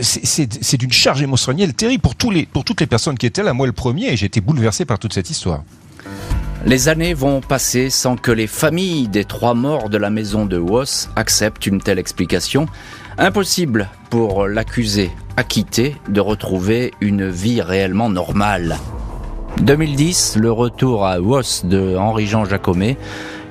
C'est 0.00 0.76
d'une 0.76 0.92
charge 0.92 1.22
émotionnelle 1.22 1.74
terrible 1.74 2.02
pour 2.02 2.14
tous 2.14 2.30
les 2.30 2.46
pour 2.46 2.64
toutes 2.64 2.80
les 2.80 2.86
personnes 2.86 3.18
qui 3.18 3.26
étaient 3.26 3.42
là. 3.42 3.52
Moi 3.52 3.66
le 3.66 3.72
premier, 3.72 4.12
et 4.12 4.16
j'ai 4.16 4.26
été 4.26 4.40
bouleversé 4.40 4.84
par 4.84 4.98
toute 4.98 5.12
cette 5.12 5.28
histoire. 5.28 5.62
Les 6.66 6.88
années 6.88 7.14
vont 7.14 7.40
passer 7.40 7.88
sans 7.88 8.16
que 8.16 8.30
les 8.30 8.46
familles 8.46 9.08
des 9.08 9.24
trois 9.24 9.54
morts 9.54 9.88
de 9.88 9.96
la 9.96 10.10
maison 10.10 10.44
de 10.44 10.58
Woss 10.58 11.08
acceptent 11.16 11.66
une 11.66 11.80
telle 11.80 11.98
explication. 11.98 12.66
Impossible 13.22 13.90
pour 14.08 14.48
l'accusé 14.48 15.10
acquitté 15.36 15.94
de 16.08 16.22
retrouver 16.22 16.94
une 17.02 17.28
vie 17.28 17.60
réellement 17.60 18.08
normale. 18.08 18.78
2010, 19.60 20.38
le 20.40 20.50
retour 20.50 21.04
à 21.04 21.20
Woss 21.20 21.66
de 21.66 21.98
Henri-Jean 21.98 22.46
Jacomet 22.46 22.96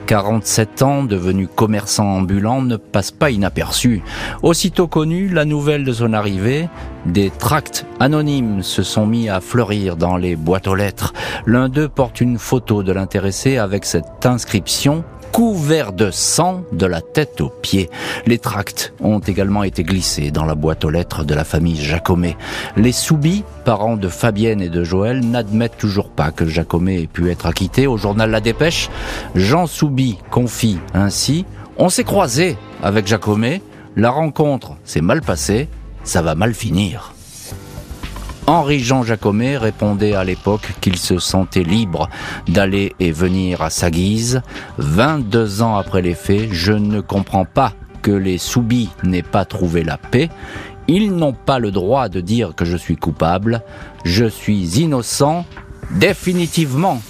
47 0.08 0.82
ans, 0.82 1.04
devenu 1.04 1.48
commerçant 1.48 2.08
ambulant, 2.08 2.64
ne 2.64 2.78
passe 2.78 3.12
pas 3.12 3.30
inaperçu. 3.30 4.02
Aussitôt 4.42 4.88
connu, 4.88 5.28
la 5.30 5.46
nouvelle 5.46 5.86
de 5.86 5.94
son 5.94 6.14
arrivée, 6.14 6.68
des 7.06 7.30
tracts 7.30 7.86
anonymes 8.00 8.64
se 8.64 8.82
sont 8.82 9.06
mis 9.06 9.30
à 9.30 9.40
fleurir 9.40 9.98
dans 9.98 10.18
les 10.18 10.36
boîtes 10.36 10.68
aux 10.68 10.74
lettres. 10.74 11.14
L'un 11.46 11.70
d'eux 11.70 11.90
porte 11.90 12.22
une 12.22 12.40
photo 12.40 12.82
de 12.82 12.92
l'intéressé 12.92 13.58
avec 13.58 13.86
cette 13.86 14.26
inscription 14.26 15.04
couvert 15.32 15.94
de 15.94 16.12
sang 16.12 16.64
de 16.72 16.86
la 16.86 17.02
tête 17.02 17.42
aux 17.42 17.50
pieds. 17.50 17.90
Les 18.26 18.38
tracts 18.38 18.94
ont 19.02 19.20
également 19.20 19.64
été 19.64 19.84
glissés 19.84 20.32
dans 20.32 20.46
la 20.46 20.56
boîte 20.56 20.86
aux 20.86 20.90
lettres 20.90 21.24
de 21.24 21.34
la 21.34 21.44
famille 21.44 21.82
Jacomet. 21.82 22.38
Les 22.76 22.92
Soubis, 22.92 23.44
parents 23.66 23.98
de 23.98 24.08
Fabienne 24.08 24.62
et 24.62 24.70
de 24.70 24.84
Joël, 24.84 25.22
n'admettent 25.22 25.78
toujours 25.78 26.10
pas 26.10 26.32
que 26.32 26.46
Jacomet 26.46 27.04
ait 27.04 27.08
pu 27.08 27.30
être 27.30 27.46
acquitté. 27.46 27.88
Au 27.88 27.98
journal 27.98 28.32
La 28.32 28.42
Dépêche, 28.42 28.90
Jean 29.36 29.68
Soubi 29.68 30.18
confie 30.32 30.80
ainsi 30.94 31.46
On 31.78 31.90
s'est 31.90 32.04
croisé 32.04 32.58
avec 32.84 33.08
Jacomet, 33.08 33.62
la 33.96 34.10
rencontre 34.10 34.76
s'est 34.84 35.02
mal 35.02 35.22
passée, 35.22 35.68
ça 36.04 36.22
va 36.22 36.36
mal 36.36 36.54
finir. 36.54 37.14
Henri-Jean 38.50 39.04
Jacomet 39.04 39.58
répondait 39.58 40.16
à 40.16 40.24
l'époque 40.24 40.74
qu'il 40.82 40.98
se 40.98 41.20
sentait 41.20 41.62
libre 41.62 42.10
d'aller 42.48 42.96
et 43.00 43.12
venir 43.12 43.62
à 43.62 43.70
sa 43.70 43.92
guise. 43.92 44.42
22 44.80 45.62
ans 45.62 45.76
après 45.76 46.02
les 46.02 46.16
faits, 46.16 46.52
je 46.52 46.74
ne 46.74 47.00
comprends 47.00 47.46
pas 47.46 47.74
que 48.02 48.10
les 48.10 48.40
soubis 48.40 48.90
n'aient 49.04 49.22
pas 49.22 49.46
trouvé 49.46 49.84
la 49.84 49.98
paix. 49.98 50.32
Ils 50.88 51.16
n'ont 51.16 51.34
pas 51.34 51.60
le 51.60 51.70
droit 51.70 52.10
de 52.10 52.22
dire 52.22 52.56
que 52.56 52.66
je 52.66 52.76
suis 52.76 52.96
coupable. 52.96 53.62
Je 54.04 54.26
suis 54.26 54.80
innocent 54.82 55.46
définitivement. 55.92 57.04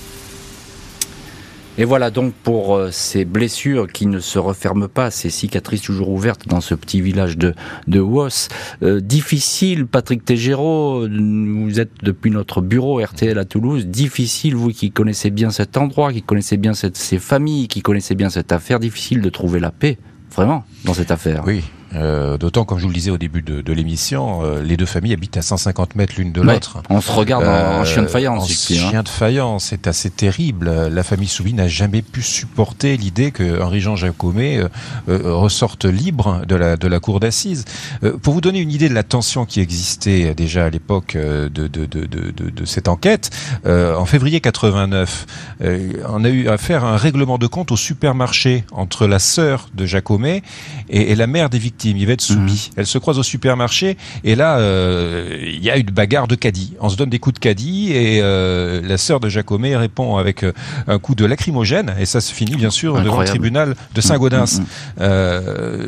Et 1.77 1.85
voilà 1.85 2.11
donc 2.11 2.33
pour 2.33 2.75
euh, 2.75 2.91
ces 2.91 3.23
blessures 3.23 3.87
qui 3.87 4.05
ne 4.05 4.19
se 4.19 4.37
referment 4.37 4.89
pas, 4.89 5.11
ces 5.11 5.29
cicatrices 5.29 5.81
toujours 5.81 6.09
ouvertes 6.09 6.47
dans 6.47 6.61
ce 6.61 6.75
petit 6.75 6.99
village 6.99 7.37
de, 7.37 7.53
de 7.87 7.99
Wos. 7.99 8.49
Euh, 8.83 8.99
difficile, 8.99 9.85
Patrick 9.85 10.25
Tégéraud, 10.25 11.07
vous 11.07 11.79
êtes 11.79 11.91
depuis 12.03 12.31
notre 12.31 12.61
bureau 12.61 13.01
RTL 13.01 13.37
à 13.37 13.45
Toulouse, 13.45 13.85
difficile, 13.85 14.55
vous 14.55 14.69
qui 14.69 14.91
connaissez 14.91 15.29
bien 15.29 15.51
cet 15.51 15.77
endroit, 15.77 16.11
qui 16.11 16.21
connaissez 16.21 16.57
bien 16.57 16.73
ces 16.73 17.19
familles, 17.19 17.67
qui 17.67 17.81
connaissez 17.81 18.15
bien 18.15 18.29
cette 18.29 18.51
affaire, 18.51 18.79
difficile 18.79 19.21
de 19.21 19.29
trouver 19.29 19.59
la 19.59 19.71
paix, 19.71 19.97
vraiment, 20.35 20.65
dans 20.83 20.93
cette 20.93 21.11
affaire. 21.11 21.43
Oui, 21.45 21.63
euh, 21.95 22.37
D'autant, 22.37 22.65
comme 22.65 22.77
je 22.77 22.83
vous 22.83 22.89
le 22.89 22.93
disais 22.93 23.11
au 23.11 23.17
début 23.17 23.41
de, 23.41 23.61
de 23.61 23.73
l'émission, 23.73 24.43
euh, 24.43 24.61
les 24.61 24.77
deux 24.77 24.85
familles 24.85 25.13
habitent 25.13 25.37
à 25.37 25.41
150 25.41 25.95
mètres 25.95 26.13
l'une 26.17 26.31
de 26.31 26.41
l'autre. 26.41 26.81
on 26.89 27.01
se 27.01 27.11
regarde 27.11 27.45
en, 27.45 27.83
chien 27.83 28.03
de 28.03 28.07
euh, 28.07 28.11
faïence. 28.11 28.43
En 28.43 28.45
hein. 28.45 28.89
chien 28.89 29.03
de 29.03 29.09
faïence, 29.09 29.65
c'est 29.65 29.87
assez 29.87 30.09
terrible. 30.09 30.69
La 30.87 31.03
famille 31.03 31.27
Soubi 31.27 31.53
n'a 31.53 31.67
jamais 31.67 32.01
pu 32.01 32.21
supporter 32.21 32.97
l'idée 32.97 33.31
que 33.31 33.61
Henri-Jean 33.61 33.95
Jacomet 33.95 34.59
euh, 34.59 34.67
ressorte 35.07 35.85
libre 35.85 36.43
de 36.47 36.55
la, 36.55 36.77
de 36.77 36.87
la 36.87 36.99
cour 36.99 37.19
d'assises. 37.19 37.65
pour 38.21 38.33
vous 38.33 38.41
donner 38.41 38.59
une 38.59 38.71
idée 38.71 38.89
de 38.89 38.93
la 38.93 39.03
tension 39.03 39.45
qui 39.45 39.59
existait 39.59 40.35
déjà 40.35 40.65
à 40.65 40.69
l'époque 40.69 41.15
de, 41.15 41.47
de, 41.47 41.67
de, 41.67 41.85
de, 41.85 42.31
de 42.31 42.65
cette 42.65 42.87
enquête, 42.87 43.29
en 43.65 44.05
février 44.05 44.41
89, 44.41 45.25
on 46.07 46.23
a 46.23 46.29
eu 46.29 46.47
à 46.47 46.57
faire 46.57 46.83
un 46.83 46.97
règlement 46.97 47.37
de 47.37 47.47
compte 47.47 47.71
au 47.71 47.77
supermarché 47.77 48.63
entre 48.71 49.07
la 49.07 49.19
sœur 49.19 49.69
de 49.73 49.85
Jacomet 49.85 50.43
et, 50.89 51.11
et 51.11 51.15
la 51.15 51.27
mère 51.27 51.49
des 51.49 51.59
victimes 51.59 51.78
Yvette 51.85 52.21
Soubi. 52.21 52.69
Mhm. 52.69 52.73
Elle 52.77 52.87
se 52.87 52.97
croise 52.97 53.19
au 53.19 53.23
supermarché 53.23 53.97
et 54.23 54.35
là, 54.35 54.59
euh, 54.59 55.37
il 55.41 55.63
y 55.63 55.69
a 55.69 55.77
une 55.77 55.89
bagarre 55.89 56.27
de 56.27 56.35
caddie. 56.35 56.73
On 56.79 56.89
se 56.89 56.97
donne 56.97 57.09
des 57.09 57.19
coups 57.19 57.35
de 57.35 57.39
caddie 57.39 57.91
et 57.93 58.19
euh, 58.21 58.81
la 58.83 58.97
sœur 58.97 59.19
de 59.19 59.29
Jacomet 59.29 59.75
répond 59.75 60.17
avec 60.17 60.43
euh, 60.43 60.53
un 60.87 60.99
coup 60.99 61.15
de 61.15 61.25
lacrymogène 61.25 61.93
et 61.99 62.05
ça 62.05 62.21
se 62.21 62.33
finit 62.33 62.55
bien 62.55 62.69
sûr 62.69 63.01
devant 63.01 63.21
le 63.21 63.27
tribunal 63.27 63.75
de 63.93 64.01
Saint-Gaudens. 64.01 64.59
Mm, 64.59 65.03
mm, 65.03 65.07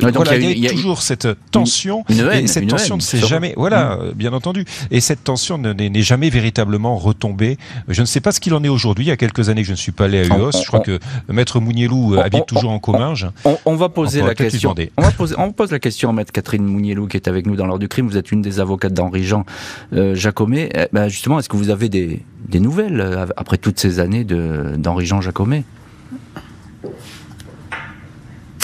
mm. 0.02 0.10
voilà, 0.14 0.36
il 0.36 0.58
y, 0.58 0.66
a, 0.66 0.70
toujours 0.70 1.02
cette 1.02 1.28
tension 1.50 2.04
et 2.08 2.46
cette 2.46 2.66
tension 2.66 2.96
ne 2.96 3.02
s'est 3.02 3.18
jamais, 3.18 3.54
voilà, 3.56 3.98
bien 4.14 4.32
entendu, 4.32 4.64
et 4.90 5.00
cette 5.00 5.24
tension 5.24 5.58
n'est 5.58 6.02
jamais 6.02 6.30
véritablement 6.30 6.96
retombée. 6.96 7.58
Je 7.88 8.00
ne 8.00 8.06
sais 8.06 8.20
pas 8.20 8.32
ce 8.32 8.40
qu'il 8.40 8.54
en 8.54 8.64
est 8.64 8.68
aujourd'hui. 8.68 9.04
Il 9.04 9.08
y 9.08 9.12
a 9.12 9.16
quelques 9.16 9.48
années 9.48 9.62
que 9.62 9.68
je 9.68 9.72
ne 9.72 9.76
suis 9.76 9.92
pas 9.92 10.04
allé 10.04 10.20
à 10.20 10.24
UOS. 10.24 10.52
Je 10.62 10.66
crois 10.66 10.80
que 10.80 10.98
Maître 11.28 11.60
Mounielou 11.60 12.18
habite 12.18 12.46
toujours 12.46 12.70
en 12.70 12.78
Comminges. 12.78 13.28
On, 13.64 13.76
va 13.76 13.88
poser 13.88 14.22
la 14.22 14.34
question. 14.34 14.74
On 14.96 15.02
va 15.02 15.10
poser, 15.10 15.34
on 15.38 15.52
pose 15.52 15.70
la 15.70 15.78
question 15.82 16.08
à 16.08 16.12
Maître 16.14 16.32
Catherine 16.32 16.64
Mounielou 16.64 17.06
qui 17.06 17.18
est 17.18 17.28
avec 17.28 17.44
nous 17.44 17.56
dans 17.56 17.66
l'heure 17.66 17.78
du 17.78 17.88
crime. 17.88 18.08
Vous 18.08 18.16
êtes 18.16 18.32
une 18.32 18.40
des 18.40 18.60
avocates 18.60 18.94
d'Henri-Jean 18.94 19.44
euh, 19.92 20.14
Jacomet. 20.14 20.70
Eh 20.74 20.86
ben, 20.92 21.08
justement, 21.08 21.38
est-ce 21.38 21.50
que 21.50 21.56
vous 21.58 21.68
avez 21.68 21.90
des, 21.90 22.24
nouvelles 22.54 23.00
euh, 23.00 23.26
après 23.36 23.58
toutes 23.58 23.78
ces 23.78 24.00
années 24.00 24.24
d'Henri-Jean 24.24 25.20
Jacomet 25.20 25.64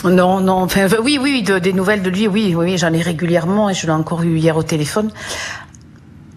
non, 0.04 0.40
non, 0.40 0.62
enfin, 0.62 0.86
oui, 1.02 1.18
oui, 1.20 1.42
des 1.42 1.72
nouvelles 1.72 2.02
de 2.02 2.08
lui, 2.08 2.28
oui, 2.28 2.54
oui, 2.56 2.78
j'en 2.78 2.92
ai 2.92 3.02
régulièrement 3.02 3.68
et 3.68 3.74
je 3.74 3.84
l'ai 3.84 3.92
encore 3.92 4.22
eu 4.22 4.36
hier 4.36 4.56
au 4.56 4.62
téléphone. 4.62 5.10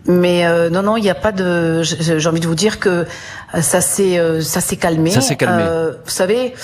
Mais 0.08 0.48
euh, 0.48 0.72
non, 0.72 0.82
non, 0.82 0.98
il 0.98 1.04
n'y 1.04 1.12
a 1.12 1.16
pas 1.16 1.32
de. 1.32 1.84
J'ai 1.84 2.28
envie 2.28 2.40
de 2.40 2.48
vous 2.48 2.56
dire 2.56 2.80
que 2.80 3.06
ça 3.62 3.80
s'est, 3.82 4.20
ça 4.42 4.62
s'est 4.62 4.78
calmé. 4.78 5.12
Ça 5.12 5.22
s'est 5.22 5.36
calmé. 5.36 5.64
vous 6.04 6.10
savez, 6.10 6.56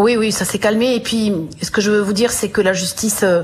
oui, 0.00 0.16
oui, 0.16 0.32
ça 0.32 0.44
s'est 0.44 0.58
calmé. 0.58 0.94
Et 0.94 1.00
puis, 1.00 1.32
ce 1.62 1.70
que 1.70 1.80
je 1.80 1.90
veux 1.90 2.00
vous 2.00 2.12
dire, 2.12 2.30
c'est 2.30 2.48
que 2.48 2.60
la 2.60 2.72
justice, 2.72 3.20
euh, 3.22 3.42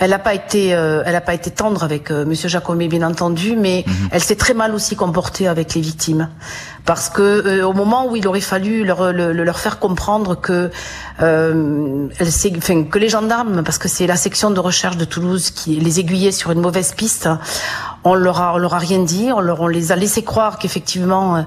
elle 0.00 0.10
n'a 0.10 0.18
pas 0.18 0.34
été, 0.34 0.74
euh, 0.74 1.02
elle 1.06 1.14
a 1.14 1.20
pas 1.20 1.34
été 1.34 1.50
tendre 1.50 1.84
avec 1.84 2.10
euh, 2.10 2.24
Monsieur 2.24 2.48
Jacomet, 2.48 2.88
bien 2.88 3.02
entendu, 3.02 3.54
mais 3.56 3.84
mhm. 3.86 4.08
elle 4.10 4.22
s'est 4.22 4.36
très 4.36 4.54
mal 4.54 4.74
aussi 4.74 4.96
comportée 4.96 5.46
avec 5.46 5.74
les 5.74 5.80
victimes, 5.80 6.28
parce 6.84 7.08
que 7.08 7.62
au 7.62 7.72
moment 7.72 8.08
où 8.08 8.16
il 8.16 8.26
aurait 8.26 8.40
fallu 8.40 8.84
leur, 8.84 9.12
leur 9.12 9.58
faire 9.58 9.78
comprendre 9.78 10.34
que, 10.40 10.70
elle 11.18 12.10
enfin, 12.56 12.84
que 12.84 12.98
les 12.98 13.08
gendarmes, 13.08 13.62
parce 13.62 13.78
que 13.78 13.88
c'est 13.88 14.06
la 14.06 14.16
section 14.16 14.50
de 14.50 14.58
recherche 14.58 14.96
de 14.96 15.04
Toulouse 15.04 15.50
qui 15.50 15.76
les 15.76 16.00
aiguillait 16.00 16.32
sur 16.32 16.50
une 16.50 16.60
mauvaise 16.60 16.92
piste, 16.94 17.28
on 18.04 18.14
leur 18.14 18.40
a, 18.40 18.54
on 18.54 18.58
leur 18.58 18.74
a 18.74 18.78
rien 18.78 19.00
dit, 19.00 19.28
on, 19.34 19.40
leur, 19.40 19.60
on 19.60 19.66
les 19.66 19.92
a 19.92 19.96
laissé 19.96 20.22
croire 20.22 20.58
qu'effectivement, 20.58 21.36
euh, 21.36 21.42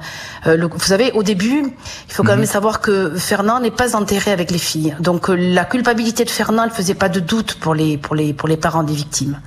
euh 0.48 0.68
vous 0.72 0.86
savez, 0.86 1.12
au 1.14 1.24
début, 1.24 1.64
il 2.08 2.14
faut 2.14 2.24
quand 2.24 2.32
même 2.32 2.42
mhm. 2.42 2.46
savoir 2.46 2.80
que 2.80 3.16
Fernand 3.16 3.60
n'est 3.60 3.72
pas 3.72 3.96
enterré 3.96 4.32
avec 4.32 4.52
les 4.52 4.58
filles. 4.58 4.96
Donc 5.00 5.30
euh, 5.30 5.36
la 5.36 5.66
culpabilité 5.66 6.26
de 6.26 6.30
Fernand, 6.30 6.64
elle 6.66 6.72
faisait 6.72 6.94
pas 6.94 7.10
de 7.10 7.20
doute 7.20 7.56
pour 7.60 7.74
les 7.74 7.98
pour 7.98 8.16
les 8.16 8.34
pour 8.34 8.43
les 8.48 8.58
parents 8.58 8.84
des 8.84 8.94
victimes. 8.94 9.40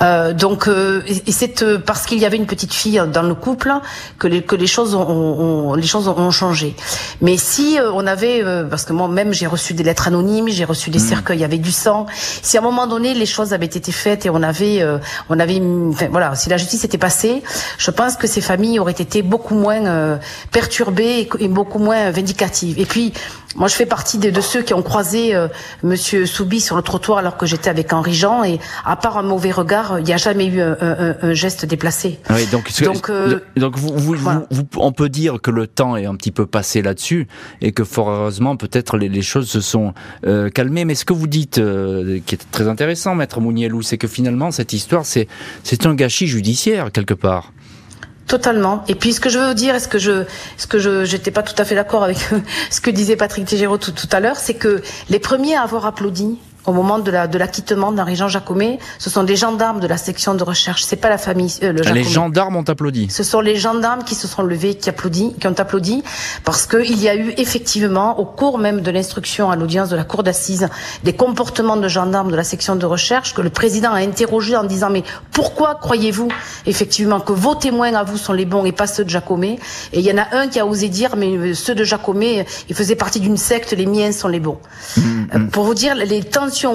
Euh, 0.00 0.32
donc 0.32 0.68
euh, 0.68 1.02
et 1.06 1.32
c'est 1.32 1.78
parce 1.78 2.06
qu'il 2.06 2.18
y 2.18 2.24
avait 2.24 2.36
une 2.36 2.46
petite 2.46 2.72
fille 2.72 3.00
dans 3.12 3.22
le 3.22 3.34
couple 3.34 3.72
que 4.18 4.26
les 4.26 4.42
que 4.42 4.56
les 4.56 4.66
choses 4.66 4.94
ont, 4.94 5.06
ont 5.06 5.74
les 5.74 5.86
choses 5.86 6.08
ont 6.08 6.30
changé. 6.30 6.74
Mais 7.20 7.36
si 7.36 7.78
on 7.94 8.06
avait, 8.06 8.42
parce 8.68 8.84
que 8.84 8.92
moi 8.92 9.08
même 9.08 9.32
j'ai 9.32 9.46
reçu 9.46 9.74
des 9.74 9.82
lettres 9.82 10.08
anonymes, 10.08 10.48
j'ai 10.48 10.64
reçu 10.64 10.90
des 10.90 10.98
mhm. 10.98 11.08
cercueils 11.08 11.44
avec 11.44 11.60
du 11.60 11.72
sang. 11.72 12.06
Si 12.42 12.56
à 12.56 12.60
un 12.60 12.64
moment 12.64 12.86
donné 12.86 13.14
les 13.14 13.26
choses 13.26 13.52
avaient 13.52 13.66
été 13.66 13.92
faites 13.92 14.26
et 14.26 14.30
on 14.30 14.42
avait 14.42 14.84
on 15.28 15.38
avait, 15.38 15.60
enfin, 15.90 16.08
voilà 16.10 16.34
si 16.34 16.48
la 16.48 16.56
justice 16.56 16.84
était 16.84 16.98
passée, 16.98 17.42
je 17.78 17.90
pense 17.90 18.16
que 18.16 18.26
ces 18.26 18.40
familles 18.40 18.78
auraient 18.78 18.92
été 18.92 19.22
beaucoup 19.22 19.54
moins 19.54 19.86
euh, 19.86 20.16
perturbées 20.50 21.28
et, 21.38 21.48
beaucoup 21.48 21.78
moins 21.78 22.10
vindicatives. 22.10 22.78
Et 22.78 22.86
puis, 22.86 23.12
moi, 23.56 23.68
je 23.68 23.74
fais 23.74 23.86
partie 23.86 24.18
de, 24.18 24.40
ceux 24.40 24.62
qui 24.62 24.74
ont 24.74 24.82
croisé 24.82 25.34
euh, 25.34 25.48
Monsieur 25.82 26.26
Soubi 26.26 26.60
sur 26.60 26.76
le 26.76 26.82
trottoir 26.82 27.18
alors 27.18 27.36
que 27.36 27.46
j'étais 27.46 27.68
avec 27.68 27.92
Henri 27.92 28.14
Et 28.44 28.58
à 28.84 28.96
part 28.96 29.18
un 29.18 29.22
mauvais 29.22 29.50
regard, 29.50 29.98
il 29.98 30.04
n'y 30.04 30.12
a 30.12 30.16
jamais 30.16 30.46
eu 30.46 30.60
un, 30.60 31.34
geste 31.34 31.66
déplacé. 31.66 32.18
Oui, 32.30 32.46
donc, 32.46 32.70
donc, 32.82 33.10
euh, 33.10 33.40
donc 33.56 33.76
vous, 33.76 34.16
on 34.76 34.92
peut 34.92 35.08
dire 35.08 35.40
que 35.40 35.50
le 35.50 35.66
temps 35.66 35.96
est 35.96 36.06
un 36.06 36.14
petit 36.14 36.30
peu 36.30 36.46
passé 36.46 36.82
là-dessus, 36.82 37.26
et 37.60 37.72
que 37.72 37.84
fort 37.84 38.10
heureusement, 38.10 38.56
peut-être 38.56 38.96
les, 38.96 39.22
choses 39.22 39.48
se 39.48 39.60
sont 39.60 39.94
calmées. 40.54 40.84
Mais 40.84 40.94
ce 40.94 41.04
que 41.04 41.12
vous 41.12 41.26
dites, 41.26 41.54
qui 41.56 42.34
est 42.34 42.50
très 42.50 42.68
intéressant, 42.68 43.14
Maître 43.14 43.40
Mounielou, 43.40 43.82
c'est 43.82 43.98
que 43.98 44.08
finalement, 44.08 44.50
cette 44.50 44.72
histoire, 44.72 45.04
c'est 45.04 45.28
c'est 45.62 45.86
un 45.86 45.94
gâchis 45.94 46.26
judiciaire 46.26 46.92
quelque 46.92 47.14
part. 47.14 47.52
Totalement. 48.26 48.84
Et 48.88 48.94
puis 48.94 49.12
ce 49.12 49.20
que 49.20 49.28
je 49.28 49.38
veux 49.38 49.54
dire, 49.54 49.74
est-ce 49.74 49.88
que 49.88 49.98
je, 49.98 50.24
ce 50.56 50.66
que 50.66 50.78
je, 50.78 51.04
j'étais 51.04 51.30
pas 51.30 51.42
tout 51.42 51.60
à 51.60 51.64
fait 51.64 51.74
d'accord 51.74 52.04
avec 52.04 52.18
ce 52.70 52.80
que 52.80 52.90
disait 52.90 53.16
Patrick 53.16 53.44
Tégéraud 53.44 53.78
tout, 53.78 53.90
tout 53.90 54.08
à 54.12 54.20
l'heure, 54.20 54.36
c'est 54.36 54.54
que 54.54 54.80
les 55.10 55.18
premiers 55.18 55.56
à 55.56 55.62
avoir 55.62 55.86
applaudi 55.86 56.38
au 56.66 56.72
moment 56.72 56.98
de 56.98 57.10
la 57.10 57.26
de 57.26 57.38
l'acquittement 57.38 57.92
d'Henri-Jean 57.92 58.28
Jacomet. 58.28 58.78
Ce 58.98 59.10
sont 59.10 59.24
des 59.24 59.36
gendarmes 59.36 59.80
de 59.80 59.86
la 59.86 59.96
section 59.96 60.34
de 60.34 60.42
recherche. 60.44 60.84
C'est 60.84 60.96
pas 60.96 61.10
la 61.10 61.18
famille. 61.18 61.52
Euh, 61.62 61.72
le 61.72 61.82
les 61.92 62.04
gendarmes 62.04 62.56
ont 62.56 62.64
applaudi. 62.68 63.08
Ce 63.10 63.22
sont 63.22 63.40
les 63.40 63.56
gendarmes 63.56 64.04
qui 64.04 64.14
se 64.14 64.26
sont 64.26 64.42
levés, 64.42 64.74
qui 64.74 64.88
applaudissent, 64.88 65.34
qui 65.40 65.46
ont 65.46 65.58
applaudi, 65.58 66.02
parce 66.44 66.66
qu'il 66.66 67.00
y 67.00 67.08
a 67.08 67.16
eu 67.16 67.34
effectivement, 67.36 68.18
au 68.18 68.24
cours 68.24 68.58
même 68.58 68.80
de 68.80 68.90
l'instruction 68.90 69.50
à 69.50 69.56
l'audience 69.56 69.88
de 69.88 69.96
la 69.96 70.04
cour 70.04 70.22
d'assises, 70.22 70.68
des 71.04 71.12
comportements 71.12 71.76
de 71.76 71.88
gendarmes 71.88 72.30
de 72.30 72.36
la 72.36 72.44
section 72.44 72.76
de 72.76 72.86
recherche 72.86 73.34
que 73.34 73.40
le 73.40 73.50
président 73.50 73.92
a 73.92 73.98
interrogé 73.98 74.56
en 74.56 74.64
disant 74.64 74.90
mais 74.90 75.02
pourquoi 75.32 75.74
croyez-vous 75.74 76.28
effectivement 76.66 77.20
que 77.20 77.32
vos 77.32 77.54
témoins 77.54 77.94
à 77.94 78.04
vous 78.04 78.16
sont 78.16 78.32
les 78.32 78.44
bons 78.44 78.64
et 78.64 78.72
pas 78.72 78.86
ceux 78.86 79.04
de 79.04 79.10
Jacomet 79.10 79.58
Et 79.92 80.00
il 80.00 80.04
y 80.04 80.12
en 80.12 80.18
a 80.18 80.26
un 80.32 80.48
qui 80.48 80.58
a 80.60 80.66
osé 80.66 80.88
dire 80.88 81.16
mais 81.16 81.36
euh, 81.36 81.54
ceux 81.54 81.74
de 81.74 81.84
Jacomet, 81.84 82.46
ils 82.68 82.74
faisaient 82.74 82.96
partie 82.96 83.20
d'une 83.20 83.36
secte, 83.36 83.72
les 83.72 83.86
miens 83.86 84.12
sont 84.12 84.28
les 84.28 84.40
bons. 84.40 84.58
Mmh, 84.96 85.00
mmh. 85.00 85.48
Pour 85.50 85.64
vous 85.64 85.74
dire 85.74 85.94
les 85.94 86.22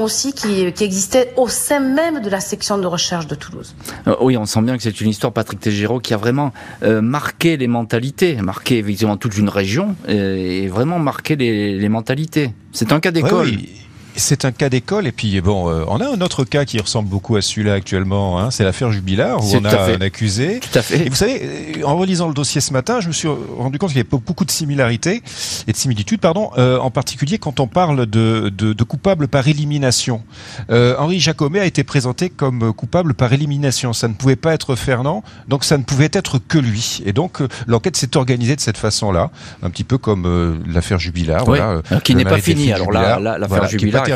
aussi 0.02 0.34
qui, 0.34 0.72
qui 0.74 0.84
existait 0.84 1.34
au 1.38 1.48
sein 1.48 1.80
même 1.80 2.22
de 2.22 2.30
la 2.30 2.40
section 2.40 2.78
de 2.78 2.86
recherche 2.86 3.28
de 3.28 3.36
Toulouse. 3.36 3.76
Euh, 4.08 4.16
oui, 4.22 4.38
on 4.38 4.46
sent 4.46 4.62
bien 4.62 4.78
que 4.78 4.84
c'est 4.84 5.02
une 5.02 5.10
histoire, 5.10 5.34
Patrick 5.34 5.60
Tégéraud, 5.60 6.00
qui 6.00 6.14
a 6.14 6.18
vraiment 6.18 6.52
euh, 6.84 7.02
marqué 7.02 7.58
les 7.58 7.68
mentalités, 7.68 8.36
marqué 8.42 8.78
évidemment 8.78 9.18
toute 9.18 9.38
une 9.38 9.50
région 9.50 9.96
euh, 10.10 10.36
et 10.36 10.68
vraiment 10.68 11.00
marqué 11.00 11.36
les, 11.36 11.78
les 11.78 11.90
mentalités. 11.90 12.54
C'est 12.72 12.92
un 12.92 13.00
cas 13.00 13.12
d'école. 13.12 13.48
oui 13.48 13.87
c'est 14.18 14.46
un 14.46 14.52
cas 14.52 14.70
d'école 14.70 15.08
et 15.08 15.12
puis 15.12 15.40
bon, 15.42 15.70
euh, 15.70 15.84
on 15.88 16.00
a 16.02 16.08
un 16.08 16.22
autre 16.22 16.44
cas 16.44 16.66
qui 16.66 16.80
ressemble 16.80 17.08
beaucoup 17.10 17.36
à 17.36 17.42
celui-là 17.42 17.74
actuellement. 17.74 18.40
Hein, 18.40 18.52
c'est 18.52 18.64
l'affaire 18.64 18.92
Jubilard 18.92 19.44
où 19.44 19.56
on 19.56 19.66
a 19.66 19.92
un 19.92 20.02
accusé. 20.02 20.60
Tout 20.60 20.80
à 20.80 20.82
fait. 20.82 21.06
Et 21.06 21.10
vous 21.10 21.16
savez, 21.16 21.42
euh, 21.78 21.84
en 21.86 21.96
relisant 21.96 22.28
le 22.28 22.34
dossier 22.34 22.60
ce 22.62 22.74
matin, 22.74 23.00
je 23.00 23.08
me 23.08 23.14
suis 23.14 23.28
rendu 23.28 23.78
compte 23.78 23.90
qu'il 23.90 23.98
y 23.98 24.02
avait 24.02 24.10
beaucoup 24.10 24.46
de 24.46 24.52
similarités 24.52 25.22
et 25.68 25.72
de 25.72 25.78
similitudes, 25.78 26.20
pardon, 26.20 26.52
euh, 26.58 26.80
en 26.80 26.92
particulier 26.92 27.38
quand 27.38 27.60
on 27.60 27.68
parle 27.68 28.06
de, 28.06 28.50
de, 28.50 28.74
de 28.74 28.84
coupable 28.84 29.28
par 29.28 29.48
élimination. 29.48 30.22
Henri 30.70 31.20
Jacomet 31.20 31.60
a 31.60 31.66
été 31.66 31.84
présenté 31.84 32.30
comme 32.30 32.74
coupable 32.74 33.14
par 33.14 33.32
élimination. 33.34 33.94
Ça 33.94 34.08
ne 34.08 34.14
pouvait 34.14 34.36
pas 34.36 34.54
être 34.54 34.76
Fernand, 34.76 35.24
donc 35.48 35.64
ça 35.64 35.78
ne 35.78 35.84
pouvait 35.84 36.10
être 36.12 36.40
que 36.40 36.58
lui. 36.58 37.02
Et 37.06 37.14
donc 37.14 37.42
l'enquête 37.68 37.96
s'est 37.96 38.18
organisée 38.18 38.56
de 38.56 38.62
cette 38.62 38.78
façon-là, 38.78 39.32
un 39.64 39.70
petit 39.70 39.84
peu 39.84 39.98
comme 39.98 40.64
l'affaire 40.68 41.00
Jubilard, 41.00 41.46
voilà, 41.46 41.82
qui 42.04 42.16
n'est 42.16 42.24
pas 42.24 42.40
finie. 42.40 42.74
Alors 42.74 42.92
là, 42.92 43.38
l'affaire 43.38 43.68
Jubilard 43.68 44.07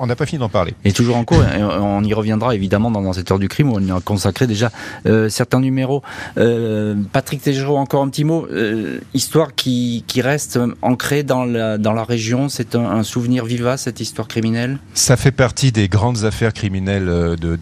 on 0.00 0.06
n'a 0.06 0.16
pas 0.16 0.26
fini 0.26 0.38
d'en 0.38 0.48
parler. 0.48 0.74
Et 0.84 0.92
toujours 0.92 1.16
en 1.16 1.24
cours. 1.24 1.42
on 1.58 2.02
y 2.04 2.14
reviendra 2.14 2.54
évidemment 2.54 2.90
dans, 2.90 3.12
cette 3.12 3.30
heure 3.30 3.38
du 3.38 3.48
crime 3.48 3.70
où 3.70 3.76
on 3.76 3.80
y 3.80 3.90
a 3.90 4.00
consacré 4.00 4.46
déjà 4.46 4.70
euh, 5.06 5.28
certains 5.28 5.60
numéros. 5.60 6.02
Euh, 6.38 6.94
Patrick 7.12 7.42
Tégéraud, 7.42 7.76
encore 7.76 8.02
un 8.02 8.08
petit 8.08 8.24
mot. 8.24 8.46
Euh, 8.50 9.00
histoire 9.14 9.54
qui, 9.54 10.04
reste 10.20 10.58
ancrée 10.82 11.22
dans 11.22 11.44
la, 11.44 11.78
dans 11.78 11.92
la 11.94 12.04
région. 12.04 12.48
C'est 12.48 12.74
un, 12.74 13.02
souvenir 13.02 13.46
vivace, 13.46 13.82
cette 13.82 14.00
histoire 14.00 14.28
criminelle? 14.28 14.78
Ça 14.92 15.16
fait 15.16 15.30
partie 15.30 15.72
des 15.72 15.88
grandes 15.88 16.24
affaires 16.24 16.52
criminelles 16.52 17.06
de, 17.06 17.56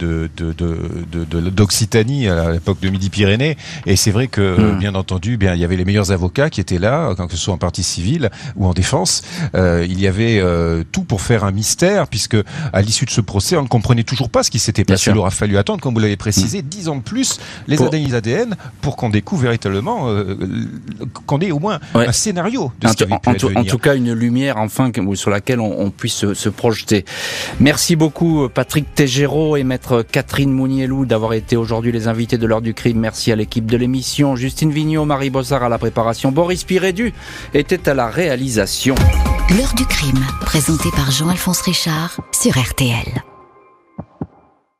d'Occitanie 1.50 2.24
de, 2.24 2.30
de, 2.30 2.32
à 2.32 2.52
l'époque 2.52 2.80
de 2.80 2.88
Midi-Pyrénées. 2.88 3.56
Et 3.86 3.94
c'est 3.94 4.10
vrai 4.10 4.26
que, 4.26 4.74
hmm. 4.74 4.78
bien 4.78 4.94
entendu, 4.96 5.36
bien, 5.36 5.54
il 5.54 5.60
y 5.60 5.64
avait 5.64 5.76
les 5.76 5.84
meilleurs 5.84 6.10
avocats 6.10 6.50
qui 6.50 6.60
étaient 6.60 6.78
là, 6.78 7.14
que 7.14 7.30
ce 7.30 7.36
soit 7.36 7.54
en 7.54 7.58
partie 7.58 7.84
civile 7.84 8.30
ou 8.56 8.66
en 8.66 8.72
défense. 8.72 9.22
il 9.54 10.00
y 10.00 10.08
avait 10.08 10.42
tout 10.90 11.04
pour 11.04 11.20
faire 11.20 11.27
un 11.36 11.50
mystère, 11.50 12.08
puisque 12.08 12.36
à 12.72 12.82
l'issue 12.82 13.04
de 13.04 13.10
ce 13.10 13.20
procès, 13.20 13.56
on 13.56 13.62
ne 13.62 13.68
comprenait 13.68 14.02
toujours 14.02 14.30
pas 14.30 14.42
ce 14.42 14.50
qui 14.50 14.58
s'était 14.58 14.84
passé. 14.84 15.10
Il 15.10 15.16
aura 15.16 15.30
fallu 15.30 15.56
attendre, 15.56 15.80
comme 15.80 15.94
vous 15.94 16.00
l'avez 16.00 16.16
précisé, 16.16 16.62
mm. 16.62 16.66
dix 16.66 16.88
ans 16.88 16.96
de 16.96 17.02
plus 17.02 17.38
les 17.66 17.80
analyses 17.80 18.14
ADN 18.14 18.56
pour 18.80 18.96
qu'on 18.96 19.08
découvre 19.08 19.42
véritablement, 19.42 20.08
euh, 20.08 20.36
qu'on 21.26 21.40
ait 21.40 21.50
au 21.50 21.58
moins 21.58 21.78
un 21.94 22.12
scénario 22.12 22.72
de 22.80 22.88
ce 22.88 22.94
qui 22.94 23.04
avait 23.04 23.18
pu 23.18 23.28
en, 23.56 23.64
tout 23.64 23.78
cas, 23.78 23.94
une 23.94 24.12
lumière 24.12 24.56
enfin 24.56 24.90
sur 25.14 25.30
laquelle 25.30 25.60
on, 25.60 25.90
puisse 25.90 26.32
se, 26.32 26.48
projeter. 26.48 27.04
Merci 27.60 27.96
beaucoup 27.96 28.48
Patrick 28.48 28.94
Tégéraud 28.94 29.56
et 29.56 29.64
maître 29.64 30.02
Catherine 30.02 30.50
Mounielou 30.52 31.06
d'avoir 31.06 31.34
été 31.34 31.56
aujourd'hui 31.56 31.92
les 31.92 32.08
invités 32.08 32.38
de 32.38 32.46
l'heure 32.46 32.62
du 32.62 32.74
crime. 32.74 32.98
Merci 32.98 33.32
à 33.32 33.36
l'équipe 33.36 33.66
de 33.66 33.76
l'émission. 33.76 34.36
Justine 34.36 34.70
Vignot, 34.70 35.04
Marie 35.04 35.30
Bossard 35.30 35.62
à 35.62 35.68
la 35.68 35.78
préparation. 35.78 36.32
Boris 36.32 36.64
Pirédu 36.64 37.12
était 37.54 37.88
à 37.88 37.94
la 37.94 38.08
réalisation. 38.08 38.94
L'heure 39.56 39.74
du 39.74 39.86
crime, 39.86 40.24
présenté 40.42 40.90
Jean-Alphonse 41.10 41.62
Richard 41.62 42.20
sur 42.32 42.58
RTL. 42.58 43.22